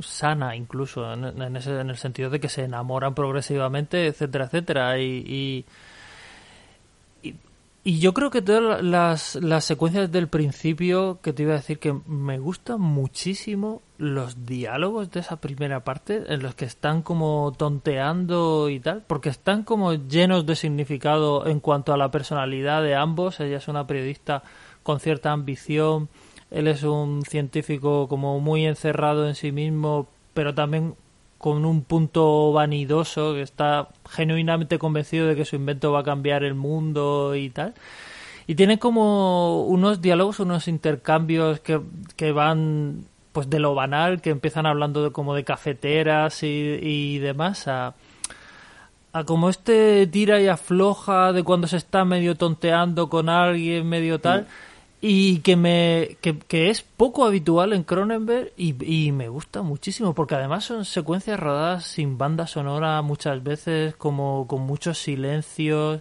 sana 0.00 0.54
incluso 0.54 1.10
en, 1.12 1.24
en 1.40 1.56
ese, 1.56 1.80
en 1.80 1.88
el 1.88 1.96
sentido 1.96 2.28
de 2.28 2.38
que 2.38 2.50
se 2.50 2.64
enamoran 2.64 3.14
progresivamente 3.14 4.06
etcétera 4.06 4.44
etcétera 4.44 4.98
y, 4.98 5.24
y, 5.26 5.64
y- 7.90 7.98
yo 8.00 8.12
creo 8.14 8.30
que 8.30 8.42
todas 8.42 8.82
las, 8.82 9.36
las 9.36 9.64
secuencias 9.64 10.10
del 10.10 10.28
principio, 10.28 11.18
que 11.22 11.32
te 11.32 11.42
iba 11.44 11.52
a 11.54 11.56
decir 11.56 11.78
que 11.78 11.92
me 12.06 12.38
gustan 12.38 12.80
muchísimo 12.80 13.80
los 13.98 14.44
diálogos 14.44 15.10
de 15.10 15.20
esa 15.20 15.40
primera 15.40 15.84
parte, 15.84 16.24
en 16.28 16.42
los 16.42 16.54
que 16.54 16.64
están 16.64 17.02
como 17.02 17.52
tonteando 17.56 18.68
y 18.68 18.80
tal, 18.80 19.04
porque 19.06 19.28
están 19.30 19.62
como 19.62 19.94
llenos 19.94 20.44
de 20.46 20.56
significado 20.56 21.46
en 21.46 21.60
cuanto 21.60 21.92
a 21.92 21.96
la 21.96 22.10
personalidad 22.10 22.82
de 22.82 22.94
ambos. 22.94 23.40
Ella 23.40 23.58
es 23.58 23.68
una 23.68 23.86
periodista 23.86 24.42
con 24.82 25.00
cierta 25.00 25.32
ambición, 25.32 26.08
él 26.50 26.68
es 26.68 26.82
un 26.82 27.22
científico 27.24 28.08
como 28.08 28.38
muy 28.40 28.66
encerrado 28.66 29.26
en 29.28 29.34
sí 29.34 29.52
mismo, 29.52 30.06
pero 30.34 30.54
también 30.54 30.94
con 31.46 31.64
un 31.64 31.84
punto 31.84 32.50
vanidoso, 32.50 33.34
que 33.34 33.42
está 33.42 33.86
genuinamente 34.10 34.80
convencido 34.80 35.28
de 35.28 35.36
que 35.36 35.44
su 35.44 35.54
invento 35.54 35.92
va 35.92 36.00
a 36.00 36.02
cambiar 36.02 36.42
el 36.42 36.56
mundo 36.56 37.36
y 37.36 37.50
tal. 37.50 37.72
Y 38.48 38.56
tiene 38.56 38.80
como 38.80 39.62
unos 39.62 40.02
diálogos, 40.02 40.40
unos 40.40 40.66
intercambios 40.66 41.60
que, 41.60 41.80
que 42.16 42.32
van 42.32 43.04
pues 43.30 43.48
de 43.48 43.60
lo 43.60 43.76
banal, 43.76 44.20
que 44.20 44.30
empiezan 44.30 44.66
hablando 44.66 45.04
de, 45.04 45.12
como 45.12 45.36
de 45.36 45.44
cafeteras 45.44 46.42
y, 46.42 46.48
y 46.82 47.18
demás, 47.18 47.68
a, 47.68 47.94
a 49.12 49.22
como 49.22 49.48
este 49.48 50.08
tira 50.08 50.40
y 50.40 50.48
afloja 50.48 51.32
de 51.32 51.44
cuando 51.44 51.68
se 51.68 51.76
está 51.76 52.04
medio 52.04 52.34
tonteando 52.34 53.08
con 53.08 53.28
alguien, 53.28 53.88
medio 53.88 54.18
tal, 54.18 54.48
y 55.00 55.38
que 55.40 55.56
me 55.56 56.16
que, 56.20 56.38
que 56.38 56.70
es 56.70 56.82
poco 56.82 57.24
habitual 57.24 57.72
en 57.72 57.82
Cronenberg 57.82 58.52
y, 58.56 58.74
y 58.84 59.12
me 59.12 59.28
gusta 59.28 59.62
muchísimo, 59.62 60.14
porque 60.14 60.34
además 60.34 60.64
son 60.64 60.84
secuencias 60.84 61.38
rodadas 61.38 61.86
sin 61.86 62.18
banda 62.18 62.46
sonora 62.46 63.02
muchas 63.02 63.42
veces, 63.42 63.94
como 63.96 64.46
con 64.46 64.62
muchos 64.62 64.98
silencios, 64.98 66.00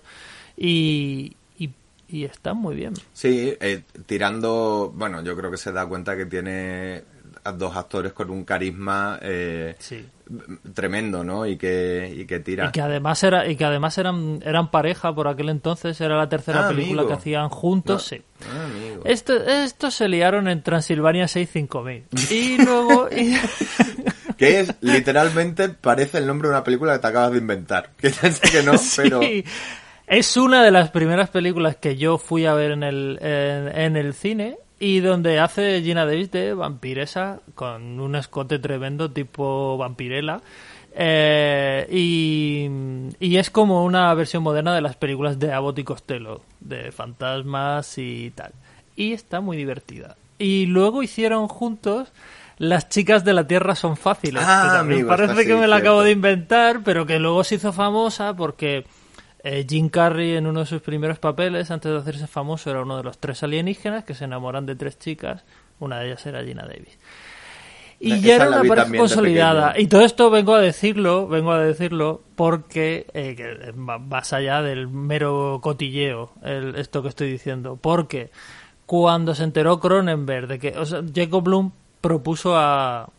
y, 0.57 1.35
y, 1.57 1.71
y 2.07 2.23
están 2.23 2.57
muy 2.57 2.75
bien. 2.75 2.93
Sí, 3.13 3.53
eh, 3.59 3.83
tirando, 4.05 4.93
bueno, 4.95 5.21
yo 5.23 5.35
creo 5.35 5.51
que 5.51 5.57
se 5.57 5.71
da 5.71 5.85
cuenta 5.85 6.15
que 6.15 6.25
tiene 6.25 7.03
a 7.45 7.51
dos 7.53 7.75
actores 7.77 8.11
con 8.11 8.29
un 8.31 8.43
carisma 8.43 9.17
eh, 9.21 9.75
Sí. 9.79 10.05
tremendo, 10.73 11.23
¿no? 11.23 11.45
Y 11.45 11.57
que, 11.57 12.11
y 12.17 12.25
que 12.25 12.39
tira. 12.39 12.67
Y 12.67 12.71
que 12.71 12.81
además 12.81 13.23
era 13.23 13.47
y 13.47 13.55
que 13.55 13.63
además 13.65 13.97
eran 13.97 14.41
eran 14.43 14.71
pareja 14.71 15.13
por 15.13 15.27
aquel 15.27 15.49
entonces, 15.49 15.99
era 16.01 16.17
la 16.17 16.27
tercera 16.27 16.65
Ah, 16.65 16.69
película 16.69 17.03
amigo. 17.03 17.07
que 17.07 17.13
hacían 17.21 17.49
juntos, 17.49 17.95
No. 18.11 18.17
sí. 18.17 18.21
Ah, 18.51 18.65
amigo. 18.65 19.03
Esto, 19.05 19.33
estos 19.35 19.93
se 19.93 20.07
liaron 20.09 20.47
en 20.47 20.63
Transilvania 20.63 21.27
65000. 21.27 22.05
Y 22.31 22.57
luego 22.63 23.07
y- 23.15 23.37
Que 24.37 24.59
es, 24.59 24.73
literalmente, 24.81 25.69
parece 25.69 26.17
el 26.17 26.27
nombre 26.27 26.49
de 26.49 26.55
una 26.55 26.63
película 26.63 26.93
que 26.93 26.99
te 26.99 27.07
acabas 27.07 27.31
de 27.31 27.37
inventar. 27.37 27.91
Que 27.97 28.09
sé 28.09 28.31
que 28.51 28.63
no, 28.63 28.73
pero... 28.97 29.21
Sí. 29.21 29.45
Es 30.07 30.35
una 30.37 30.61
de 30.63 30.71
las 30.71 30.91
primeras 30.91 31.29
películas 31.29 31.77
que 31.77 31.95
yo 31.95 32.17
fui 32.17 32.45
a 32.45 32.53
ver 32.53 32.71
en 32.71 32.83
el, 32.83 33.17
en, 33.21 33.67
en 33.79 33.95
el 33.97 34.13
cine 34.13 34.57
y 34.79 34.99
donde 34.99 35.39
hace 35.39 35.81
Gina 35.81 36.05
Davis 36.05 36.31
de 36.31 36.53
vampiresa 36.53 37.39
con 37.55 37.99
un 37.99 38.15
escote 38.15 38.59
tremendo 38.59 39.11
tipo 39.11 39.77
vampirela. 39.77 40.41
Eh, 40.97 41.87
y, 41.91 42.69
y 43.19 43.37
es 43.37 43.49
como 43.49 43.83
una 43.83 44.13
versión 44.13 44.43
moderna 44.43 44.73
de 44.73 44.81
las 44.81 44.95
películas 44.95 45.39
de 45.39 45.51
Abbott 45.51 45.79
y 45.79 45.83
Costello, 45.83 46.41
de 46.59 46.91
fantasmas 46.91 47.97
y 47.97 48.31
tal. 48.31 48.53
Y 48.95 49.13
está 49.13 49.41
muy 49.41 49.57
divertida. 49.57 50.15
Y 50.37 50.65
luego 50.67 51.03
hicieron 51.03 51.47
juntos 51.47 52.11
Las 52.57 52.87
chicas 52.87 53.25
de 53.25 53.33
la 53.33 53.47
Tierra 53.47 53.75
son 53.75 53.97
fáciles. 53.97 54.43
Ah, 54.45 54.69
que 54.71 54.77
amigo, 54.79 55.09
parece 55.09 55.45
que 55.45 55.55
me 55.55 55.67
la 55.67 55.77
acabo 55.77 56.03
de 56.03 56.11
inventar, 56.11 56.81
pero 56.83 57.05
que 57.05 57.19
luego 57.19 57.43
se 57.43 57.55
hizo 57.55 57.73
famosa 57.73 58.33
porque 58.33 58.85
eh, 59.47 59.65
Jim 59.69 59.89
Carrey 59.89 60.35
en 60.35 60.47
uno 60.47 60.61
de 60.61 60.65
sus 60.65 60.81
primeros 60.81 61.19
papeles, 61.19 61.69
antes 61.69 61.91
de 61.91 61.97
hacerse 61.99 62.25
famoso, 62.27 62.71
era 62.71 62.81
uno 62.81 62.97
de 62.97 63.03
los 63.03 63.19
tres 63.19 63.43
alienígenas 63.43 64.03
que 64.03 64.15
se 64.15 64.25
enamoran 64.25 64.65
de 64.65 64.75
tres 64.75 64.97
chicas. 64.97 65.45
Una 65.79 65.99
de 65.99 66.07
ellas 66.07 66.25
era 66.25 66.43
Gina 66.43 66.63
Davis. 66.63 66.97
Y 67.99 68.11
Esa 68.11 68.21
ya 68.21 68.35
era 68.35 68.47
una 68.47 68.57
pareja 68.67 68.87
consolidada. 68.97 69.79
Y 69.79 69.87
todo 69.87 70.01
esto 70.01 70.29
vengo 70.29 70.53
a 70.55 70.59
decirlo, 70.61 71.27
vengo 71.27 71.51
a 71.51 71.59
decirlo 71.59 72.21
porque 72.35 73.07
eh, 73.13 73.35
que 73.35 73.71
va 73.71 73.99
más 73.99 74.33
allá 74.33 74.61
del 74.61 74.87
mero 74.89 75.59
cotilleo, 75.61 76.31
el- 76.43 76.75
esto 76.75 77.01
que 77.01 77.09
estoy 77.09 77.31
diciendo. 77.31 77.77
Porque 77.81 78.31
cuando 78.85 79.33
se 79.35 79.43
enteró 79.43 79.79
Cronenberg 79.79 80.47
de 80.47 80.59
que, 80.59 80.77
o 80.77 80.85
sea, 80.85 81.01
Jacob 81.13 81.43
Bloom 81.43 81.71
propuso 82.01 82.57
a, 82.57 83.09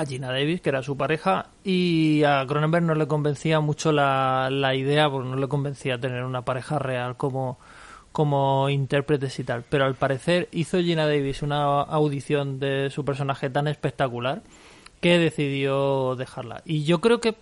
a 0.00 0.06
Gina 0.06 0.28
Davis, 0.32 0.60
que 0.60 0.68
era 0.70 0.82
su 0.82 0.96
pareja, 0.96 1.46
y 1.64 2.22
a 2.24 2.44
Cronenberg 2.46 2.84
no 2.84 2.94
le 2.94 3.06
convencía 3.06 3.60
mucho 3.60 3.92
la, 3.92 4.48
la 4.50 4.74
idea, 4.74 5.08
porque 5.10 5.28
no 5.28 5.36
le 5.36 5.48
convencía 5.48 5.98
tener 5.98 6.24
una 6.24 6.42
pareja 6.42 6.78
real 6.78 7.16
como, 7.16 7.58
como 8.12 8.68
intérpretes 8.68 9.38
y 9.38 9.44
tal. 9.44 9.64
Pero 9.68 9.84
al 9.84 9.94
parecer 9.94 10.48
hizo 10.52 10.78
Gina 10.78 11.06
Davis 11.06 11.42
una 11.42 11.80
audición 11.82 12.58
de 12.58 12.90
su 12.90 13.04
personaje 13.04 13.50
tan 13.50 13.68
espectacular 13.68 14.42
que 15.00 15.18
decidió 15.18 16.14
dejarla. 16.16 16.62
Y 16.64 16.84
yo 16.84 17.00
creo 17.00 17.20
que 17.20 17.34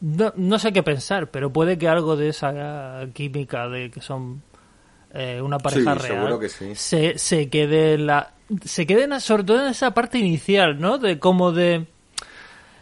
no, 0.00 0.32
no 0.36 0.58
sé 0.58 0.72
qué 0.72 0.82
pensar, 0.82 1.30
pero 1.30 1.52
puede 1.52 1.78
que 1.78 1.88
algo 1.88 2.16
de 2.16 2.28
esa 2.28 3.06
química 3.14 3.68
de 3.68 3.90
que 3.90 4.00
son 4.00 4.42
eh, 5.12 5.40
una 5.42 5.58
pareja 5.58 5.94
Sí, 5.98 6.08
real 6.08 6.38
que 6.38 6.48
sí. 6.48 6.74
se, 6.74 7.18
se 7.18 7.48
quede 7.48 7.94
en 7.94 8.06
la 8.06 8.32
se 8.64 8.86
quede 8.86 9.04
en- 9.04 9.20
sobre 9.20 9.44
todo 9.44 9.60
en 9.62 9.68
esa 9.68 9.92
parte 9.92 10.18
inicial, 10.18 10.80
¿no? 10.80 10.98
De 10.98 11.18
como 11.18 11.52
de 11.52 11.86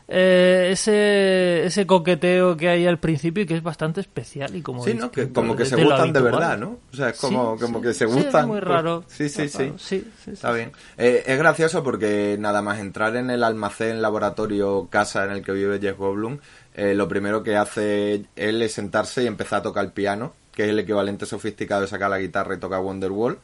eh, 0.06 0.68
ese 0.72 1.64
ese 1.64 1.86
coqueteo 1.86 2.58
que 2.58 2.68
hay 2.68 2.86
al 2.86 2.98
principio 2.98 3.42
y 3.44 3.46
que 3.46 3.54
es 3.56 3.62
bastante 3.62 4.02
especial 4.02 4.54
y 4.54 4.60
como 4.60 4.84
Sí, 4.84 4.92
¿no? 4.92 5.10
Que 5.10 5.30
como 5.32 5.56
que 5.56 5.64
se 5.64 5.82
gustan 5.82 6.12
de 6.12 6.20
verdad, 6.20 6.58
¿no? 6.58 6.78
O 6.92 6.96
sea, 6.96 7.08
es 7.08 7.18
como, 7.18 7.56
Sí, 7.56 7.62
como 7.64 7.78
sí. 7.78 7.84
que 7.86 7.94
se 7.94 8.06
Sí, 8.06 8.12
gustan. 8.12 8.42
es 8.42 8.46
muy 8.46 8.60
raro. 8.60 9.04
Sí, 9.08 9.30
sí, 9.30 9.48
sí. 9.48 9.72
Sí, 9.78 10.06
sí, 10.22 10.30
Está 10.32 10.52
bien. 10.52 10.72
Eh, 10.98 11.22
es 11.26 11.38
gracioso 11.38 11.82
porque 11.82 12.36
nada 12.38 12.60
más 12.60 12.80
entrar 12.80 13.16
en 13.16 13.30
el 13.30 13.42
almacén, 13.42 14.02
laboratorio, 14.02 14.88
casa 14.90 15.24
en 15.24 15.30
el 15.30 15.42
que 15.42 15.52
vive 15.52 15.78
Jeff 15.80 15.96
Goldblum, 15.96 16.38
eh, 16.74 16.94
lo 16.94 17.08
primero 17.08 17.42
que 17.42 17.56
hace 17.56 18.24
él 18.36 18.60
es 18.60 18.72
sentarse 18.74 19.22
y 19.22 19.26
empezar 19.26 19.60
a 19.60 19.62
tocar 19.62 19.86
el 19.86 19.92
piano, 19.92 20.34
que 20.54 20.64
es 20.64 20.68
el 20.70 20.78
equivalente 20.78 21.26
sofisticado 21.26 21.82
de 21.82 21.88
sacar 21.88 22.10
la 22.10 22.18
guitarra 22.18 22.54
y 22.54 22.58
tocar 22.58 22.80
Wonderwall. 22.80 23.38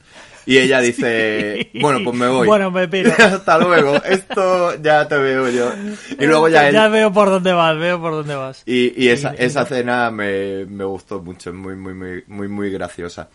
Y 0.46 0.58
ella 0.58 0.80
dice, 0.80 1.70
bueno, 1.80 2.00
pues 2.04 2.16
me 2.16 2.28
voy. 2.28 2.46
Bueno, 2.46 2.70
me 2.70 2.88
piro. 2.88 3.12
Hasta 3.18 3.58
luego. 3.58 3.96
Esto 4.04 4.80
ya 4.80 5.06
te 5.08 5.16
veo 5.18 5.48
yo. 5.48 5.72
Y 6.18 6.26
luego 6.26 6.48
ya 6.48 6.68
él... 6.68 6.74
ya 6.74 6.88
veo 6.88 7.12
por 7.12 7.30
dónde 7.30 7.52
vas, 7.52 7.76
veo 7.78 8.00
por 8.00 8.12
dónde 8.12 8.34
vas. 8.34 8.62
Y, 8.66 8.92
y 9.02 9.08
esa, 9.08 9.34
esa 9.34 9.64
cena 9.66 10.10
me, 10.10 10.64
me 10.66 10.84
gustó 10.84 11.20
mucho, 11.20 11.50
es 11.50 11.56
muy, 11.56 11.74
muy, 11.76 11.94
muy, 11.94 12.24
muy, 12.26 12.48
muy 12.48 12.70
graciosa. 12.70 13.28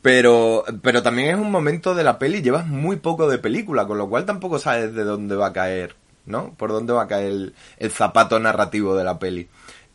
Pero, 0.00 0.64
pero 0.82 1.02
también 1.02 1.30
es 1.30 1.36
un 1.36 1.50
momento 1.50 1.94
de 1.94 2.02
la 2.02 2.18
peli, 2.18 2.42
llevas 2.42 2.66
muy 2.66 2.96
poco 2.96 3.30
de 3.30 3.38
película, 3.38 3.86
con 3.86 3.98
lo 3.98 4.08
cual 4.08 4.24
tampoco 4.24 4.58
sabes 4.58 4.94
de 4.94 5.04
dónde 5.04 5.36
va 5.36 5.48
a 5.48 5.52
caer, 5.52 5.94
¿no? 6.26 6.54
Por 6.54 6.72
dónde 6.72 6.92
va 6.92 7.02
a 7.02 7.06
caer 7.06 7.30
el, 7.30 7.54
el 7.78 7.90
zapato 7.92 8.40
narrativo 8.40 8.96
de 8.96 9.04
la 9.04 9.20
peli. 9.20 9.48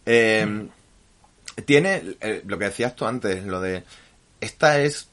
Eh, 0.05 0.69
Tiene, 1.65 2.15
eh, 2.21 2.43
lo 2.45 2.57
que 2.57 2.65
decías 2.65 2.95
tú 2.95 3.05
antes, 3.05 3.43
lo 3.45 3.59
de, 3.61 3.83
esta 4.41 4.79
es 4.79 5.09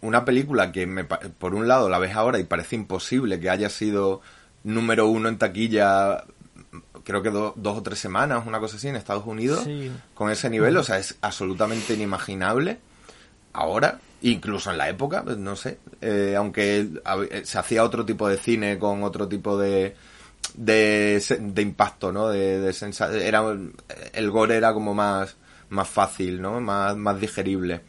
una 0.00 0.24
película 0.24 0.72
que 0.72 0.86
me, 0.86 1.04
por 1.04 1.54
un 1.54 1.68
lado 1.68 1.88
la 1.88 1.98
ves 1.98 2.14
ahora 2.16 2.38
y 2.38 2.44
parece 2.44 2.76
imposible 2.76 3.38
que 3.38 3.50
haya 3.50 3.68
sido 3.68 4.20
número 4.64 5.06
uno 5.06 5.28
en 5.28 5.38
taquilla 5.38 6.24
creo 7.04 7.22
que 7.22 7.30
do- 7.30 7.52
dos 7.56 7.78
o 7.78 7.82
tres 7.82 7.98
semanas, 7.98 8.44
una 8.46 8.58
cosa 8.60 8.76
así, 8.76 8.88
en 8.88 8.96
Estados 8.96 9.26
Unidos, 9.26 9.64
Sí. 9.64 9.90
con 10.14 10.30
ese 10.30 10.48
nivel, 10.48 10.76
o 10.76 10.82
sea, 10.84 10.98
es 10.98 11.16
absolutamente 11.20 11.94
inimaginable. 11.94 12.78
Ahora, 13.52 13.98
incluso 14.22 14.70
en 14.70 14.78
la 14.78 14.88
época, 14.88 15.22
pues, 15.24 15.36
no 15.36 15.56
sé, 15.56 15.78
eh, 16.00 16.34
aunque 16.36 16.88
eh, 17.30 17.42
se 17.44 17.58
hacía 17.58 17.84
otro 17.84 18.04
tipo 18.06 18.28
de 18.28 18.38
cine 18.38 18.78
con 18.78 19.02
otro 19.02 19.28
tipo 19.28 19.58
de 19.58 19.94
de, 20.54 21.22
de 21.40 21.62
impacto, 21.62 22.10
¿no? 22.12 22.28
De, 22.28 22.60
de 22.60 22.72
sensa- 22.72 23.12
era 23.12 23.42
el 24.12 24.30
gore 24.30 24.56
era 24.56 24.72
como 24.72 24.94
más 24.94 25.36
más 25.72 25.88
fácil, 25.88 26.40
¿no? 26.42 26.60
Más 26.60 26.96
más 26.96 27.20
digerible. 27.20 27.82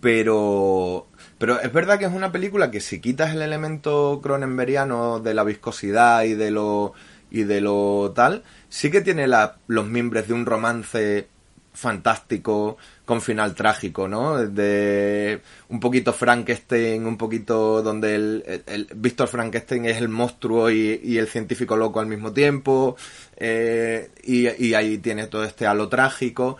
Pero 0.00 1.06
pero 1.38 1.60
es 1.60 1.72
verdad 1.72 1.98
que 1.98 2.06
es 2.06 2.12
una 2.12 2.32
película 2.32 2.70
que 2.70 2.80
si 2.80 3.00
quitas 3.00 3.34
el 3.34 3.42
elemento 3.42 4.20
cronenberiano 4.22 5.20
de 5.20 5.34
la 5.34 5.44
viscosidad 5.44 6.24
y 6.24 6.34
de 6.34 6.50
lo 6.50 6.92
y 7.30 7.44
de 7.44 7.60
lo 7.60 8.12
tal, 8.14 8.42
sí 8.68 8.90
que 8.90 9.00
tiene 9.00 9.26
los 9.68 9.86
mimbres 9.86 10.28
de 10.28 10.34
un 10.34 10.44
romance 10.46 11.28
fantástico 11.74 12.76
con 13.06 13.22
final 13.22 13.54
trágico, 13.54 14.06
¿no? 14.08 14.36
De 14.46 15.40
un 15.70 15.80
poquito 15.80 16.12
Frankenstein, 16.12 17.06
un 17.06 17.16
poquito 17.16 17.82
donde 17.82 18.14
el, 18.14 18.44
el- 18.46 18.62
el 18.66 18.88
Víctor 18.96 19.28
Frankenstein 19.28 19.86
es 19.86 19.96
el 19.98 20.08
monstruo 20.08 20.70
y, 20.70 21.00
y 21.02 21.16
el 21.18 21.28
científico 21.28 21.76
loco 21.76 22.00
al 22.00 22.06
mismo 22.06 22.32
tiempo, 22.32 22.96
eh, 23.36 24.10
y, 24.24 24.48
y 24.66 24.74
ahí 24.74 24.98
tiene 24.98 25.26
todo 25.28 25.44
este 25.44 25.66
halo 25.66 25.88
trágico. 25.88 26.58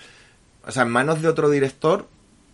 O 0.66 0.70
sea, 0.70 0.82
en 0.84 0.90
manos 0.90 1.20
de 1.22 1.28
otro 1.28 1.50
director 1.50 2.06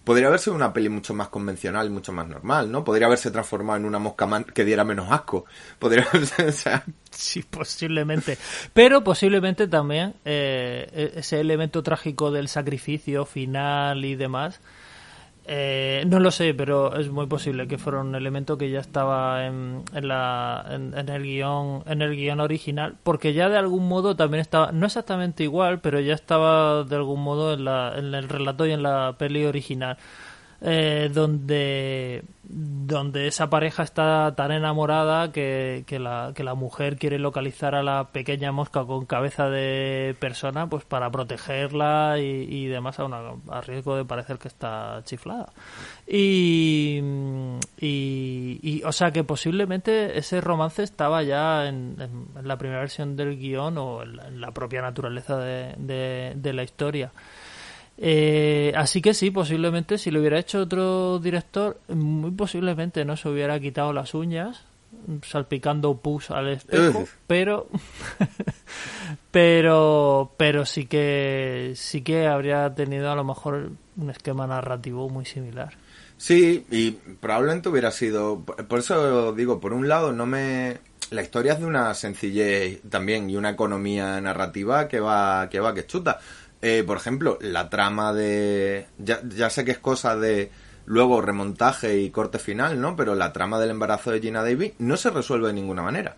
podría 0.04 0.28
haber 0.28 0.40
sido 0.40 0.56
una 0.56 0.72
peli 0.72 0.88
mucho 0.88 1.12
más 1.12 1.28
convencional 1.28 1.90
mucho 1.90 2.12
más 2.12 2.26
normal, 2.26 2.72
¿no? 2.72 2.82
Podría 2.82 3.06
haberse 3.08 3.30
transformado 3.30 3.78
en 3.78 3.84
una 3.84 3.98
mosca 3.98 4.26
que 4.54 4.64
diera 4.64 4.82
menos 4.84 5.12
asco. 5.12 5.44
Podría 5.78 6.04
haberse, 6.04 6.44
o 6.48 6.52
sea, 6.52 6.84
Sí, 7.10 7.42
posiblemente. 7.42 8.38
Pero 8.72 9.04
posiblemente 9.04 9.66
también 9.68 10.14
eh, 10.24 10.88
e- 11.14 11.18
ese 11.20 11.40
elemento 11.40 11.82
trágico 11.82 12.30
del 12.30 12.48
sacrificio 12.48 13.26
final 13.26 14.04
y 14.04 14.14
demás 14.14 14.60
Eh, 15.50 16.04
no 16.06 16.20
lo 16.20 16.30
sé, 16.30 16.52
pero 16.52 16.94
es 16.94 17.10
muy 17.10 17.26
posible 17.26 17.66
que 17.66 17.78
fuera 17.78 18.00
un 18.00 18.14
elemento 18.14 18.58
que 18.58 18.70
ya 18.70 18.80
estaba 18.80 19.46
en, 19.46 19.82
en 19.94 20.06
la, 20.06 20.62
en, 20.68 21.08
el 21.08 21.22
guion, 21.22 21.84
en 21.86 22.02
el 22.02 22.14
guion 22.16 22.40
original, 22.40 22.96
porque 23.02 23.32
ya 23.32 23.48
de 23.48 23.56
algún 23.56 23.88
modo 23.88 24.14
también 24.14 24.42
estaba, 24.42 24.72
no 24.72 24.84
exactamente 24.84 25.44
igual, 25.44 25.80
pero 25.80 26.00
ya 26.00 26.12
estaba 26.12 26.84
de 26.84 26.96
algún 26.96 27.22
modo 27.22 27.54
en, 27.54 27.64
la, 27.64 27.94
en 27.96 28.14
el 28.14 28.28
relato 28.28 28.66
y 28.66 28.72
en 28.72 28.82
la 28.82 29.14
peli 29.16 29.46
original. 29.46 29.96
Eh, 30.60 31.10
donde 31.12 32.22
donde 32.50 33.26
esa 33.26 33.50
pareja 33.50 33.82
está 33.82 34.34
tan 34.34 34.50
enamorada 34.52 35.30
que, 35.32 35.84
que, 35.86 35.98
la, 35.98 36.32
que 36.34 36.42
la 36.42 36.54
mujer 36.54 36.96
quiere 36.96 37.18
localizar 37.18 37.74
a 37.74 37.82
la 37.82 38.08
pequeña 38.10 38.52
mosca 38.52 38.86
con 38.86 39.04
cabeza 39.04 39.50
de 39.50 40.16
persona 40.18 40.66
pues 40.66 40.84
para 40.84 41.10
protegerla 41.10 42.16
y, 42.18 42.22
y 42.48 42.66
demás 42.68 42.98
a, 43.00 43.04
una- 43.04 43.34
a 43.50 43.60
riesgo 43.60 43.96
de 43.96 44.06
parecer 44.06 44.38
que 44.38 44.48
está 44.48 45.02
chiflada. 45.04 45.52
Y, 46.06 47.02
y, 47.78 48.58
y, 48.62 48.82
o 48.84 48.92
sea 48.92 49.10
que 49.10 49.24
posiblemente 49.24 50.18
ese 50.18 50.40
romance 50.40 50.82
estaba 50.82 51.22
ya 51.22 51.68
en, 51.68 51.96
en- 52.00 52.46
la 52.48 52.56
primera 52.56 52.80
versión 52.80 53.14
del 53.14 53.38
guion 53.38 53.76
o 53.76 54.02
en 54.02 54.16
la, 54.16 54.28
en 54.28 54.40
la 54.40 54.52
propia 54.52 54.80
naturaleza 54.80 55.36
de, 55.36 55.74
de, 55.76 56.32
de 56.34 56.52
la 56.54 56.62
historia 56.62 57.12
eh, 57.98 58.72
así 58.76 59.02
que 59.02 59.12
sí, 59.12 59.30
posiblemente 59.30 59.98
si 59.98 60.10
lo 60.10 60.20
hubiera 60.20 60.38
hecho 60.38 60.60
otro 60.60 61.18
director, 61.18 61.80
muy 61.88 62.30
posiblemente 62.30 63.04
no 63.04 63.16
se 63.16 63.28
hubiera 63.28 63.58
quitado 63.58 63.92
las 63.92 64.14
uñas 64.14 64.64
salpicando 65.22 65.96
pus 65.98 66.30
al 66.30 66.48
espejo, 66.48 67.06
pero 67.26 67.68
pero 69.30 70.32
pero 70.36 70.64
sí 70.64 70.86
que 70.86 71.72
sí 71.76 72.02
que 72.02 72.26
habría 72.26 72.74
tenido 72.74 73.10
a 73.10 73.14
lo 73.14 73.24
mejor 73.24 73.72
un 73.96 74.10
esquema 74.10 74.46
narrativo 74.46 75.08
muy 75.08 75.24
similar. 75.24 75.74
Sí, 76.16 76.66
y 76.70 76.90
probablemente 76.90 77.68
hubiera 77.68 77.92
sido. 77.92 78.40
Por 78.40 78.80
eso 78.80 79.32
digo, 79.32 79.60
por 79.60 79.72
un 79.72 79.88
lado, 79.88 80.12
no 80.12 80.26
me. 80.26 80.78
La 81.10 81.22
historia 81.22 81.54
es 81.54 81.60
de 81.60 81.64
una 81.64 81.94
sencillez 81.94 82.82
también 82.90 83.30
y 83.30 83.36
una 83.36 83.50
economía 83.50 84.20
narrativa 84.20 84.88
que 84.88 85.00
va 85.00 85.48
que 85.48 85.60
va 85.60 85.74
que 85.74 85.86
chuta. 85.86 86.18
Eh, 86.60 86.82
por 86.86 86.96
ejemplo, 86.96 87.38
la 87.40 87.70
trama 87.70 88.12
de. 88.12 88.86
Ya, 88.98 89.20
ya 89.28 89.50
sé 89.50 89.64
que 89.64 89.70
es 89.70 89.78
cosa 89.78 90.16
de 90.16 90.50
luego 90.86 91.20
remontaje 91.20 91.98
y 91.98 92.10
corte 92.10 92.38
final, 92.38 92.80
¿no? 92.80 92.96
Pero 92.96 93.14
la 93.14 93.32
trama 93.32 93.60
del 93.60 93.70
embarazo 93.70 94.10
de 94.10 94.20
Gina 94.20 94.42
Davis 94.42 94.72
no 94.78 94.96
se 94.96 95.10
resuelve 95.10 95.48
de 95.48 95.52
ninguna 95.54 95.82
manera. 95.82 96.16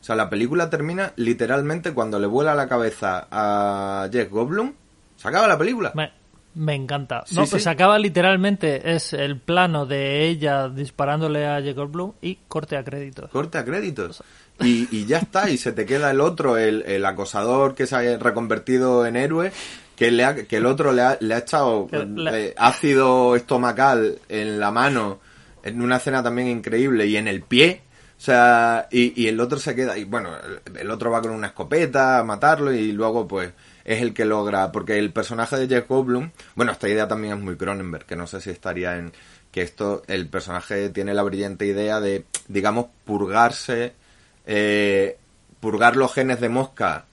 O 0.00 0.04
sea, 0.04 0.14
la 0.16 0.30
película 0.30 0.70
termina 0.70 1.12
literalmente 1.16 1.92
cuando 1.92 2.18
le 2.18 2.26
vuela 2.26 2.54
la 2.54 2.68
cabeza 2.68 3.26
a 3.30 4.08
Jeff 4.12 4.30
Goldblum. 4.30 4.72
Se 5.16 5.28
acaba 5.28 5.48
la 5.48 5.58
película. 5.58 5.92
Me, 5.94 6.12
me 6.54 6.74
encanta. 6.74 7.24
Sí, 7.26 7.34
no, 7.34 7.44
sí. 7.44 7.52
pues 7.52 7.66
acaba 7.66 7.98
literalmente 7.98 8.94
es 8.94 9.12
el 9.12 9.40
plano 9.40 9.86
de 9.86 10.26
ella 10.26 10.68
disparándole 10.68 11.46
a 11.46 11.60
Jacob 11.62 11.90
Bloom 11.90 12.12
y 12.20 12.36
corte 12.48 12.76
a 12.76 12.84
créditos. 12.84 13.30
Corte 13.30 13.58
a 13.58 13.64
créditos. 13.64 14.22
Y, 14.60 14.88
y 14.96 15.04
ya 15.06 15.18
está, 15.18 15.50
y 15.50 15.58
se 15.58 15.72
te 15.72 15.84
queda 15.84 16.10
el 16.12 16.20
otro, 16.20 16.56
el, 16.56 16.82
el 16.86 17.04
acosador 17.04 17.74
que 17.74 17.86
se 17.86 17.96
ha 17.96 18.18
reconvertido 18.18 19.04
en 19.04 19.16
héroe, 19.16 19.50
que, 19.96 20.10
le 20.10 20.24
ha- 20.24 20.34
que 20.46 20.56
el 20.58 20.66
otro 20.66 20.92
le 20.92 21.02
ha, 21.02 21.16
le 21.20 21.34
ha 21.34 21.38
echado 21.38 21.88
le- 22.30 22.46
eh, 22.48 22.54
ácido 22.56 23.34
estomacal 23.36 24.18
en 24.28 24.60
la 24.60 24.70
mano, 24.70 25.18
en 25.64 25.82
una 25.82 25.96
escena 25.96 26.22
también 26.22 26.48
increíble, 26.48 27.06
y 27.06 27.16
en 27.16 27.26
el 27.28 27.42
pie. 27.42 27.82
O 28.16 28.20
sea, 28.24 28.86
y, 28.92 29.20
y 29.20 29.26
el 29.26 29.40
otro 29.40 29.58
se 29.58 29.74
queda, 29.74 29.98
y 29.98 30.04
bueno, 30.04 30.30
el, 30.66 30.76
el 30.78 30.90
otro 30.90 31.10
va 31.10 31.20
con 31.20 31.32
una 31.32 31.48
escopeta 31.48 32.20
a 32.20 32.24
matarlo 32.24 32.72
y 32.72 32.92
luego 32.92 33.26
pues 33.26 33.52
es 33.84 34.00
el 34.00 34.14
que 34.14 34.24
logra, 34.24 34.70
porque 34.72 34.98
el 34.98 35.12
personaje 35.12 35.56
de 35.58 35.68
Jeff 35.68 35.88
Goldblum, 35.88 36.30
bueno, 36.54 36.72
esta 36.72 36.88
idea 36.88 37.06
también 37.08 37.34
es 37.34 37.40
muy 37.40 37.56
Cronenberg, 37.56 38.06
que 38.06 38.16
no 38.16 38.26
sé 38.28 38.40
si 38.40 38.50
estaría 38.50 38.96
en 38.96 39.12
que 39.50 39.62
esto, 39.62 40.04
el 40.06 40.28
personaje 40.28 40.88
tiene 40.90 41.12
la 41.12 41.22
brillante 41.24 41.66
idea 41.66 42.00
de, 42.00 42.24
digamos, 42.48 42.86
purgarse, 43.04 43.92
eh, 44.46 45.18
purgar 45.60 45.96
los 45.96 46.12
genes 46.12 46.40
de 46.40 46.48
mosca 46.48 47.06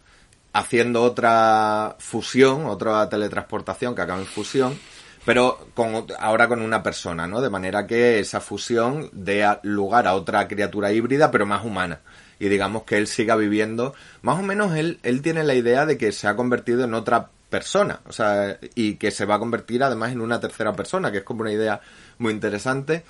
haciendo 0.54 1.04
otra 1.04 1.96
fusión, 2.00 2.66
otra 2.66 3.08
teletransportación 3.10 3.96
que 3.96 4.02
acaba 4.02 4.20
en 4.20 4.26
fusión, 4.26 4.78
pero 5.26 5.68
con, 5.74 6.06
ahora 6.20 6.48
con 6.48 6.62
una 6.62 6.84
persona, 6.84 7.28
¿no? 7.28 7.42
De 7.42 7.50
manera 7.50 7.88
que 7.88 8.20
esa 8.20 8.42
fusión 8.42 9.10
dé 9.14 9.48
lugar 9.64 10.08
a 10.08 10.16
otra 10.16 10.48
criatura 10.48 10.92
híbrida, 10.92 11.32
pero 11.32 11.46
más 11.46 11.64
humana. 11.64 12.02
Y 12.40 12.50
digamos 12.50 12.84
que 12.84 12.98
él 12.98 13.08
siga 13.08 13.36
viviendo, 13.36 13.94
más 14.24 14.40
o 14.40 14.42
menos 14.42 14.76
él, 14.76 15.00
él 15.04 15.22
tiene 15.22 15.44
la 15.44 15.54
idea 15.54 15.86
de 15.86 15.98
que 15.98 16.12
se 16.12 16.28
ha 16.28 16.36
convertido 16.36 16.84
en 16.84 16.96
otra 16.96 17.30
persona, 17.52 18.00
o 18.08 18.14
sea, 18.14 18.58
y 18.76 18.96
que 18.96 19.12
se 19.12 19.26
va 19.26 19.36
a 19.36 19.40
convertir 19.40 19.84
además 19.84 20.12
en 20.14 20.22
una 20.22 20.40
tercera 20.40 20.74
persona, 20.74 21.12
que 21.12 21.20
es 21.20 21.24
como 21.24 21.42
una 21.42 21.52
idea 21.52 21.82
muy 22.18 22.34
interesante. 22.34 23.04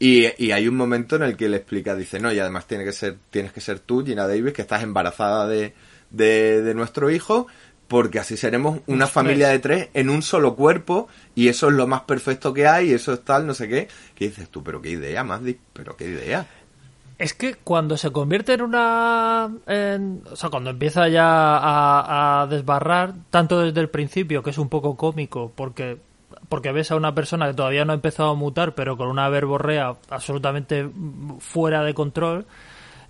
Y, 0.00 0.26
y 0.42 0.52
hay 0.52 0.66
un 0.66 0.76
momento 0.76 1.16
en 1.16 1.22
el 1.22 1.36
que 1.36 1.48
le 1.48 1.58
explica, 1.58 1.94
dice, 1.94 2.18
no, 2.18 2.32
y 2.32 2.38
además 2.40 2.66
tiene 2.66 2.84
que 2.84 2.92
ser, 2.92 3.18
tienes 3.30 3.52
que 3.52 3.60
ser 3.60 3.78
tú, 3.80 4.04
Gina 4.04 4.26
Davis, 4.26 4.54
que 4.54 4.62
estás 4.62 4.82
embarazada 4.82 5.46
de, 5.46 5.74
de, 6.10 6.62
de 6.62 6.74
nuestro 6.74 7.10
hijo, 7.10 7.46
porque 7.86 8.18
así 8.18 8.36
seremos 8.38 8.80
una 8.86 9.04
Los 9.04 9.10
familia 9.10 9.48
tres. 9.48 9.52
de 9.52 9.58
tres 9.58 9.88
en 9.94 10.08
un 10.10 10.22
solo 10.22 10.56
cuerpo, 10.56 11.06
y 11.34 11.48
eso 11.48 11.68
es 11.68 11.74
lo 11.74 11.86
más 11.86 12.00
perfecto 12.02 12.54
que 12.54 12.66
hay, 12.66 12.90
y 12.90 12.94
eso 12.94 13.12
es 13.12 13.22
tal, 13.24 13.46
no 13.46 13.52
sé 13.54 13.68
qué. 13.68 13.88
¿Qué 14.14 14.26
dices 14.28 14.48
tú? 14.48 14.64
Pero 14.64 14.80
qué 14.80 14.90
idea, 14.90 15.22
más 15.22 15.42
pero 15.74 15.96
qué 15.96 16.06
idea. 16.06 16.46
Es 17.18 17.34
que 17.34 17.54
cuando 17.56 17.96
se 17.98 18.10
convierte 18.10 18.54
en 18.54 18.62
una... 18.62 19.50
en- 19.66 20.22
o 20.30 20.36
sea, 20.36 20.48
cuando 20.48 20.70
empieza 20.70 21.06
ya 21.08 21.26
a, 21.58 22.42
a 22.42 22.46
desbarrar, 22.46 23.14
tanto 23.28 23.60
desde 23.60 23.80
el 23.80 23.90
principio, 23.90 24.42
que 24.42 24.50
es 24.50 24.58
un 24.58 24.70
poco 24.70 24.96
cómico, 24.96 25.52
porque 25.54 25.98
porque 26.50 26.70
ves 26.72 26.90
a 26.90 26.96
una 26.96 27.14
persona 27.14 27.46
que 27.46 27.54
todavía 27.54 27.86
no 27.86 27.92
ha 27.92 27.94
empezado 27.94 28.28
a 28.28 28.34
mutar, 28.34 28.74
pero 28.74 28.98
con 28.98 29.08
una 29.08 29.30
verborrea 29.30 29.94
absolutamente 30.10 30.86
fuera 31.38 31.82
de 31.82 31.94
control, 31.94 32.44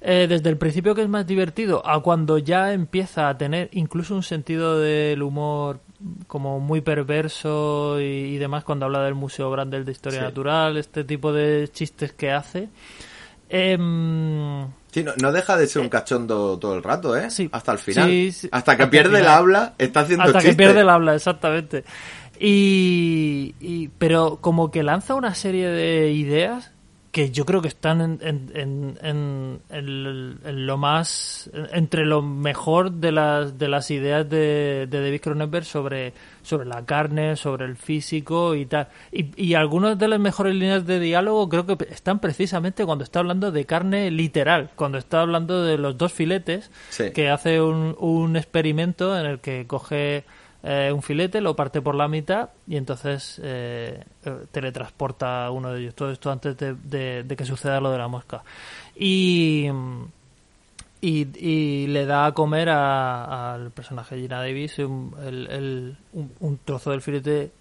eh, 0.03 0.27
desde 0.29 0.49
el 0.49 0.57
principio 0.57 0.95
que 0.95 1.03
es 1.03 1.09
más 1.09 1.27
divertido, 1.27 1.83
a 1.85 2.01
cuando 2.01 2.39
ya 2.39 2.73
empieza 2.73 3.29
a 3.29 3.37
tener 3.37 3.69
incluso 3.73 4.15
un 4.15 4.23
sentido 4.23 4.79
del 4.79 5.21
humor 5.23 5.81
como 6.27 6.61
muy 6.61 6.81
perverso 6.81 8.01
y, 8.01 8.05
y 8.05 8.39
demás, 8.39 8.63
cuando 8.65 8.87
habla 8.87 9.03
del 9.03 9.15
Museo 9.15 9.51
Brandel 9.51 9.85
de 9.85 9.93
Historia 9.93 10.21
Sí. 10.21 10.25
Natural, 10.25 10.77
este 10.79 11.05
tipo 11.05 11.33
de 11.33 11.69
chistes 11.73 12.13
que 12.13 12.31
hace. 12.31 12.69
Em, 13.49 14.67
Sí, 14.93 15.05
no, 15.05 15.13
no 15.23 15.31
deja 15.31 15.57
de 15.57 15.67
ser 15.69 15.83
un 15.83 15.89
cachondo 15.89 16.59
todo 16.59 16.75
el 16.75 16.83
rato, 16.83 17.17
¿eh? 17.17 17.31
Sí. 17.31 17.49
Hasta 17.53 17.73
el 17.73 17.79
final. 17.79 18.09
Sí. 18.09 18.49
Hasta 18.51 18.77
que 18.77 18.83
Hasta 18.85 18.91
pierde 18.91 19.21
el 19.21 19.27
habla, 19.29 19.75
está 19.79 20.01
haciendo 20.01 20.25
hasta 20.25 20.39
que 20.41 20.47
chistes. 20.49 20.57
pierde 20.57 20.81
el 20.81 20.89
habla, 20.89 21.15
exactamente. 21.15 21.85
Y, 22.43 23.55
y- 23.61 23.89
pero 23.99 24.39
como 24.41 24.71
que 24.71 24.83
lanza 24.83 25.15
una 25.15 25.35
serie 25.35 25.69
de 25.69 26.11
ideas 26.13 26.73
que 27.13 27.31
yo 27.33 27.45
creo 27.45 27.61
que 27.61 27.67
están 27.67 28.01
en, 28.01 28.19
en, 28.55 28.97
en, 29.03 29.61
en- 29.69 30.67
lo 30.67 30.77
más 30.79 31.51
entre 31.73 32.07
lo 32.07 32.23
mejor 32.23 32.93
de 32.93 33.11
las 33.11 33.59
de 33.59 33.67
las 33.67 33.91
ideas 33.91 34.31
de, 34.31 34.87
de 34.89 35.03
David 35.03 35.21
Cronenberg 35.21 35.65
sobre 35.65 36.13
sobre 36.43 36.69
la 36.69 36.85
carne 36.87 37.35
sobre 37.35 37.65
el 37.67 37.77
físico 37.77 38.55
y 38.55 38.65
tal 38.67 38.89
y, 39.11 39.27
y 39.37 39.55
algunas 39.55 39.99
de 39.99 40.07
las 40.07 40.21
mejores 40.21 40.55
líneas 40.55 40.87
de 40.87 41.01
diálogo 41.01 41.49
creo 41.49 41.67
que 41.67 41.77
están 41.93 42.21
precisamente 42.21 42.87
cuando 42.87 43.03
está 43.03 43.19
hablando 43.19 43.51
de 43.51 43.67
carne 43.67 44.09
literal 44.13 44.71
cuando 44.77 44.97
está 44.97 45.21
hablando 45.23 45.65
de 45.65 45.79
los 45.79 45.99
dos 45.99 46.13
filetes 46.13 46.71
Sí. 46.91 47.11
que 47.11 47.29
hace 47.29 47.61
un, 47.61 47.97
un 47.99 48.37
experimento 48.37 49.19
en 49.19 49.27
el 49.27 49.41
que 49.41 49.67
coge 49.67 50.25
eh, 50.63 50.91
un 50.95 51.03
filete, 51.03 51.41
lo 51.41 51.57
parte 51.57 51.81
por 51.81 51.95
la 51.95 52.09
mitad 52.09 52.51
y 52.67 52.77
entonces 52.77 53.41
eh, 53.43 54.05
eh, 54.25 54.37
teletransporta 54.53 55.51
uno 55.51 55.73
de 55.73 55.81
ellos. 55.81 55.95
Todo 55.95 56.11
esto 56.11 56.31
antes 56.31 56.57
de, 56.57 57.25
que 57.37 57.45
suceda 57.45 57.81
lo 57.81 57.91
de 57.91 57.99
la 57.99 58.09
mosca. 58.09 58.43
Y, 58.97 59.69
y, 61.01 61.27
y 61.39 61.87
le 61.87 62.05
da 62.07 62.27
a 62.27 62.33
comer 62.35 62.69
al 62.69 63.71
personaje 63.71 64.19
Gina 64.21 64.39
Davis 64.41 64.79
un- 64.81 65.97
un 66.41 66.59
trozo 66.65 66.91
del 66.91 67.01
filete 67.01 67.53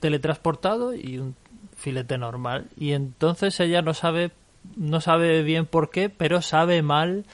teletransportado 0.00 0.94
y 0.94 1.18
un 1.18 1.34
filete 1.76 2.18
normal. 2.18 2.68
Y 2.76 2.92
entonces 2.92 3.58
ella 3.60 3.82
no 3.82 3.94
sabe, 3.94 4.30
no 4.76 5.00
sabe 5.00 5.42
bien 5.42 5.66
por 5.66 5.90
qué, 5.90 6.08
pero 6.08 6.40
sabe 6.40 6.82
mal 6.82 7.24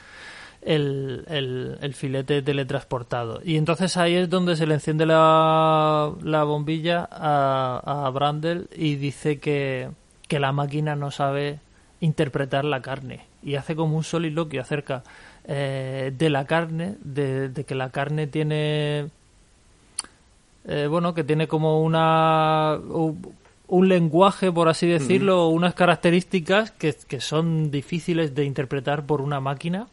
el, 0.61 1.23
el, 1.27 1.77
el 1.81 1.93
filete 1.93 2.41
teletransportado. 2.41 3.41
Y 3.43 3.57
entonces 3.57 3.97
ahí 3.97 4.15
es 4.15 4.29
donde 4.29 4.55
se 4.55 4.67
le 4.67 4.75
enciende 4.75 5.05
la, 5.05 6.11
la 6.23 6.43
bombilla 6.43 7.07
a, 7.11 8.05
a 8.05 8.09
Brandel 8.09 8.67
y 8.75 8.95
dice 8.95 9.39
que, 9.39 9.89
que 10.27 10.39
la 10.39 10.51
máquina 10.51 10.95
no 10.95 11.11
sabe 11.11 11.59
interpretar 11.99 12.65
la 12.65 12.81
carne. 12.81 13.21
Y 13.43 13.55
hace 13.55 13.75
como 13.75 13.97
un 13.97 14.03
soliloquio 14.03 14.61
acerca 14.61 15.03
eh, 15.45 16.13
de 16.15 16.29
la 16.29 16.45
carne, 16.45 16.95
de, 17.01 17.49
de 17.49 17.63
que 17.63 17.75
la 17.75 17.89
carne 17.89 18.27
tiene 18.27 19.07
eh, 20.65 20.87
bueno, 20.87 21.13
que 21.13 21.23
tiene 21.23 21.47
como 21.47 21.81
una 21.81 22.77
un 23.67 23.87
lenguaje, 23.87 24.51
por 24.51 24.67
así 24.67 24.85
decirlo, 24.85 25.47
unas 25.47 25.73
características 25.73 26.71
que, 26.71 26.93
que 27.07 27.21
son 27.21 27.71
difíciles 27.71 28.35
de 28.35 28.43
interpretar 28.43 29.05
por 29.05 29.21
una 29.21 29.39
máquina. 29.39 29.87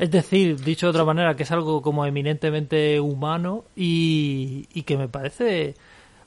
Es 0.00 0.10
decir, 0.10 0.58
dicho 0.64 0.86
de 0.86 0.90
otra 0.90 1.04
manera, 1.04 1.36
que 1.36 1.42
es 1.44 1.50
algo 1.52 1.82
como 1.82 2.06
eminentemente 2.06 2.98
humano 3.00 3.64
y, 3.76 4.66
y 4.72 4.82
que 4.82 4.96
me 4.96 5.08
parece 5.08 5.74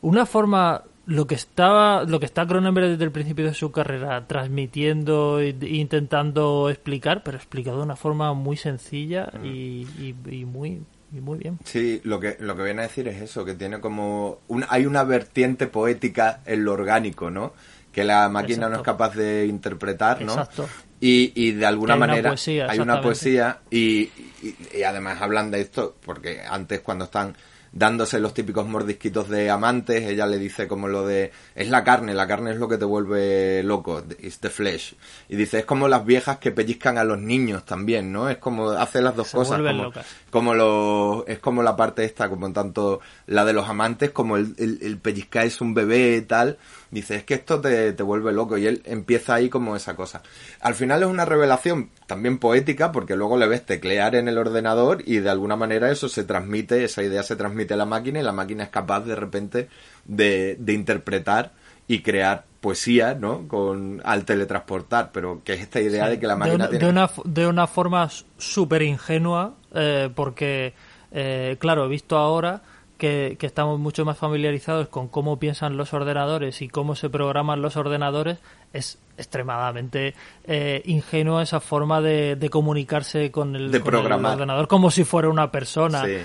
una 0.01 0.26
forma 0.26 0.84
lo 1.05 1.28
que 1.28 1.36
estaba 1.36 2.03
lo 2.05 2.19
que 2.19 2.26
está 2.26 2.47
Cronenberg 2.47 2.88
desde 2.91 3.03
el 3.03 3.11
principio 3.11 3.43
de 3.45 3.53
su 3.53 3.71
carrera 3.74 4.26
transmitiendo 4.26 5.39
e 5.41 5.49
intentando 5.67 6.69
explicar 6.69 7.24
pero 7.24 7.36
explicado 7.36 7.78
de 7.80 7.84
una 7.84 7.97
forma 7.97 8.34
muy 8.34 8.55
sencilla 8.55 9.30
y, 9.43 9.86
y- 9.99 10.15
y 10.30 10.45
muy 10.45 10.82
y 11.11 11.19
muy 11.19 11.39
bien 11.39 11.59
Sí, 11.65 11.99
lo 12.05 12.19
que, 12.19 12.38
lo 12.39 12.55
que 12.55 12.63
viene 12.63 12.82
a 12.82 12.84
decir 12.88 13.07
es 13.07 13.21
eso, 13.21 13.43
que 13.45 13.53
tiene 13.53 13.80
como... 13.82 14.39
un- 14.47 14.65
hay 14.69 14.86
una 14.86 15.03
vertiente 15.03 15.67
poética 15.67 16.39
en 16.45 16.63
lo 16.65 16.74
orgánico, 16.74 17.30
¿no? 17.30 17.53
Que 17.91 18.03
la 18.03 18.30
máquina 18.30 18.67
no 18.69 18.76
es 18.78 18.82
capaz 18.82 19.15
de 19.15 19.45
interpretar, 19.45 20.21
¿no? 20.21 20.32
Exacto. 20.32 20.67
Y, 21.06 21.34
y 21.36 21.51
de 21.51 21.66
alguna 21.66 21.95
una 21.95 22.08
manera 22.08 22.30
poesía, 22.30 22.68
hay 22.70 22.80
una 22.80 23.01
poesía 23.01 23.60
y, 23.70 24.10
y- 24.41 24.56
y 24.74 24.84
además 24.84 25.22
hablan 25.22 25.51
de 25.51 25.60
esto 25.60 25.97
porque 26.06 26.41
antes 26.49 26.80
cuando 26.80 27.06
están 27.06 27.36
dándose 27.76 28.20
los 28.20 28.36
típicos 28.36 28.68
mordisquitos 28.68 29.28
de 29.30 29.49
amantes, 29.49 30.04
ella 30.04 30.28
le 30.28 30.38
dice 30.38 30.68
como 30.68 30.88
lo 30.88 31.08
de 31.08 31.32
es 31.56 31.70
la 31.70 31.84
carne, 31.84 32.14
la 32.14 32.28
carne 32.28 32.51
es 32.51 32.58
lo 32.58 32.70
que 32.70 32.78
te 32.78 32.86
vuelve 32.86 33.64
loco, 33.64 34.04
it's 34.22 34.38
the 34.39 34.51
flesh. 34.51 34.93
Y 35.28 35.36
dice, 35.36 35.58
es 35.60 35.66
como 35.66 35.88
las 35.88 36.06
viejas 36.06 36.38
que 36.38 36.51
pellizcan 36.51 36.99
a 36.99 37.04
los 37.04 37.20
niños 37.20 37.66
también, 37.66 38.12
¿no? 38.12 38.30
Es 38.30 38.38
como 38.38 38.70
hace 38.70 39.01
las 39.01 39.16
dos 39.16 39.30
Se 39.30 39.38
cosas. 39.38 39.58
vuelven 39.58 39.78
como- 39.78 39.84
locas. 39.89 40.06
como 40.30 40.54
lo 40.54 41.26
es 41.28 41.39
como 41.39 41.64
la 41.64 41.76
parte 41.76 42.06
esta 42.06 42.30
como 42.30 42.54
tanto 42.54 43.01
la 43.26 43.43
de 43.43 43.54
los 43.54 43.68
amantes 43.68 44.12
como 44.12 44.38
el, 44.38 44.54
el, 44.60 44.78
el 44.84 44.97
pellizcar 44.99 45.47
es 45.47 45.60
un 45.60 45.74
bebé 45.74 46.18
y 46.18 46.22
tal 46.22 46.60
dice 46.94 47.16
es 47.16 47.24
que 47.24 47.34
esto 47.34 47.60
te, 47.60 47.94
te 47.94 48.04
vuelve 48.04 48.32
loco 48.32 48.58
y 48.58 48.68
él 48.68 48.82
empieza 48.86 49.36
ahí 49.36 49.50
como 49.50 49.76
esa 49.76 49.96
cosa. 49.96 50.22
Al 50.62 50.76
final 50.76 51.04
es 51.04 51.10
una 51.10 51.26
revelación 51.26 51.89
también 52.08 52.38
poética 52.38 52.91
porque 52.91 53.16
luego 53.16 53.38
le 53.38 53.48
ves 53.48 53.66
teclear 53.66 54.16
en 54.16 54.28
el 54.28 54.38
ordenador 54.38 55.04
y 55.06 55.18
de 55.18 55.30
alguna 55.30 55.56
manera 55.56 55.91
eso 55.91 56.08
se 56.08 56.24
transmite 56.24 56.84
esa 56.84 57.04
idea 57.04 57.24
se 57.24 57.36
transmite 57.36 57.74
a 57.74 57.78
la 57.78 57.86
máquina 57.86 58.20
y 58.20 58.24
la 58.24 58.32
máquina 58.32 58.64
es 58.64 58.70
capaz 58.70 59.02
de 59.02 59.16
repente 59.16 59.68
de, 60.06 60.56
de 60.60 60.74
interpretar 60.74 61.52
y 61.88 62.02
crear 62.02 62.46
poesía, 62.62 63.14
¿no? 63.14 63.48
Con 63.48 64.02
al 64.06 64.24
teletransportar, 64.24 65.12
pero 65.12 65.41
que 65.44 65.54
es 65.54 65.62
esta 65.62 65.82
idea 65.82 66.08
de 66.08 66.20
que 66.20 66.28
la 66.28 66.36
de 66.36 66.39
máquina 66.39 66.56
una, 66.56 66.70
tiene 66.70 66.86
de 66.86 66.91
una, 66.91 67.10
de 67.26 67.48
una 67.48 67.68
forma 67.68 68.10
súper 68.38 68.84
ingenua, 68.84 69.56
eh, 69.74 70.10
porque, 70.16 70.74
eh, 71.12 71.58
claro, 71.60 71.86
he 71.86 71.89
visto 71.89 72.18
ahora 72.18 72.62
que, 73.04 73.36
que 73.38 73.45
estamos 73.47 73.78
mucho 73.82 74.06
más 74.06 74.18
familiarizados 74.18 74.88
con 74.88 75.10
cómo 75.10 75.38
piensan 75.38 75.76
los 75.76 75.93
ordenadores 75.93 76.62
y 76.62 76.70
cómo 76.70 76.95
se 76.95 77.10
programan 77.10 77.62
los 77.62 77.76
ordenadores, 77.76 78.38
es 78.72 78.97
extremadamente 79.18 80.14
eh, 80.45 80.82
ingenua 80.86 81.43
esa 81.43 81.60
forma 81.60 81.99
de, 81.99 82.38
de 82.38 82.49
comunicarse 82.49 83.30
con 83.30 83.58
el, 83.58 83.72
De 83.74 83.82
con 83.82 83.93
el 83.93 83.99
programar. 83.99 84.36
ordenador 84.36 84.70
como 84.70 84.89
si 84.89 85.04
fuera 85.04 85.28
una 85.28 85.51
persona. 85.51 86.06
Sí. 86.06 86.16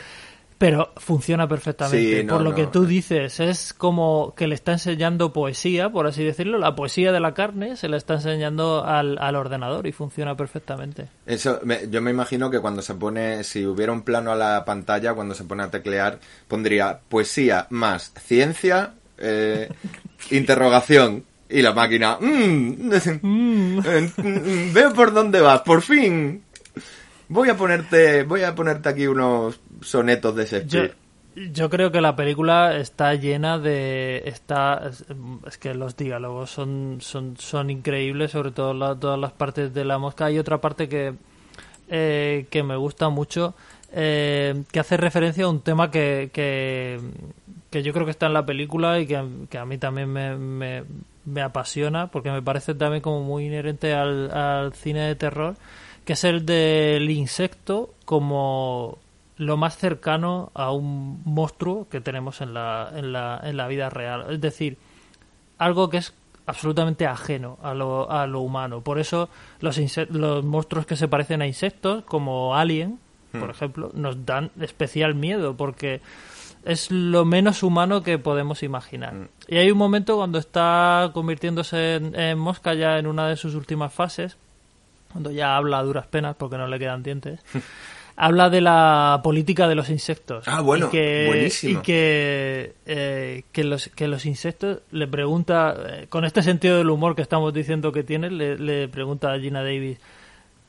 Pero 0.59 0.93
funciona 0.97 1.47
perfectamente. 1.47 2.21
Sí, 2.21 2.25
no, 2.27 2.35
por 2.35 2.43
lo 2.43 2.51
no. 2.51 2.57
que 2.57 2.67
tú 2.67 2.85
dices, 2.85 3.39
es 3.39 3.73
como 3.73 4.35
que 4.37 4.49
le 4.49 4.57
está 4.57 4.73
enseñando 4.73 5.33
poesía, 5.33 5.91
por 5.91 6.09
así 6.09 6.25
decirlo. 6.25 6.59
La 6.59 6.75
poesía 6.75 7.13
de 7.13 7.21
la 7.21 7.33
carne 7.33 7.77
se 7.77 7.89
le 7.89 7.97
está 7.97 8.15
enseñando 8.15 8.85
al, 8.85 9.19
al 9.21 9.37
ordenador 9.37 9.87
y 9.87 9.93
funciona 9.93 10.37
perfectamente. 10.37 11.07
Eso, 11.27 11.61
me- 11.63 11.89
yo 11.89 12.03
me 12.03 12.11
imagino 12.11 12.51
que 12.51 12.59
cuando 12.59 12.83
se 12.83 12.95
pone, 12.95 13.45
si 13.45 13.65
hubiera 13.65 13.93
un 13.93 14.03
plano 14.03 14.33
a 14.33 14.37
la 14.37 14.65
pantalla, 14.65 15.15
cuando 15.15 15.37
se 15.37 15.45
pone 15.45 15.63
a 15.63 15.71
teclear, 15.71 16.19
pondría 16.49 16.99
poesía 17.09 17.69
más 17.71 18.13
ciencia, 18.19 18.95
eh, 19.19 19.69
interrogación, 20.33 21.25
y 21.51 21.63
la 21.63 21.73
máquina, 21.73 22.19
"Mm, 22.21 22.91
eh, 22.93 23.19
mm, 23.23 24.73
veo 24.75 24.93
por 24.93 25.13
dónde 25.15 25.41
vas, 25.41 25.63
por 25.63 25.83
fin. 25.83 26.43
Voy 27.29 27.51
a 27.51 27.57
ponerte, 27.57 28.23
voy 28.25 28.43
a 28.43 28.55
ponerte 28.55 28.89
aquí 28.89 29.07
unos 29.07 29.61
sonetos 29.83 30.35
de 30.35 30.45
Yo, 30.45 30.49
Shakespeare. 30.51 30.95
yo 31.53 31.69
creo 31.71 31.93
que 31.93 32.01
la 32.01 32.17
película 32.17 32.77
está 32.77 33.15
llena 33.15 33.59
de. 33.59 34.23
está 34.27 34.91
Es, 35.47 35.59
que 35.59 35.75
los 35.75 35.97
diálogos 35.97 36.51
son, 36.51 36.99
son, 37.01 37.37
son 37.37 37.71
increíbles, 37.71 38.31
sobre 38.31 38.51
todo 38.51 38.73
la- 38.75 38.95
todas 38.99 39.19
las 39.19 39.33
partes 39.33 39.75
de 39.75 39.85
la 39.85 39.99
mosca. 39.99 40.27
Hay 40.27 40.39
otra 40.39 40.59
parte 40.61 40.89
que, 40.89 41.15
eh, 41.89 42.47
que 42.51 42.63
me 42.63 42.77
gusta 42.77 43.11
mucho, 43.11 43.55
eh, 43.93 44.63
que 44.73 44.81
hace 44.81 44.97
referencia 44.97 45.45
a 45.45 45.49
un 45.49 45.61
tema 45.61 45.91
que, 45.91 46.31
que, 46.33 46.99
que 47.71 47.83
yo 47.83 47.93
creo 47.93 48.05
que 48.07 48.11
está 48.13 48.27
en 48.27 48.33
la 48.35 48.47
película 48.47 48.99
y 49.01 49.07
que, 49.07 49.17
a- 49.19 49.27
que 49.51 49.59
a 49.59 49.67
mí 49.67 49.77
también 49.79 50.11
me, 50.11 50.35
me, 50.37 50.85
me 51.27 51.43
apasiona, 51.43 52.07
porque 52.07 52.31
me 52.31 52.41
parece 52.43 52.75
también 52.75 53.03
como 53.03 53.23
muy 53.23 53.47
inherente 53.47 53.93
al, 53.95 54.31
al 54.31 54.73
cine 54.73 55.01
de 55.07 55.15
terror, 55.15 55.57
que 56.09 56.15
es 56.15 56.25
el 56.25 56.47
del 56.47 57.11
insecto 57.11 57.93
como 58.07 58.97
lo 59.37 59.59
más 59.59 59.77
cercano 59.77 60.51
a 60.55 60.73
un 60.73 61.21
monstruo 61.27 61.87
que 61.91 62.01
tenemos 62.01 62.41
en 62.41 62.55
la, 62.55 62.91
en 62.97 63.13
la, 63.13 63.39
en 63.45 63.59
la 63.59 63.69
vida 63.69 63.91
real. 63.91 64.25
Es 64.31 64.41
decir, 64.41 64.79
algo 65.59 65.91
que 65.91 65.99
es 65.99 66.15
absolutamente 66.47 67.07
ajeno 67.07 67.59
a 67.63 67.75
lo, 67.75 68.11
a 68.11 68.27
lo 68.27 68.41
humano. 68.41 68.81
Por 68.81 68.99
eso 68.99 69.29
los, 69.61 69.79
los 70.09 70.45
monstruos 70.47 70.87
que 70.87 70.97
se 70.97 71.09
parecen 71.09 71.43
a 71.43 71.47
insectos, 71.47 72.05
como 72.05 72.57
Alien, 72.57 72.99
por 73.39 73.51
ejemplo, 73.51 73.91
nos 73.93 74.25
dan 74.25 74.51
especial 74.63 75.15
miedo 75.15 75.59
porque 75.59 76.01
es 76.65 76.91
lo 76.91 77.27
menos 77.27 77.63
humano 77.63 78.03
que 78.03 78.17
podemos 78.17 78.63
imaginar. 78.63 79.29
Y 79.47 79.59
hay 79.59 79.71
un 79.71 79.77
momento 79.77 80.17
cuando 80.17 80.39
está 80.39 81.11
convirtiéndose 81.13 81.97
en, 81.97 82.19
en 82.19 82.39
mosca 82.39 82.73
ya 82.73 82.99
en 82.99 83.07
una 83.07 83.29
de 83.29 83.37
sus 83.37 83.55
últimas 83.55 83.93
fases, 83.93 84.39
cuando 85.13 85.31
ya 85.31 85.57
habla 85.57 85.79
a 85.79 85.83
duras 85.83 86.07
penas 86.07 86.37
porque 86.37 86.57
no 86.57 86.67
le 86.67 86.79
quedan 86.79 87.03
dientes, 87.03 87.41
habla 88.17 88.51
de 88.51 88.61
la 88.61 89.21
política 89.23 89.69
de 89.69 89.75
los 89.75 89.91
insectos. 89.91 90.47
Ah, 90.49 90.61
bueno, 90.61 90.87
y 90.87 90.91
que, 90.91 91.25
buenísimo. 91.29 91.79
Y 91.79 91.83
que, 91.83 92.75
eh, 92.87 93.43
que, 93.53 93.65
los, 93.65 93.89
que 93.89 94.09
los 94.09 94.27
insectos 94.27 94.81
le 94.91 95.07
pregunta, 95.07 95.75
eh, 95.89 96.07
con 96.09 96.25
este 96.25 96.43
sentido 96.43 96.79
del 96.79 96.91
humor 96.91 97.15
que 97.15 97.23
estamos 97.23 97.55
diciendo 97.55 97.93
que 97.93 98.03
tiene, 98.03 98.31
le, 98.31 98.59
le 98.59 98.89
pregunta 98.89 99.33
a 99.33 99.39
Gina 99.39 99.63
Davis, 99.63 99.99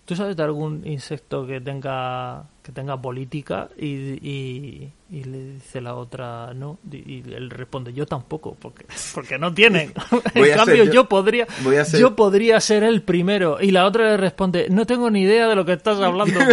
¿tú 0.09 0.15
sabes 0.15 0.35
de 0.35 0.41
algún 0.41 0.81
insecto 0.87 1.45
que 1.45 1.61
tenga 1.61 2.45
que 2.63 2.71
tenga 2.71 2.99
política? 2.99 3.69
Y, 3.77 3.85
y, 4.27 4.91
y 5.11 5.23
le 5.23 5.53
dice 5.53 5.81
la 5.81 5.93
otra, 5.93 6.51
no. 6.55 6.79
Y, 6.91 6.97
y 6.97 7.23
él 7.33 7.51
responde, 7.51 7.93
yo 7.93 8.07
tampoco, 8.07 8.57
porque, 8.59 8.85
porque 9.13 9.37
no 9.37 9.53
tienen. 9.53 9.93
En 10.33 10.55
cambio, 10.57 10.83
yo, 10.85 10.91
yo- 10.91 11.05
podría 11.09 11.45
ser- 11.85 11.99
yo 11.99 12.15
podría 12.15 12.59
ser 12.59 12.81
el 12.83 13.03
primero. 13.03 13.61
Y 13.61 13.69
la 13.69 13.85
otra 13.85 14.05
le 14.05 14.17
responde, 14.17 14.67
no 14.71 14.87
tengo 14.87 15.11
ni 15.11 15.21
idea 15.21 15.47
de 15.47 15.55
lo 15.55 15.63
que 15.65 15.73
estás 15.73 15.99
hablando. 15.99 16.39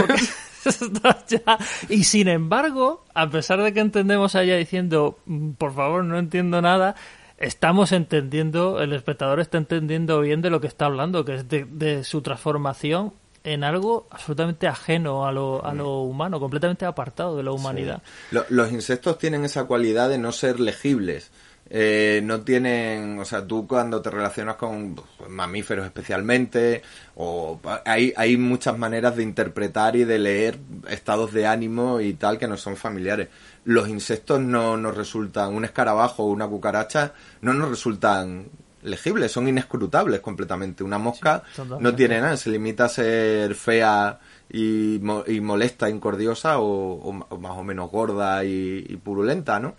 Porque. 1.03 1.43
Y 1.89 2.05
sin 2.05 2.29
embargo, 2.29 3.05
a 3.15 3.31
pesar 3.31 3.63
de 3.63 3.73
que 3.73 3.81
entendemos 3.81 4.35
a 4.35 4.43
ella 4.43 4.57
diciendo, 4.57 5.19
"Mm, 5.27 5.53
por 5.53 5.73
favor, 5.75 6.05
no 6.05 6.19
entiendo 6.19 6.61
nada, 6.61 6.97
estamos 7.39 7.93
entendiendo, 7.93 8.81
el 8.83 8.93
espectador 8.93 9.39
está 9.41 9.59
entendiendo 9.59 10.21
bien 10.21 10.43
de 10.43 10.51
lo 10.51 10.61
que 10.61 10.67
está 10.67 10.87
hablando, 10.87 11.25
que 11.25 11.35
es 11.37 11.49
de, 11.49 11.67
de 11.67 12.03
su 12.03 12.21
transformación 12.23 13.13
en 13.47 13.65
algo 13.65 14.07
absolutamente 14.11 14.67
ajeno 14.69 15.27
a 15.27 15.33
lo, 15.33 15.65
a 15.65 15.73
lo 15.73 16.01
humano, 16.01 16.39
completamente 16.41 16.85
apartado 16.85 17.37
de 17.37 17.43
la 17.45 17.53
humanidad. 17.53 18.03
Lo- 18.33 18.45
los 18.51 18.73
insectos 18.73 19.19
tienen 19.19 19.45
esa 19.45 19.65
cualidad 19.65 20.09
de 20.09 20.19
no 20.19 20.33
ser 20.33 20.61
legibles. 20.61 21.31
Eh, 21.69 22.21
no 22.23 22.43
tienen, 22.43 23.19
o 23.19 23.25
sea, 23.25 23.45
tú 23.45 23.67
cuando 23.67 24.01
te 24.01 24.09
relacionas 24.11 24.55
con 24.55 24.95
mamíferos 25.29 25.85
especialmente, 25.85 26.83
o 27.17 27.59
hay, 27.85 28.13
hay 28.17 28.37
muchas 28.37 28.79
maneras 28.79 29.17
de 29.17 29.25
interpretar 29.25 29.97
y 29.97 30.05
de 30.05 30.19
leer 30.21 30.59
estados 30.89 31.33
de 31.33 31.47
ánimo 31.49 32.01
y 32.01 32.15
tal 32.15 32.39
que 32.39 32.47
no 32.47 32.57
son 32.57 32.77
familiares. 32.77 33.29
Los 33.65 33.89
insectos 33.89 34.41
no 34.41 34.77
nos 34.77 34.97
resultan, 34.97 35.55
un 35.55 35.65
escarabajo 35.65 36.23
o 36.23 36.27
una 36.27 36.47
cucaracha 36.47 37.15
no 37.41 37.53
nos 37.53 37.69
resultan 37.69 38.47
legibles, 38.87 39.32
son 39.32 39.49
inescrutables 39.49 40.20
completamente. 40.20 40.82
Una 40.84 40.99
mosca 40.99 41.43
Sí, 41.78 41.82
no 41.82 41.95
tiene 41.97 42.20
nada, 42.20 42.37
se 42.37 42.51
limita 42.51 42.87
a 42.87 42.89
ser 42.89 43.55
fea 43.55 44.18
y, 44.51 44.99
mo- 45.03 45.24
y 45.26 45.41
molesta, 45.41 45.91
incordiosa 45.91 46.59
o, 46.61 47.11
o 47.28 47.39
más 47.39 47.53
o 47.59 47.64
menos 47.64 47.91
gorda 47.91 48.45
y, 48.45 48.87
y 48.89 48.97
purulenta, 48.97 49.59
¿no? 49.61 49.74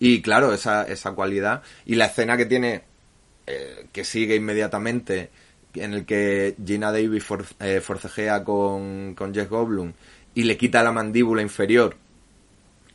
Y 0.00 0.22
claro, 0.22 0.52
esa, 0.52 0.84
esa 0.84 1.12
cualidad 1.12 1.62
y 1.84 1.94
la 1.96 2.06
escena 2.06 2.36
que 2.36 2.46
tiene, 2.46 2.82
eh, 3.46 3.86
que 3.92 4.04
sigue 4.04 4.36
inmediatamente, 4.36 5.30
en 5.74 5.94
el 5.94 6.04
que 6.06 6.54
Gina 6.64 6.90
Davis 6.92 7.24
for- 7.24 7.44
eh, 7.60 7.80
forcejea 7.80 8.44
con, 8.44 9.14
con 9.14 9.34
Jeff 9.34 9.48
Goldblum 9.50 9.92
y 10.34 10.44
le 10.44 10.56
quita 10.56 10.82
la 10.82 10.92
mandíbula 10.92 11.42
inferior 11.42 11.96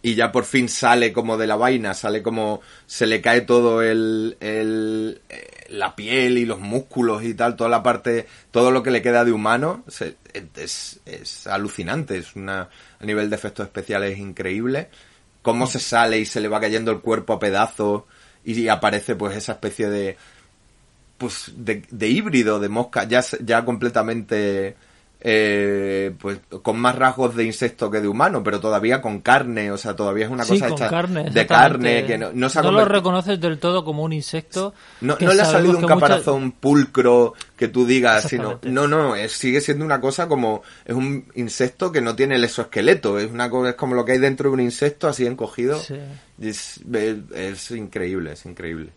y 0.04 0.16
ya 0.16 0.32
por 0.32 0.46
fin 0.46 0.70
sale 0.70 1.14
como 1.14 1.38
de 1.38 1.48
la 1.48 1.56
vaina, 1.56 1.96
sale 1.96 2.22
como 2.22 2.62
se 2.86 3.08
le 3.08 3.22
cae 3.22 3.42
todo 3.42 3.82
el, 3.82 4.38
el 4.42 5.22
eh, 5.30 5.48
la 5.70 5.96
piel 5.96 6.38
y 6.38 6.46
los 6.46 6.60
músculos 6.60 7.24
y 7.24 7.34
tal, 7.34 7.56
toda 7.56 7.70
la 7.72 7.82
parte, 7.84 8.28
todo 8.52 8.70
lo 8.72 8.84
que 8.84 8.92
le 8.92 9.02
queda 9.02 9.26
de 9.26 9.32
humano, 9.32 9.84
se- 9.88 10.18
es, 10.56 11.00
es 11.06 11.48
alucinante, 11.48 12.18
es 12.18 12.36
una, 12.36 12.70
a 13.00 13.06
nivel 13.06 13.30
de 13.30 13.36
efectos 13.38 13.66
especiales 13.66 14.20
increíble, 14.20 14.90
cómo 15.42 15.68
se 15.68 15.80
sale 15.80 16.20
y 16.20 16.26
se 16.26 16.42
le 16.42 16.48
va 16.50 16.60
cayendo 16.62 16.92
el 16.92 17.00
cuerpo 17.02 17.34
a 17.34 17.40
pedazos 17.40 18.04
y 18.46 18.68
aparece 18.68 19.16
pues 19.16 19.36
esa 19.38 19.54
especie 19.54 19.90
de, 19.90 20.18
pues 21.18 21.52
de, 21.56 21.84
de 21.90 22.08
híbrido 22.10 22.60
de 22.60 22.70
mosca 22.70 23.06
ya 23.08 23.22
ya 23.44 23.64
completamente 23.66 24.76
eh, 25.26 26.14
pues 26.20 26.40
con 26.62 26.78
más 26.80 26.96
rasgos 26.98 27.34
de 27.36 27.46
insecto 27.46 27.90
que 27.90 28.02
de 28.02 28.10
humano, 28.10 28.44
pero 28.44 28.60
todavía 28.60 29.02
con 29.02 29.22
carne, 29.22 29.72
o 29.72 29.78
sea, 29.78 29.96
todavía 29.96 30.26
es 30.26 30.32
una 30.32 30.44
Sí, 30.44 30.54
cosa 30.60 30.68
hecha 30.68 30.90
carne, 30.90 31.30
de 31.30 31.48
carne 31.48 32.06
que 32.06 32.18
no, 32.18 32.32
no 32.34 32.50
se 32.50 32.60
ha 32.60 32.64
lo 32.64 32.84
reconoces 32.84 33.40
del 33.40 33.58
todo 33.58 33.86
como 33.86 34.04
un 34.04 34.12
insecto. 34.12 34.74
no, 35.00 35.16
no 35.20 35.34
le 35.34 35.42
ha 35.42 35.46
salido 35.46 35.76
un 35.78 35.82
muchas- 35.84 35.96
caparazón 35.98 36.52
pulcro 36.52 37.34
que 37.56 37.70
tú 37.70 37.86
digas, 37.86 38.24
sino, 38.28 38.60
no, 38.64 38.88
no, 38.90 39.16
es- 39.16 39.32
sigue 39.32 39.62
siendo 39.62 39.86
una 39.86 40.02
cosa 40.02 40.28
como, 40.28 40.62
es 40.84 40.94
un 40.94 41.26
insecto 41.36 41.92
que 41.94 42.02
no 42.02 42.16
tiene 42.16 42.36
el 42.36 42.44
exoesqueleto, 42.44 43.18
es 43.18 43.32
una 43.32 43.50
cosa, 43.50 43.70
es 43.70 43.76
como 43.76 43.96
lo 43.96 44.04
que 44.04 44.12
hay 44.14 44.18
dentro 44.20 44.50
de 44.50 44.54
un 44.56 44.60
insecto 44.60 45.08
así 45.08 45.26
encogido. 45.26 45.80
Sí. 45.80 45.96
Es- 46.42 46.82
es 47.34 47.72
increíble, 47.72 48.34
es 48.34 48.46
increíble. 48.46 48.90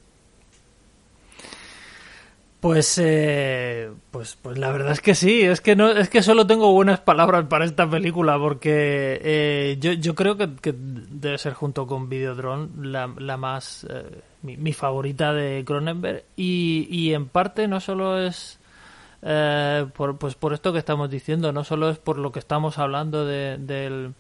Pues, 2.61 2.98
eh, 2.98 3.90
pues, 4.11 4.36
pues 4.40 4.59
la 4.59 4.72
verdad 4.72 4.92
es 4.92 5.00
que 5.00 5.14
sí, 5.14 5.42
es 5.42 5.61
que 5.61 5.76
no, 5.76 5.90
es 5.90 6.09
que 6.09 6.22
solo 6.22 6.46
tengo 6.46 6.72
buenas 6.72 7.00
palabras 7.00 7.44
para 7.44 7.64
esta 7.64 7.88
película 7.88 8.38
porque 8.38 9.20
eh, 9.22 9.76
yo, 9.78 9.92
yo 9.92 10.14
creo 10.14 10.36
que, 10.36 10.48
debe 10.74 11.38
ser 11.38 11.52
junto 11.52 11.86
con 11.86 12.09
Videodrome 12.09 12.68
la, 12.88 13.12
la 13.18 13.36
más 13.36 13.86
eh, 13.88 14.22
mi, 14.42 14.57
mi 14.57 14.72
favorita 14.72 15.32
de 15.32 15.64
Cronenberg 15.66 16.24
y, 16.34 16.88
y 16.90 17.12
en 17.12 17.28
parte 17.28 17.68
no 17.68 17.78
solo 17.78 18.18
es 18.18 18.59
eh, 19.22 19.86
por, 19.94 20.18
pues 20.18 20.34
por 20.34 20.52
esto 20.52 20.72
que 20.72 20.78
estamos 20.78 21.11
diciendo, 21.11 21.52
no 21.52 21.64
solo 21.64 21.90
es 21.90 21.98
por 21.98 22.18
lo 22.18 22.32
que 22.32 22.38
estamos 22.38 22.78
hablando 22.78 23.26
de, 23.26 23.59
del, 23.59 24.14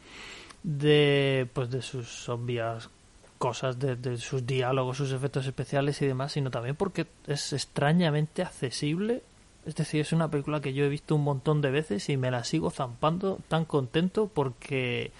de, 0.62 1.48
pues 1.52 1.70
de 1.70 1.80
sus 1.80 2.28
obvias 2.28 2.90
cosas, 3.38 3.78
de, 3.78 4.16
sus 4.18 4.46
diálogos, 4.46 4.96
sus 4.96 5.12
efectos 5.12 5.46
especiales 5.46 6.00
y 6.02 6.06
demás, 6.06 6.32
sino 6.32 6.50
también 6.50 6.76
porque 6.76 7.06
es 7.26 7.52
extrañamente 7.52 8.42
accesible. 8.42 9.22
Es 9.66 9.74
decir, 9.74 10.00
es 10.00 10.12
una 10.12 10.30
película 10.30 10.60
que 10.60 10.72
yo 10.72 10.84
he 10.84 10.88
visto 10.88 11.14
un 11.16 11.24
montón 11.24 11.60
de 11.60 11.70
veces 11.70 12.08
y 12.08 12.16
me 12.16 12.30
la 12.30 12.44
sigo 12.44 12.70
zampando 12.70 13.38
tan 13.48 13.64
contento 13.64 14.30
porque 14.32 15.10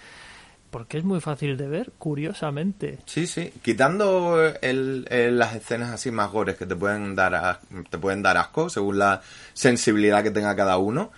porque 0.69 0.97
es 0.97 1.05
muy 1.05 1.21
fácil 1.21 1.55
de 1.55 1.67
ver, 1.67 1.91
curiosamente. 1.97 2.99
Sí, 3.05 3.25
sí, 3.25 3.53
quitando 3.61 4.43
el, 4.61 5.07
el- 5.09 5.39
las 5.39 5.55
escenas 5.55 5.91
así 5.91 6.11
más 6.11 6.29
gores 6.29 6.57
que 6.57 6.65
te 6.65 6.75
pueden 6.75 7.15
dar 7.15 7.35
as- 7.35 7.59
te 7.89 7.97
pueden 7.97 8.21
dar 8.21 8.35
asco 8.37 8.69
según 8.69 8.99
la 8.99 9.21
sensibilidad 9.53 10.23
que 10.23 10.31
tenga 10.31 10.55
cada 10.55 10.77
uno. 10.77 11.11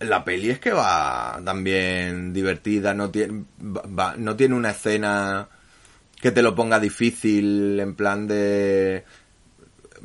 La 0.00 0.24
peli 0.24 0.50
es 0.50 0.58
que 0.60 0.72
va 0.72 1.40
también 1.44 2.32
divertida, 2.32 2.92
no 2.92 3.10
tiene 3.10 3.44
va- 3.62 4.14
no 4.18 4.36
tiene 4.36 4.54
una 4.56 4.70
escena 4.70 5.48
que 6.22 6.30
te 6.30 6.40
lo 6.40 6.54
ponga 6.54 6.80
difícil 6.80 7.78
en 7.80 7.94
plan 7.94 8.26
de 8.26 9.04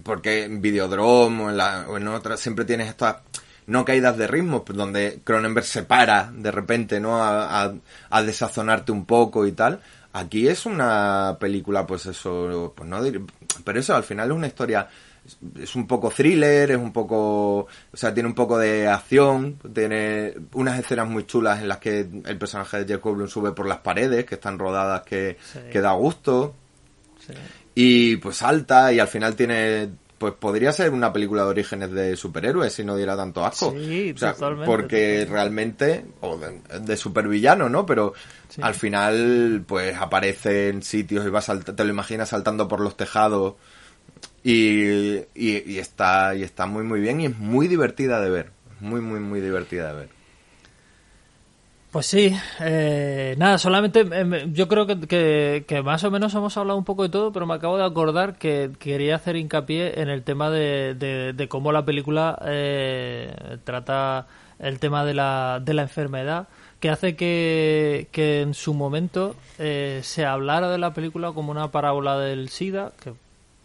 porque 0.04 0.44
en 0.46 0.62
Videodrome 0.62 1.44
o 1.44 1.50
en, 1.50 1.58
la, 1.58 1.86
o 1.88 1.98
en 1.98 2.08
otras 2.08 2.40
siempre 2.40 2.66
tienes 2.66 2.90
estas 2.90 3.18
no 3.66 3.84
caídas 3.84 4.18
de 4.18 4.28
ritmo, 4.28 4.64
donde 4.68 5.20
Cronenberg 5.24 5.66
se 5.66 5.84
para 5.84 6.32
de 6.34 6.52
repente, 6.52 7.00
¿no? 7.02 7.22
A, 7.22 7.66
a- 7.66 7.74
a 8.10 8.24
desazonarte 8.24 8.92
un 8.94 9.06
poco 9.06 9.46
y 9.46 9.52
tal. 9.52 9.82
Aquí 10.14 10.48
es 10.48 10.66
una 10.66 11.38
película, 11.40 11.86
pues 11.86 12.06
eso, 12.06 12.74
pues 12.76 12.90
no 12.90 13.02
pero 13.66 13.80
eso 13.80 13.94
al 13.96 14.04
final 14.04 14.30
es 14.30 14.36
una 14.38 14.48
historia, 14.48 14.88
es- 15.62 15.76
un 15.76 15.86
poco 15.88 16.10
thriller, 16.10 16.72
es 16.72 16.78
un 16.78 16.92
poco, 16.94 17.60
o 17.60 17.68
sea, 17.94 18.14
tiene 18.14 18.28
un 18.30 18.36
poco 18.36 18.58
de 18.58 18.88
acción, 18.88 19.60
tiene 19.74 20.34
unas 20.54 20.80
escenas 20.80 21.08
muy 21.08 21.26
chulas 21.26 21.62
en 21.62 21.68
las 21.68 21.78
que 21.80 22.00
el 22.26 22.38
personaje 22.38 22.84
de 22.84 22.94
Jeff 22.94 23.04
Goldblum 23.04 23.28
sube 23.28 23.52
por 23.52 23.68
las 23.68 23.80
paredes, 23.80 24.26
que 24.26 24.36
están 24.36 24.58
rodadas, 24.58 25.02
que, 25.04 25.38
Sí. 25.54 25.60
que 25.72 25.82
da 25.82 25.92
gusto 25.94 26.56
Sí. 27.26 27.34
y 27.76 28.16
pues 28.18 28.38
salta 28.38 28.92
y 28.94 29.00
al 29.00 29.08
final 29.08 29.36
tiene 29.36 29.90
pues 30.18 30.34
podría 30.34 30.72
ser 30.72 30.90
una 30.94 31.14
película 31.14 31.44
de 31.44 31.50
orígenes 31.50 31.92
de 31.92 32.16
superhéroes 32.16 32.74
si 32.74 32.84
no 32.84 32.96
diera 32.96 33.16
tanto 33.16 33.46
asco 33.46 33.72
Sí, 33.78 34.14
O 34.16 34.18
sea, 34.18 34.34
totalmente, 34.34 34.66
porque 34.66 35.28
realmente 35.30 36.06
o 36.22 36.38
de, 36.40 36.60
de 36.80 36.98
supervillano 36.98 37.70
no 37.70 37.86
pero 37.86 38.14
Sí. 38.50 38.60
al 38.64 38.74
final 38.74 39.64
pues 39.68 39.96
aparece 39.96 40.70
en 40.70 40.82
sitios 40.82 41.24
y 41.24 41.30
va 41.30 41.42
salta- 41.42 41.76
te 41.76 41.84
lo 41.84 41.92
imaginas 41.92 42.30
saltando 42.30 42.68
por 42.68 42.80
los 42.80 42.98
tejados 42.98 43.56
y, 44.44 45.18
y, 45.36 45.78
está 45.78 46.36
y 46.36 46.44
está 46.44 46.66
muy 46.66 46.84
muy 46.84 47.00
bien 47.00 47.22
y 47.22 47.26
es 47.26 47.38
muy 47.38 47.68
divertida 47.68 48.22
de 48.22 48.30
ver. 48.30 48.52
Muy 48.80 49.02
muy 49.02 49.20
muy 49.20 49.42
divertida 49.42 49.90
de 49.90 50.00
ver. 50.00 50.18
Pues 51.92 52.06
sí, 52.06 52.32
eh, 52.60 53.36
nada, 53.38 53.58
solamente 53.58 54.06
eh, 54.12 54.50
yo 54.52 54.68
creo 54.68 54.86
que, 54.86 55.66
que, 55.66 55.82
más 55.82 56.04
o 56.04 56.12
menos 56.12 56.36
hemos 56.36 56.56
hablado 56.58 56.78
un 56.78 56.84
poco 56.84 57.04
de 57.04 57.10
todo, 57.10 57.32
pero 57.32 57.46
me 57.46 57.54
acabo 57.54 57.78
de 57.78 57.86
acordar 57.86 58.38
que 58.38 58.72
quería 58.78 59.16
hacer 59.16 59.38
hincapié 59.38 60.00
en 60.02 60.10
el 60.10 60.24
tema 60.24 60.50
de, 60.50 60.96
de, 60.96 61.34
de 61.34 61.48
cómo 61.48 61.72
la 61.72 61.86
película 61.86 62.38
eh, 62.46 63.34
trata 63.64 64.28
el 64.60 64.80
tema 64.80 65.06
de 65.06 65.14
la, 65.14 65.62
de 65.64 65.74
la 65.74 65.84
enfermedad, 65.84 66.48
que 66.80 66.90
hace 66.90 67.16
que, 67.16 68.08
que 68.12 68.42
en 68.42 68.54
su 68.54 68.74
momento 68.74 69.36
eh, 69.58 70.02
se 70.04 70.26
hablara 70.26 70.70
de 70.70 70.78
la 70.78 70.94
película 70.94 71.32
como 71.32 71.52
una 71.52 71.72
parábola 71.72 72.20
del 72.20 72.50
SIDA, 72.50 72.92
que 73.02 73.14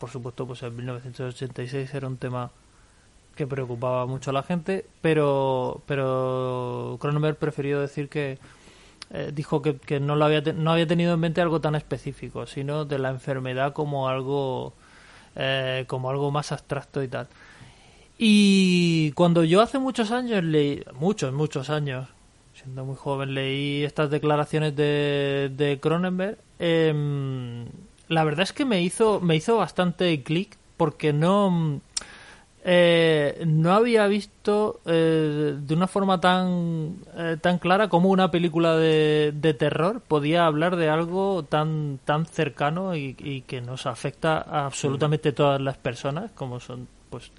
por 0.02 0.10
supuesto 0.10 0.48
pues 0.48 0.60
en 0.64 0.74
1986 0.74 1.94
era 1.94 2.08
un 2.08 2.16
tema 2.16 2.50
que 3.36 3.46
preocupaba 3.46 4.04
mucho 4.04 4.30
a 4.30 4.32
la 4.32 4.42
gente, 4.42 4.84
pero 5.00 5.80
pero 5.86 6.98
Cronenberg 7.00 7.36
prefirió 7.36 7.78
decir 7.78 8.08
que 8.08 8.40
eh, 9.12 9.30
dijo 9.32 9.62
que, 9.62 9.76
que 9.76 10.00
no 10.00 10.16
lo 10.16 10.24
había 10.24 10.40
no 10.40 10.72
había 10.72 10.88
tenido 10.88 11.14
en 11.14 11.20
mente 11.20 11.40
algo 11.40 11.60
tan 11.60 11.76
específico, 11.76 12.46
sino 12.46 12.84
de 12.84 12.98
la 12.98 13.10
enfermedad 13.10 13.74
como 13.74 14.08
algo 14.08 14.72
eh, 15.36 15.84
como 15.86 16.10
algo 16.10 16.32
más 16.32 16.50
abstracto 16.50 17.00
y 17.04 17.06
tal. 17.06 17.28
Y 18.18 19.12
cuando 19.12 19.44
yo 19.44 19.62
hace 19.62 19.78
muchos 19.78 20.10
años 20.10 20.42
leí, 20.42 20.82
muchos, 20.94 21.32
muchos 21.32 21.70
años, 21.70 22.08
siendo 22.54 22.84
muy 22.84 22.96
joven, 22.96 23.34
leí 23.34 23.84
estas 23.84 24.10
declaraciones 24.10 24.74
de, 24.74 25.52
de 25.56 25.78
Cronenberg, 25.78 26.38
em, 26.58 27.66
la 28.12 28.24
verdad 28.24 28.42
es 28.42 28.52
que 28.52 28.64
me 28.64 28.82
hizo, 28.82 29.20
me 29.20 29.36
hizo 29.36 29.56
bastante 29.56 30.22
clic 30.22 30.56
porque 30.76 31.12
no, 31.12 31.80
eh, 32.64 33.42
no 33.46 33.72
había 33.72 34.06
visto 34.06 34.80
eh, 34.86 35.56
de 35.58 35.74
una 35.74 35.86
forma 35.86 36.20
tan, 36.20 36.96
eh, 37.16 37.36
tan 37.40 37.58
clara 37.58 37.88
como 37.88 38.10
una 38.10 38.30
película 38.30 38.76
de, 38.76 39.32
de 39.34 39.54
terror 39.54 40.00
podía 40.00 40.46
hablar 40.46 40.76
de 40.76 40.88
algo 40.88 41.44
tan, 41.44 41.98
tan 42.04 42.26
cercano 42.26 42.94
y, 42.94 43.16
y 43.18 43.42
que 43.42 43.60
nos 43.60 43.86
afecta 43.86 44.38
a 44.38 44.66
absolutamente 44.66 45.32
todas 45.32 45.60
las 45.60 45.78
personas, 45.78 46.30
como 46.32 46.60
son 46.60 46.88
pues 47.10 47.32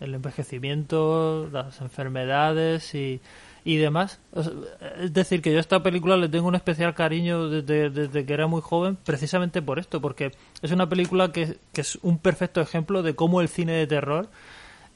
el 0.00 0.14
envejecimiento, 0.14 1.48
las 1.52 1.80
enfermedades 1.80 2.94
y, 2.94 3.20
y 3.64 3.76
demás. 3.76 4.20
Es 5.00 5.12
decir, 5.12 5.42
que 5.42 5.50
yo 5.52 5.58
a 5.58 5.60
esta 5.60 5.82
película 5.82 6.16
le 6.16 6.28
tengo 6.28 6.48
un 6.48 6.54
especial 6.54 6.94
cariño 6.94 7.48
desde, 7.48 7.90
desde 7.90 8.24
que 8.24 8.32
era 8.32 8.46
muy 8.46 8.60
joven, 8.62 8.96
precisamente 9.04 9.60
por 9.62 9.78
esto, 9.78 10.00
porque 10.00 10.32
es 10.62 10.70
una 10.72 10.88
película 10.88 11.32
que, 11.32 11.56
que 11.72 11.80
es 11.82 11.96
un 12.02 12.18
perfecto 12.18 12.60
ejemplo 12.60 13.02
de 13.02 13.14
cómo 13.14 13.40
el 13.40 13.48
cine 13.48 13.72
de 13.72 13.86
terror 13.86 14.28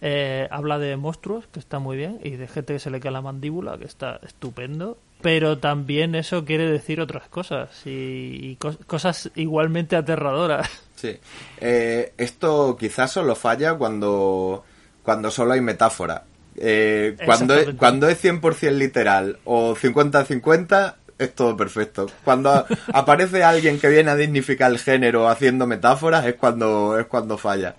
eh, 0.00 0.48
habla 0.50 0.78
de 0.78 0.96
monstruos, 0.96 1.46
que 1.46 1.60
está 1.60 1.78
muy 1.78 1.96
bien, 1.96 2.20
y 2.22 2.30
de 2.30 2.46
gente 2.48 2.72
que 2.74 2.78
se 2.78 2.90
le 2.90 3.00
cae 3.00 3.12
la 3.12 3.22
mandíbula, 3.22 3.78
que 3.78 3.84
está 3.86 4.20
estupendo, 4.22 4.98
pero 5.22 5.56
también 5.58 6.14
eso 6.14 6.44
quiere 6.44 6.70
decir 6.70 7.00
otras 7.00 7.28
cosas 7.28 7.86
y, 7.86 7.90
y 7.90 8.56
cos- 8.60 8.78
cosas 8.86 9.30
igualmente 9.34 9.96
aterradoras. 9.96 10.68
Sí. 10.96 11.16
Eh, 11.58 12.12
esto 12.18 12.76
quizás 12.78 13.12
solo 13.12 13.34
falla 13.34 13.74
cuando, 13.74 14.64
cuando 15.02 15.30
solo 15.30 15.52
hay 15.54 15.60
metáfora. 15.62 16.24
Eh, 16.56 17.16
cuando, 17.24 17.54
es, 17.54 17.74
cuando 17.76 18.08
es 18.08 18.22
100% 18.22 18.70
literal 18.72 19.38
o 19.44 19.74
50-50 19.74 20.94
es 21.18 21.34
todo 21.34 21.56
perfecto. 21.56 22.06
Cuando 22.24 22.64
aparece 22.92 23.42
alguien 23.44 23.78
que 23.78 23.88
viene 23.88 24.10
a 24.10 24.16
dignificar 24.16 24.70
el 24.70 24.78
género 24.78 25.28
haciendo 25.28 25.66
metáforas 25.66 26.26
es 26.26 26.34
cuando, 26.34 26.98
es 26.98 27.06
cuando 27.06 27.38
falla. 27.38 27.76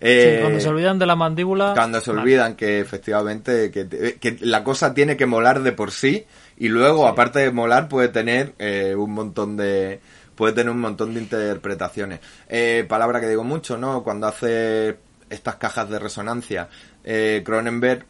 Eh, 0.00 0.34
Sí, 0.36 0.42
cuando 0.42 0.60
se 0.60 0.68
olvidan 0.68 0.98
de 0.98 1.06
la 1.06 1.16
mandíbula. 1.16 1.72
cuando 1.74 2.00
se 2.00 2.12
olvidan 2.12 2.54
que 2.54 2.78
efectivamente 2.78 3.72
que, 3.72 3.88
que 4.20 4.36
la 4.42 4.62
cosa 4.62 4.94
tiene 4.94 5.16
que 5.16 5.26
molar 5.26 5.60
de 5.62 5.72
por 5.72 5.90
sí 5.90 6.24
y 6.56 6.68
luego 6.68 7.08
aparte 7.08 7.40
de 7.40 7.50
molar 7.50 7.88
puede 7.88 8.06
tener 8.08 8.54
eh, 8.60 8.94
un 8.96 9.10
montón 9.12 9.56
de 9.56 10.00
puede 10.36 10.52
tener 10.52 10.70
un 10.70 10.80
montón 10.80 11.14
de 11.14 11.20
interpretaciones 11.20 12.20
Eh, 12.48 12.86
palabra 12.88 13.20
que 13.20 13.28
digo 13.28 13.42
mucho 13.42 13.76
no 13.76 14.04
cuando 14.04 14.28
hace 14.28 14.98
estas 15.30 15.56
cajas 15.56 15.90
de 15.90 15.98
resonancia 15.98 16.68
eh, 17.10 17.42
Cronenberg 17.44 18.04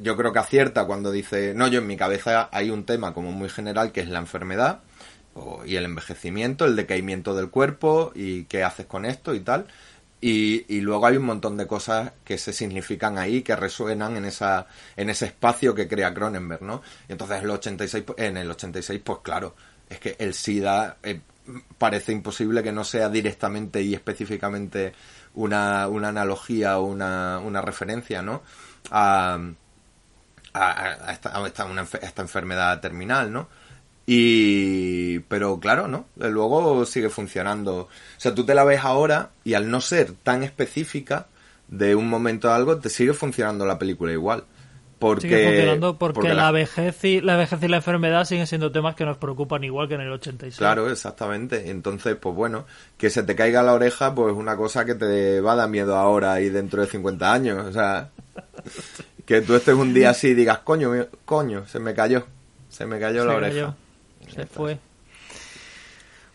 yo 0.00 0.16
creo 0.16 0.32
que 0.32 0.38
acierta 0.38 0.86
cuando 0.86 1.10
dice 1.10 1.52
no 1.54 1.68
yo 1.68 1.80
en 1.80 1.86
mi 1.86 1.96
cabeza 1.96 2.48
hay 2.50 2.70
un 2.70 2.84
tema 2.84 3.12
como 3.12 3.30
muy 3.30 3.50
general 3.50 3.92
que 3.92 4.00
es 4.00 4.08
la 4.08 4.18
enfermedad 4.18 4.80
y 5.66 5.76
el 5.76 5.84
envejecimiento 5.84 6.64
el 6.64 6.74
decaimiento 6.74 7.34
del 7.34 7.50
cuerpo 7.50 8.10
y 8.14 8.44
qué 8.44 8.64
haces 8.64 8.86
con 8.86 9.04
esto 9.04 9.34
y 9.34 9.40
tal 9.40 9.66
y, 10.20 10.64
y 10.74 10.80
luego 10.80 11.06
hay 11.06 11.16
un 11.16 11.24
montón 11.24 11.56
de 11.56 11.66
cosas 11.66 12.12
que 12.24 12.38
se 12.38 12.52
significan 12.52 13.18
ahí, 13.18 13.42
que 13.42 13.54
resuenan 13.54 14.16
en 14.16 14.24
esa 14.24 14.66
en 14.96 15.10
ese 15.10 15.26
espacio 15.26 15.74
que 15.74 15.86
crea 15.86 16.12
Cronenberg, 16.12 16.62
¿no? 16.62 16.82
Y 17.08 17.12
entonces 17.12 17.40
el 17.40 17.50
86, 17.50 18.04
en 18.16 18.36
el 18.36 18.50
86, 18.50 19.00
pues 19.04 19.20
claro, 19.22 19.54
es 19.88 20.00
que 20.00 20.16
el 20.18 20.34
SIDA 20.34 20.96
eh, 21.04 21.20
parece 21.78 22.12
imposible 22.12 22.62
que 22.62 22.72
no 22.72 22.84
sea 22.84 23.08
directamente 23.08 23.80
y 23.80 23.94
específicamente 23.94 24.92
una, 25.38 25.88
una 25.88 26.08
analogía 26.08 26.78
o 26.78 26.84
una, 26.84 27.38
una 27.38 27.60
referencia, 27.62 28.22
¿no? 28.22 28.42
A, 28.90 29.38
a, 30.54 31.12
esta, 31.12 31.46
esta- 31.46 31.64
una 31.66 31.82
esta 32.02 32.22
enfermedad 32.22 32.80
terminal, 32.80 33.32
¿no? 33.32 33.48
Y, 34.06 35.18
pero 35.20 35.60
claro, 35.60 35.86
¿no? 35.88 36.06
Luego 36.16 36.86
sigue 36.86 37.10
funcionando. 37.10 37.76
O 37.82 37.88
sea, 38.20 38.34
tú 38.34 38.44
te 38.46 38.54
la 38.54 38.64
ves 38.64 38.80
ahora 38.82 39.30
y 39.44 39.54
al 39.54 39.70
no 39.70 39.80
ser 39.80 40.12
tan 40.12 40.42
específica 40.42 41.26
de 41.68 41.94
un 41.94 42.08
momento 42.08 42.50
a 42.50 42.56
algo, 42.56 42.78
te 42.78 42.88
sigue 42.88 43.12
funcionando 43.12 43.66
la 43.66 43.78
película 43.78 44.12
igual. 44.12 44.44
Porque, 44.98 45.28
Sigue 45.28 45.44
funcionando 45.46 45.96
porque, 45.96 46.28
la, 46.28 46.34
la- 46.34 46.50
vejez 46.50 47.04
y, 47.04 47.20
la 47.20 47.36
vejez 47.36 47.62
y 47.62 47.68
la 47.68 47.76
enfermedad 47.76 48.24
siguen 48.24 48.48
siendo 48.48 48.72
temas 48.72 48.96
que 48.96 49.04
nos 49.04 49.16
preocupan 49.16 49.62
igual 49.62 49.86
que 49.86 49.94
en 49.94 50.00
el 50.00 50.10
86. 50.12 50.58
Claro, 50.58 50.90
exactamente. 50.90 51.70
Entonces, 51.70 52.16
pues 52.16 52.34
bueno, 52.34 52.66
que 52.96 53.08
se 53.08 53.22
te 53.22 53.36
caiga 53.36 53.62
la 53.62 53.74
oreja, 53.74 54.12
pues 54.14 54.34
una 54.34 54.56
cosa 54.56 54.84
que 54.84 54.96
te 54.96 55.40
va 55.40 55.52
a 55.52 55.56
dar 55.56 55.68
miedo 55.68 55.96
ahora 55.96 56.40
y 56.40 56.48
dentro 56.48 56.80
de 56.82 56.88
50 56.88 57.32
años. 57.32 57.64
O 57.64 57.72
sea, 57.72 58.10
que 59.24 59.40
tú 59.40 59.54
estés 59.54 59.74
un 59.74 59.94
día 59.94 60.10
así 60.10 60.28
y 60.28 60.34
digas, 60.34 60.58
coño, 60.58 60.90
coño, 61.24 61.64
se 61.68 61.78
me 61.78 61.94
cayó. 61.94 62.26
Se 62.68 62.84
me 62.84 62.98
cayó 62.98 63.24
la 63.24 63.34
oreja. 63.36 63.74
Se 64.34 64.46
fue. 64.46 64.78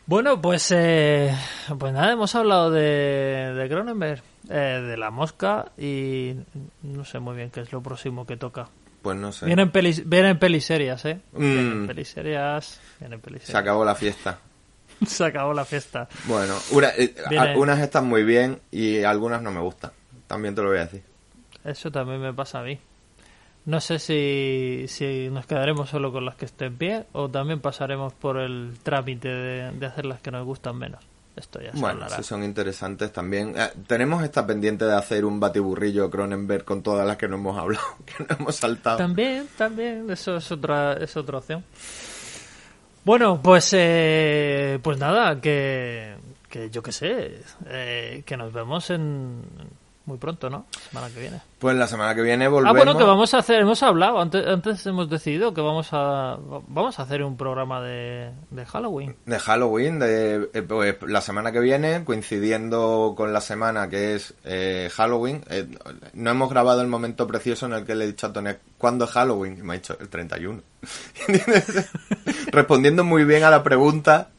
Bueno, 0.06 0.42
pues, 0.42 0.70
eh, 0.72 1.34
pues 1.80 1.94
nada, 1.94 2.12
hemos 2.12 2.34
hablado 2.36 2.72
de, 2.72 3.54
de 3.56 3.70
Cronenberg, 3.70 4.22
eh, 4.50 4.82
de 4.86 4.98
la 4.98 5.12
mosca 5.12 5.72
y 5.78 6.36
no 6.84 7.06
sé 7.06 7.20
muy 7.20 7.36
bien 7.36 7.50
qué 7.52 7.62
es 7.62 7.72
lo 7.72 7.82
próximo 7.82 8.26
que 8.26 8.38
toca. 8.38 8.68
Pues 9.02 9.18
no 9.18 9.32
sé. 9.32 9.46
Vienen 9.46 9.70
pelis, 9.72 10.08
vienen 10.08 10.40
peliserias, 10.40 11.04
¿eh? 11.06 11.20
Mm. 11.34 11.40
Vienen 11.40 11.88
peliserias, 11.88 12.80
vienen 13.00 13.22
Se 13.42 13.58
acabó 13.58 13.84
la 13.84 13.96
fiesta. 13.96 14.40
Se 15.06 15.26
acabó 15.26 15.54
la 15.54 15.66
fiesta. 15.66 16.08
Bueno, 16.26 16.56
una- 16.72 16.90
eh, 16.98 17.14
algunas 17.38 17.80
están 17.80 18.08
muy 18.08 18.24
bien 18.24 18.60
y 18.72 19.04
algunas 19.04 19.42
no 19.42 19.52
me 19.52 19.60
gustan. 19.60 19.92
También 20.28 20.56
te 20.56 20.62
lo 20.62 20.70
voy 20.70 20.78
a 20.78 20.86
decir. 20.86 21.04
Eso 21.66 21.92
también 21.92 22.22
me 22.22 22.34
pasa 22.34 22.60
a 22.60 22.64
mí. 22.64 22.80
No 23.66 23.80
sé 23.80 24.00
si, 24.00 24.86
si 24.88 25.30
nos 25.30 25.46
quedaremos 25.46 25.90
solo 25.90 26.12
con 26.12 26.26
las 26.26 26.36
que 26.36 26.46
estén 26.46 26.78
bien 26.78 27.06
o 27.14 27.30
también 27.30 27.62
pasaremos 27.62 28.12
por 28.14 28.38
el 28.38 28.74
trámite 28.84 29.30
de, 29.30 29.72
de 29.72 29.86
hacer 29.86 30.06
las 30.06 30.20
que 30.22 30.32
nos 30.32 30.46
gustan 30.46 30.78
menos. 30.78 31.04
Esto 31.36 31.60
ya 31.60 31.72
se 31.72 31.80
Bueno, 31.80 32.04
hablará. 32.04 32.22
son 32.24 32.44
interesantes 32.44 33.12
también. 33.12 33.54
Eh, 33.58 33.70
tenemos 33.88 34.24
esta 34.24 34.46
pendiente 34.46 34.86
de 34.86 34.94
hacer 34.96 35.26
un 35.26 35.40
batiburrillo 35.40 36.10
Cronenberg 36.10 36.64
con 36.64 36.84
todas 36.84 37.08
las 37.08 37.18
que 37.18 37.28
no 37.28 37.36
hemos 37.38 37.58
hablado, 37.58 37.84
que 38.06 38.24
no 38.24 38.28
hemos 38.40 38.56
saltado. 38.56 38.98
También, 38.98 39.48
también, 39.58 40.10
eso 40.12 40.38
es 40.38 40.52
otra, 40.52 40.94
es 40.94 41.16
otra 41.18 41.40
opción. 41.40 41.64
Bueno, 43.04 43.42
pues, 43.42 43.70
eh, 43.74 44.80
pues 44.82 44.98
nada, 44.98 45.42
que, 45.42 46.16
que 46.50 46.70
yo 46.70 46.82
qué 46.84 46.92
sé, 46.92 47.42
eh, 47.66 48.24
que 48.26 48.38
nos 48.38 48.54
vemos 48.54 48.90
en 48.92 49.42
muy 50.06 50.18
pronto, 50.18 50.50
¿no? 50.50 50.68
Semana 50.90 51.10
que 51.14 51.20
viene. 51.20 51.42
Pues 51.64 51.78
la 51.78 51.88
semana 51.88 52.14
que 52.14 52.22
viene 52.22 52.44
Ah, 52.44 52.50
volvemos. 52.50 52.76
bueno, 52.76 52.98
que 52.98 53.06
vamos 53.06 53.34
a 53.34 53.38
hacer, 53.38 53.62
hemos 53.62 53.82
hablado, 53.84 54.20
antes, 54.20 54.46
antes 54.46 54.86
hemos 54.86 55.10
decidido 55.10 55.54
que 55.54 55.62
vamos 55.62 55.88
a, 55.94 56.38
vamos 56.68 57.00
a 57.00 57.04
hacer 57.04 57.24
un 57.24 57.38
programa 57.38 57.82
de, 57.82 58.32
de 58.52 58.66
Halloween. 58.66 59.16
de 59.26 59.40
Halloween, 59.40 59.98
de, 59.98 60.50
eh, 60.54 60.62
pues, 60.62 60.98
la 61.08 61.22
semana 61.22 61.54
que 61.54 61.62
viene, 61.62 62.04
coincidiendo 62.04 63.14
con 63.16 63.32
la 63.32 63.40
semana 63.40 63.88
que 63.88 64.16
es 64.16 64.34
eh, 64.44 64.90
Halloween. 64.94 65.42
eh, 65.50 65.66
no 66.16 66.32
hemos 66.32 66.50
grabado 66.50 66.82
el 66.82 66.88
momento 66.90 67.26
precioso 67.28 67.66
en 67.68 67.72
el 67.74 67.86
que 67.86 67.96
le 67.96 68.04
he 68.04 68.08
dicho 68.08 68.28
a 68.28 68.34
Tony, 68.34 68.50
¿cuándo 68.78 69.06
es 69.06 69.12
Halloween? 69.12 69.58
Y 69.58 69.62
me 69.64 69.72
ha 69.72 69.78
dicho, 69.78 69.96
el 70.02 70.10
31. 70.10 70.62
Respondiendo 72.52 73.04
muy 73.06 73.24
bien 73.24 73.44
a 73.46 73.50
la 73.50 73.64
pregunta 73.64 74.30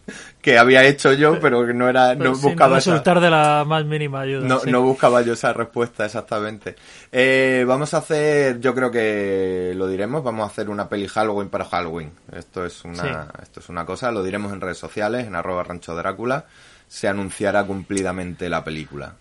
que 0.43 0.59
había 0.59 0.85
hecho 0.85 1.13
yo, 1.15 1.41
pero 1.41 1.67
que 1.67 1.73
no 1.73 1.89
era, 1.89 2.13
no 2.15 2.19
Pero 2.19 2.33
buscaba 2.37 2.77
esa- 2.77 2.99
de 3.01 3.31
la 3.31 3.65
más 3.67 3.87
mínima 3.87 4.21
ayuda. 4.21 4.47
no, 4.47 4.61
sí. 4.61 4.71
no 4.71 4.83
buscaba 4.83 5.23
yo 5.23 5.33
esa 5.33 5.55
respuesta 5.55 6.05
exactamente. 6.05 6.77
Eh, 7.17 7.65
vamos 7.65 7.95
a 7.95 7.99
hacer, 7.99 8.59
yo 8.59 8.75
creo 8.75 8.91
que 8.91 9.73
lo 9.77 9.87
diremos, 9.87 10.25
vamos 10.25 10.43
a 10.43 10.47
hacer 10.51 10.69
una 10.69 10.89
peli 10.89 11.07
Halloween 11.07 11.49
para 11.49 11.65
Halloween. 11.65 12.11
Esto 12.33 12.67
es 12.67 12.85
una, 12.85 13.03
Sí. 13.03 13.09
esto 13.41 13.61
es 13.61 13.69
una 13.69 13.87
cosa, 13.87 14.11
lo 14.11 14.25
diremos 14.25 14.53
en 14.53 14.61
redes 14.61 14.79
sociales, 14.79 15.25
en 15.25 15.37
arroba 15.37 15.63
rancho 15.63 15.95
Drácula. 15.95 16.47
Se 16.89 17.07
anunciará 17.07 17.65
cumplidamente 17.65 18.49
la 18.49 18.65
película. 18.65 19.15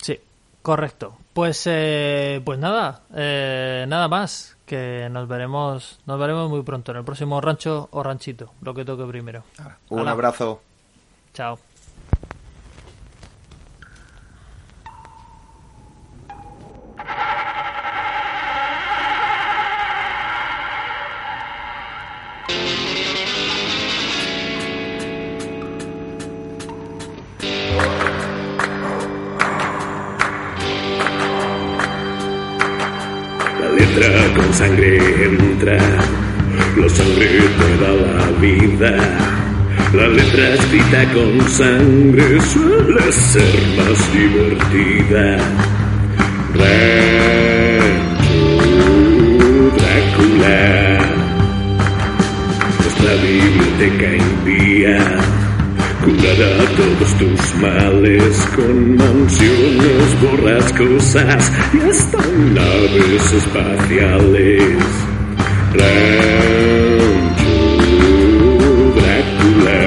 Sí, 0.00 0.20
correcto. 0.62 1.16
Pues, 1.32 1.62
eh, 1.66 2.40
pues 2.44 2.58
nada, 2.60 3.02
eh, 3.16 3.84
nada 3.88 4.06
más. 4.06 4.56
Que 4.64 5.08
nos 5.10 5.26
veremos, 5.26 5.98
nos 6.06 6.20
veremos 6.20 6.48
muy 6.48 6.62
pronto 6.62 6.92
en 6.92 6.98
el 6.98 7.04
próximo 7.04 7.40
rancho 7.40 7.88
o 7.90 8.04
ranchito, 8.04 8.52
lo 8.62 8.72
que 8.72 8.84
toque 8.84 9.04
primero. 9.04 9.42
Un 9.88 10.06
abrazo. 10.06 10.62
Chao. 11.34 11.58
Sangre 34.52 34.98
entra, 35.24 35.78
la 36.76 36.88
sangre 36.88 37.28
te 37.58 37.68
da 37.82 37.92
la 37.92 38.26
vida. 38.40 38.92
La 39.92 40.06
letra 40.08 40.54
escrita 40.54 41.04
con 41.12 41.40
sangre 41.48 42.40
suele 42.40 43.12
ser 43.12 43.54
más 43.76 44.12
divertida. 44.12 45.38
Rancho 46.54 47.30
Drácula, 49.76 50.60
nuestra 52.78 53.12
biblioteca 53.22 54.08
impía 54.16 55.39
curará 56.04 56.56
todos 56.76 57.14
tus 57.18 57.54
males 57.56 58.48
con 58.56 58.96
mansiones 58.96 60.20
borrascosas 60.22 61.52
y 61.74 61.90
hasta 61.90 62.18
naves 62.18 63.32
espaciales. 63.32 64.62
Rancho 65.72 66.30
Drácula. 68.96 69.80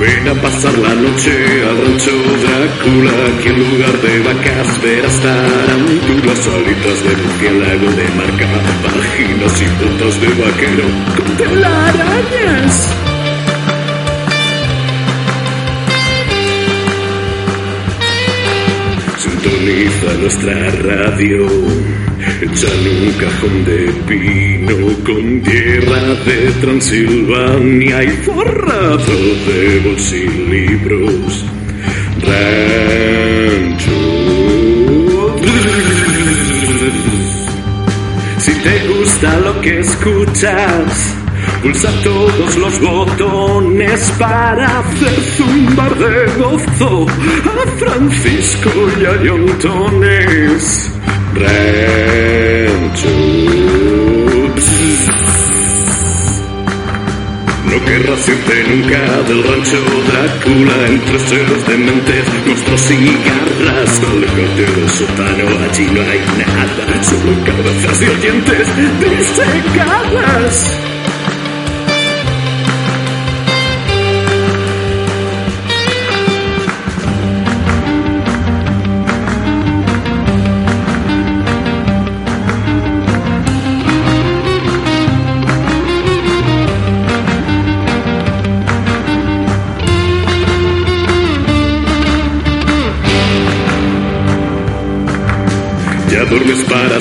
Ven 0.00 0.28
a 0.28 0.34
pasar 0.42 0.78
la 0.78 0.94
noche 0.94 1.32
al 1.68 1.76
rancho 1.76 2.16
Drácula, 2.42 3.16
que 3.42 3.48
en 3.50 3.58
lugar 3.58 4.00
de 4.00 4.18
vacas 4.20 4.82
verás 4.82 5.20
tarántulas, 5.20 6.46
alitas 6.46 6.98
de 7.04 7.12
murciélago 7.22 7.90
de 7.92 8.08
marca, 8.16 8.48
vaginas 8.84 9.62
y 9.62 9.66
botas 9.84 10.20
de 10.20 10.28
vaquero 10.28 10.86
con 11.16 11.36
telarañas. 11.36 13.17
Sintoniza 19.68 20.14
nuestra 20.22 20.54
radio, 20.82 21.46
hecha 22.40 22.68
en 22.72 23.06
un 23.06 23.12
cajón 23.18 23.64
de 23.66 23.92
pino 24.08 24.76
con 25.04 25.42
tierra 25.42 26.14
de 26.24 26.52
Transilvania 26.62 28.02
y 28.02 28.08
forrado 28.24 29.18
de 29.46 29.80
bolsilibros. 29.84 31.44
Rancho. 32.22 33.98
Si 38.38 38.52
te 38.52 38.88
gusta 38.88 39.38
lo 39.40 39.60
que 39.60 39.80
escuchas, 39.80 41.14
pulsa 41.62 41.90
todos 42.02 42.56
los 42.56 42.80
botones 42.80 44.12
para 44.18 44.80
hacer 44.80 45.20
zumbar 45.36 45.94
de 45.96 46.26
gozo 46.38 47.06
a 47.08 47.70
Francisco 47.78 48.70
y 49.00 49.04
a 49.04 49.22
Yontones. 49.22 50.90
Rancho. 51.34 53.08
No 57.64 57.84
querrás 57.84 58.28
irte 58.28 58.64
nunca 58.70 59.00
del 59.28 59.44
rancho 59.44 59.76
Drácula 60.08 60.86
entre 60.86 61.18
seres 61.18 61.66
dementes, 61.66 62.24
monstruos 62.46 62.90
y 62.90 63.16
garras. 63.26 64.00
Aléjate 64.10 64.64
del 64.80 64.88
sótano, 64.90 65.44
allí 65.70 65.86
no 65.92 66.00
hay 66.00 66.20
nada, 66.38 67.02
solo 67.04 67.32
cabezas 67.44 68.00
de 68.00 68.08
oyentes 68.08 68.66
disecadas. 69.00 70.88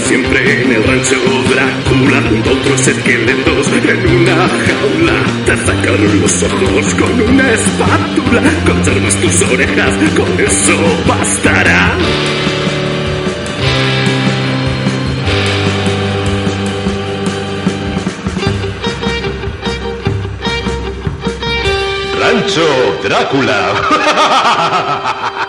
Siempre 0.08 0.64
en 0.64 0.72
el 0.72 0.84
rancho 0.84 1.18
Drácula 1.50 2.22
junto 2.30 2.52
otros 2.52 2.88
esqueletos 2.88 3.68
en 3.74 4.08
una 4.16 4.48
jaula. 4.48 5.18
Te 5.46 5.58
sacaron 5.58 6.22
los 6.22 6.44
ojos 6.44 6.96
con 6.96 7.22
una 7.22 7.52
espátula. 7.52 8.42
Conservas 8.66 9.16
tus 9.16 9.42
orejas, 9.52 9.94
con 10.16 10.40
eso 10.40 10.78
bastará. 11.06 11.98
Rancho 22.20 23.00
Drácula. 23.04 23.74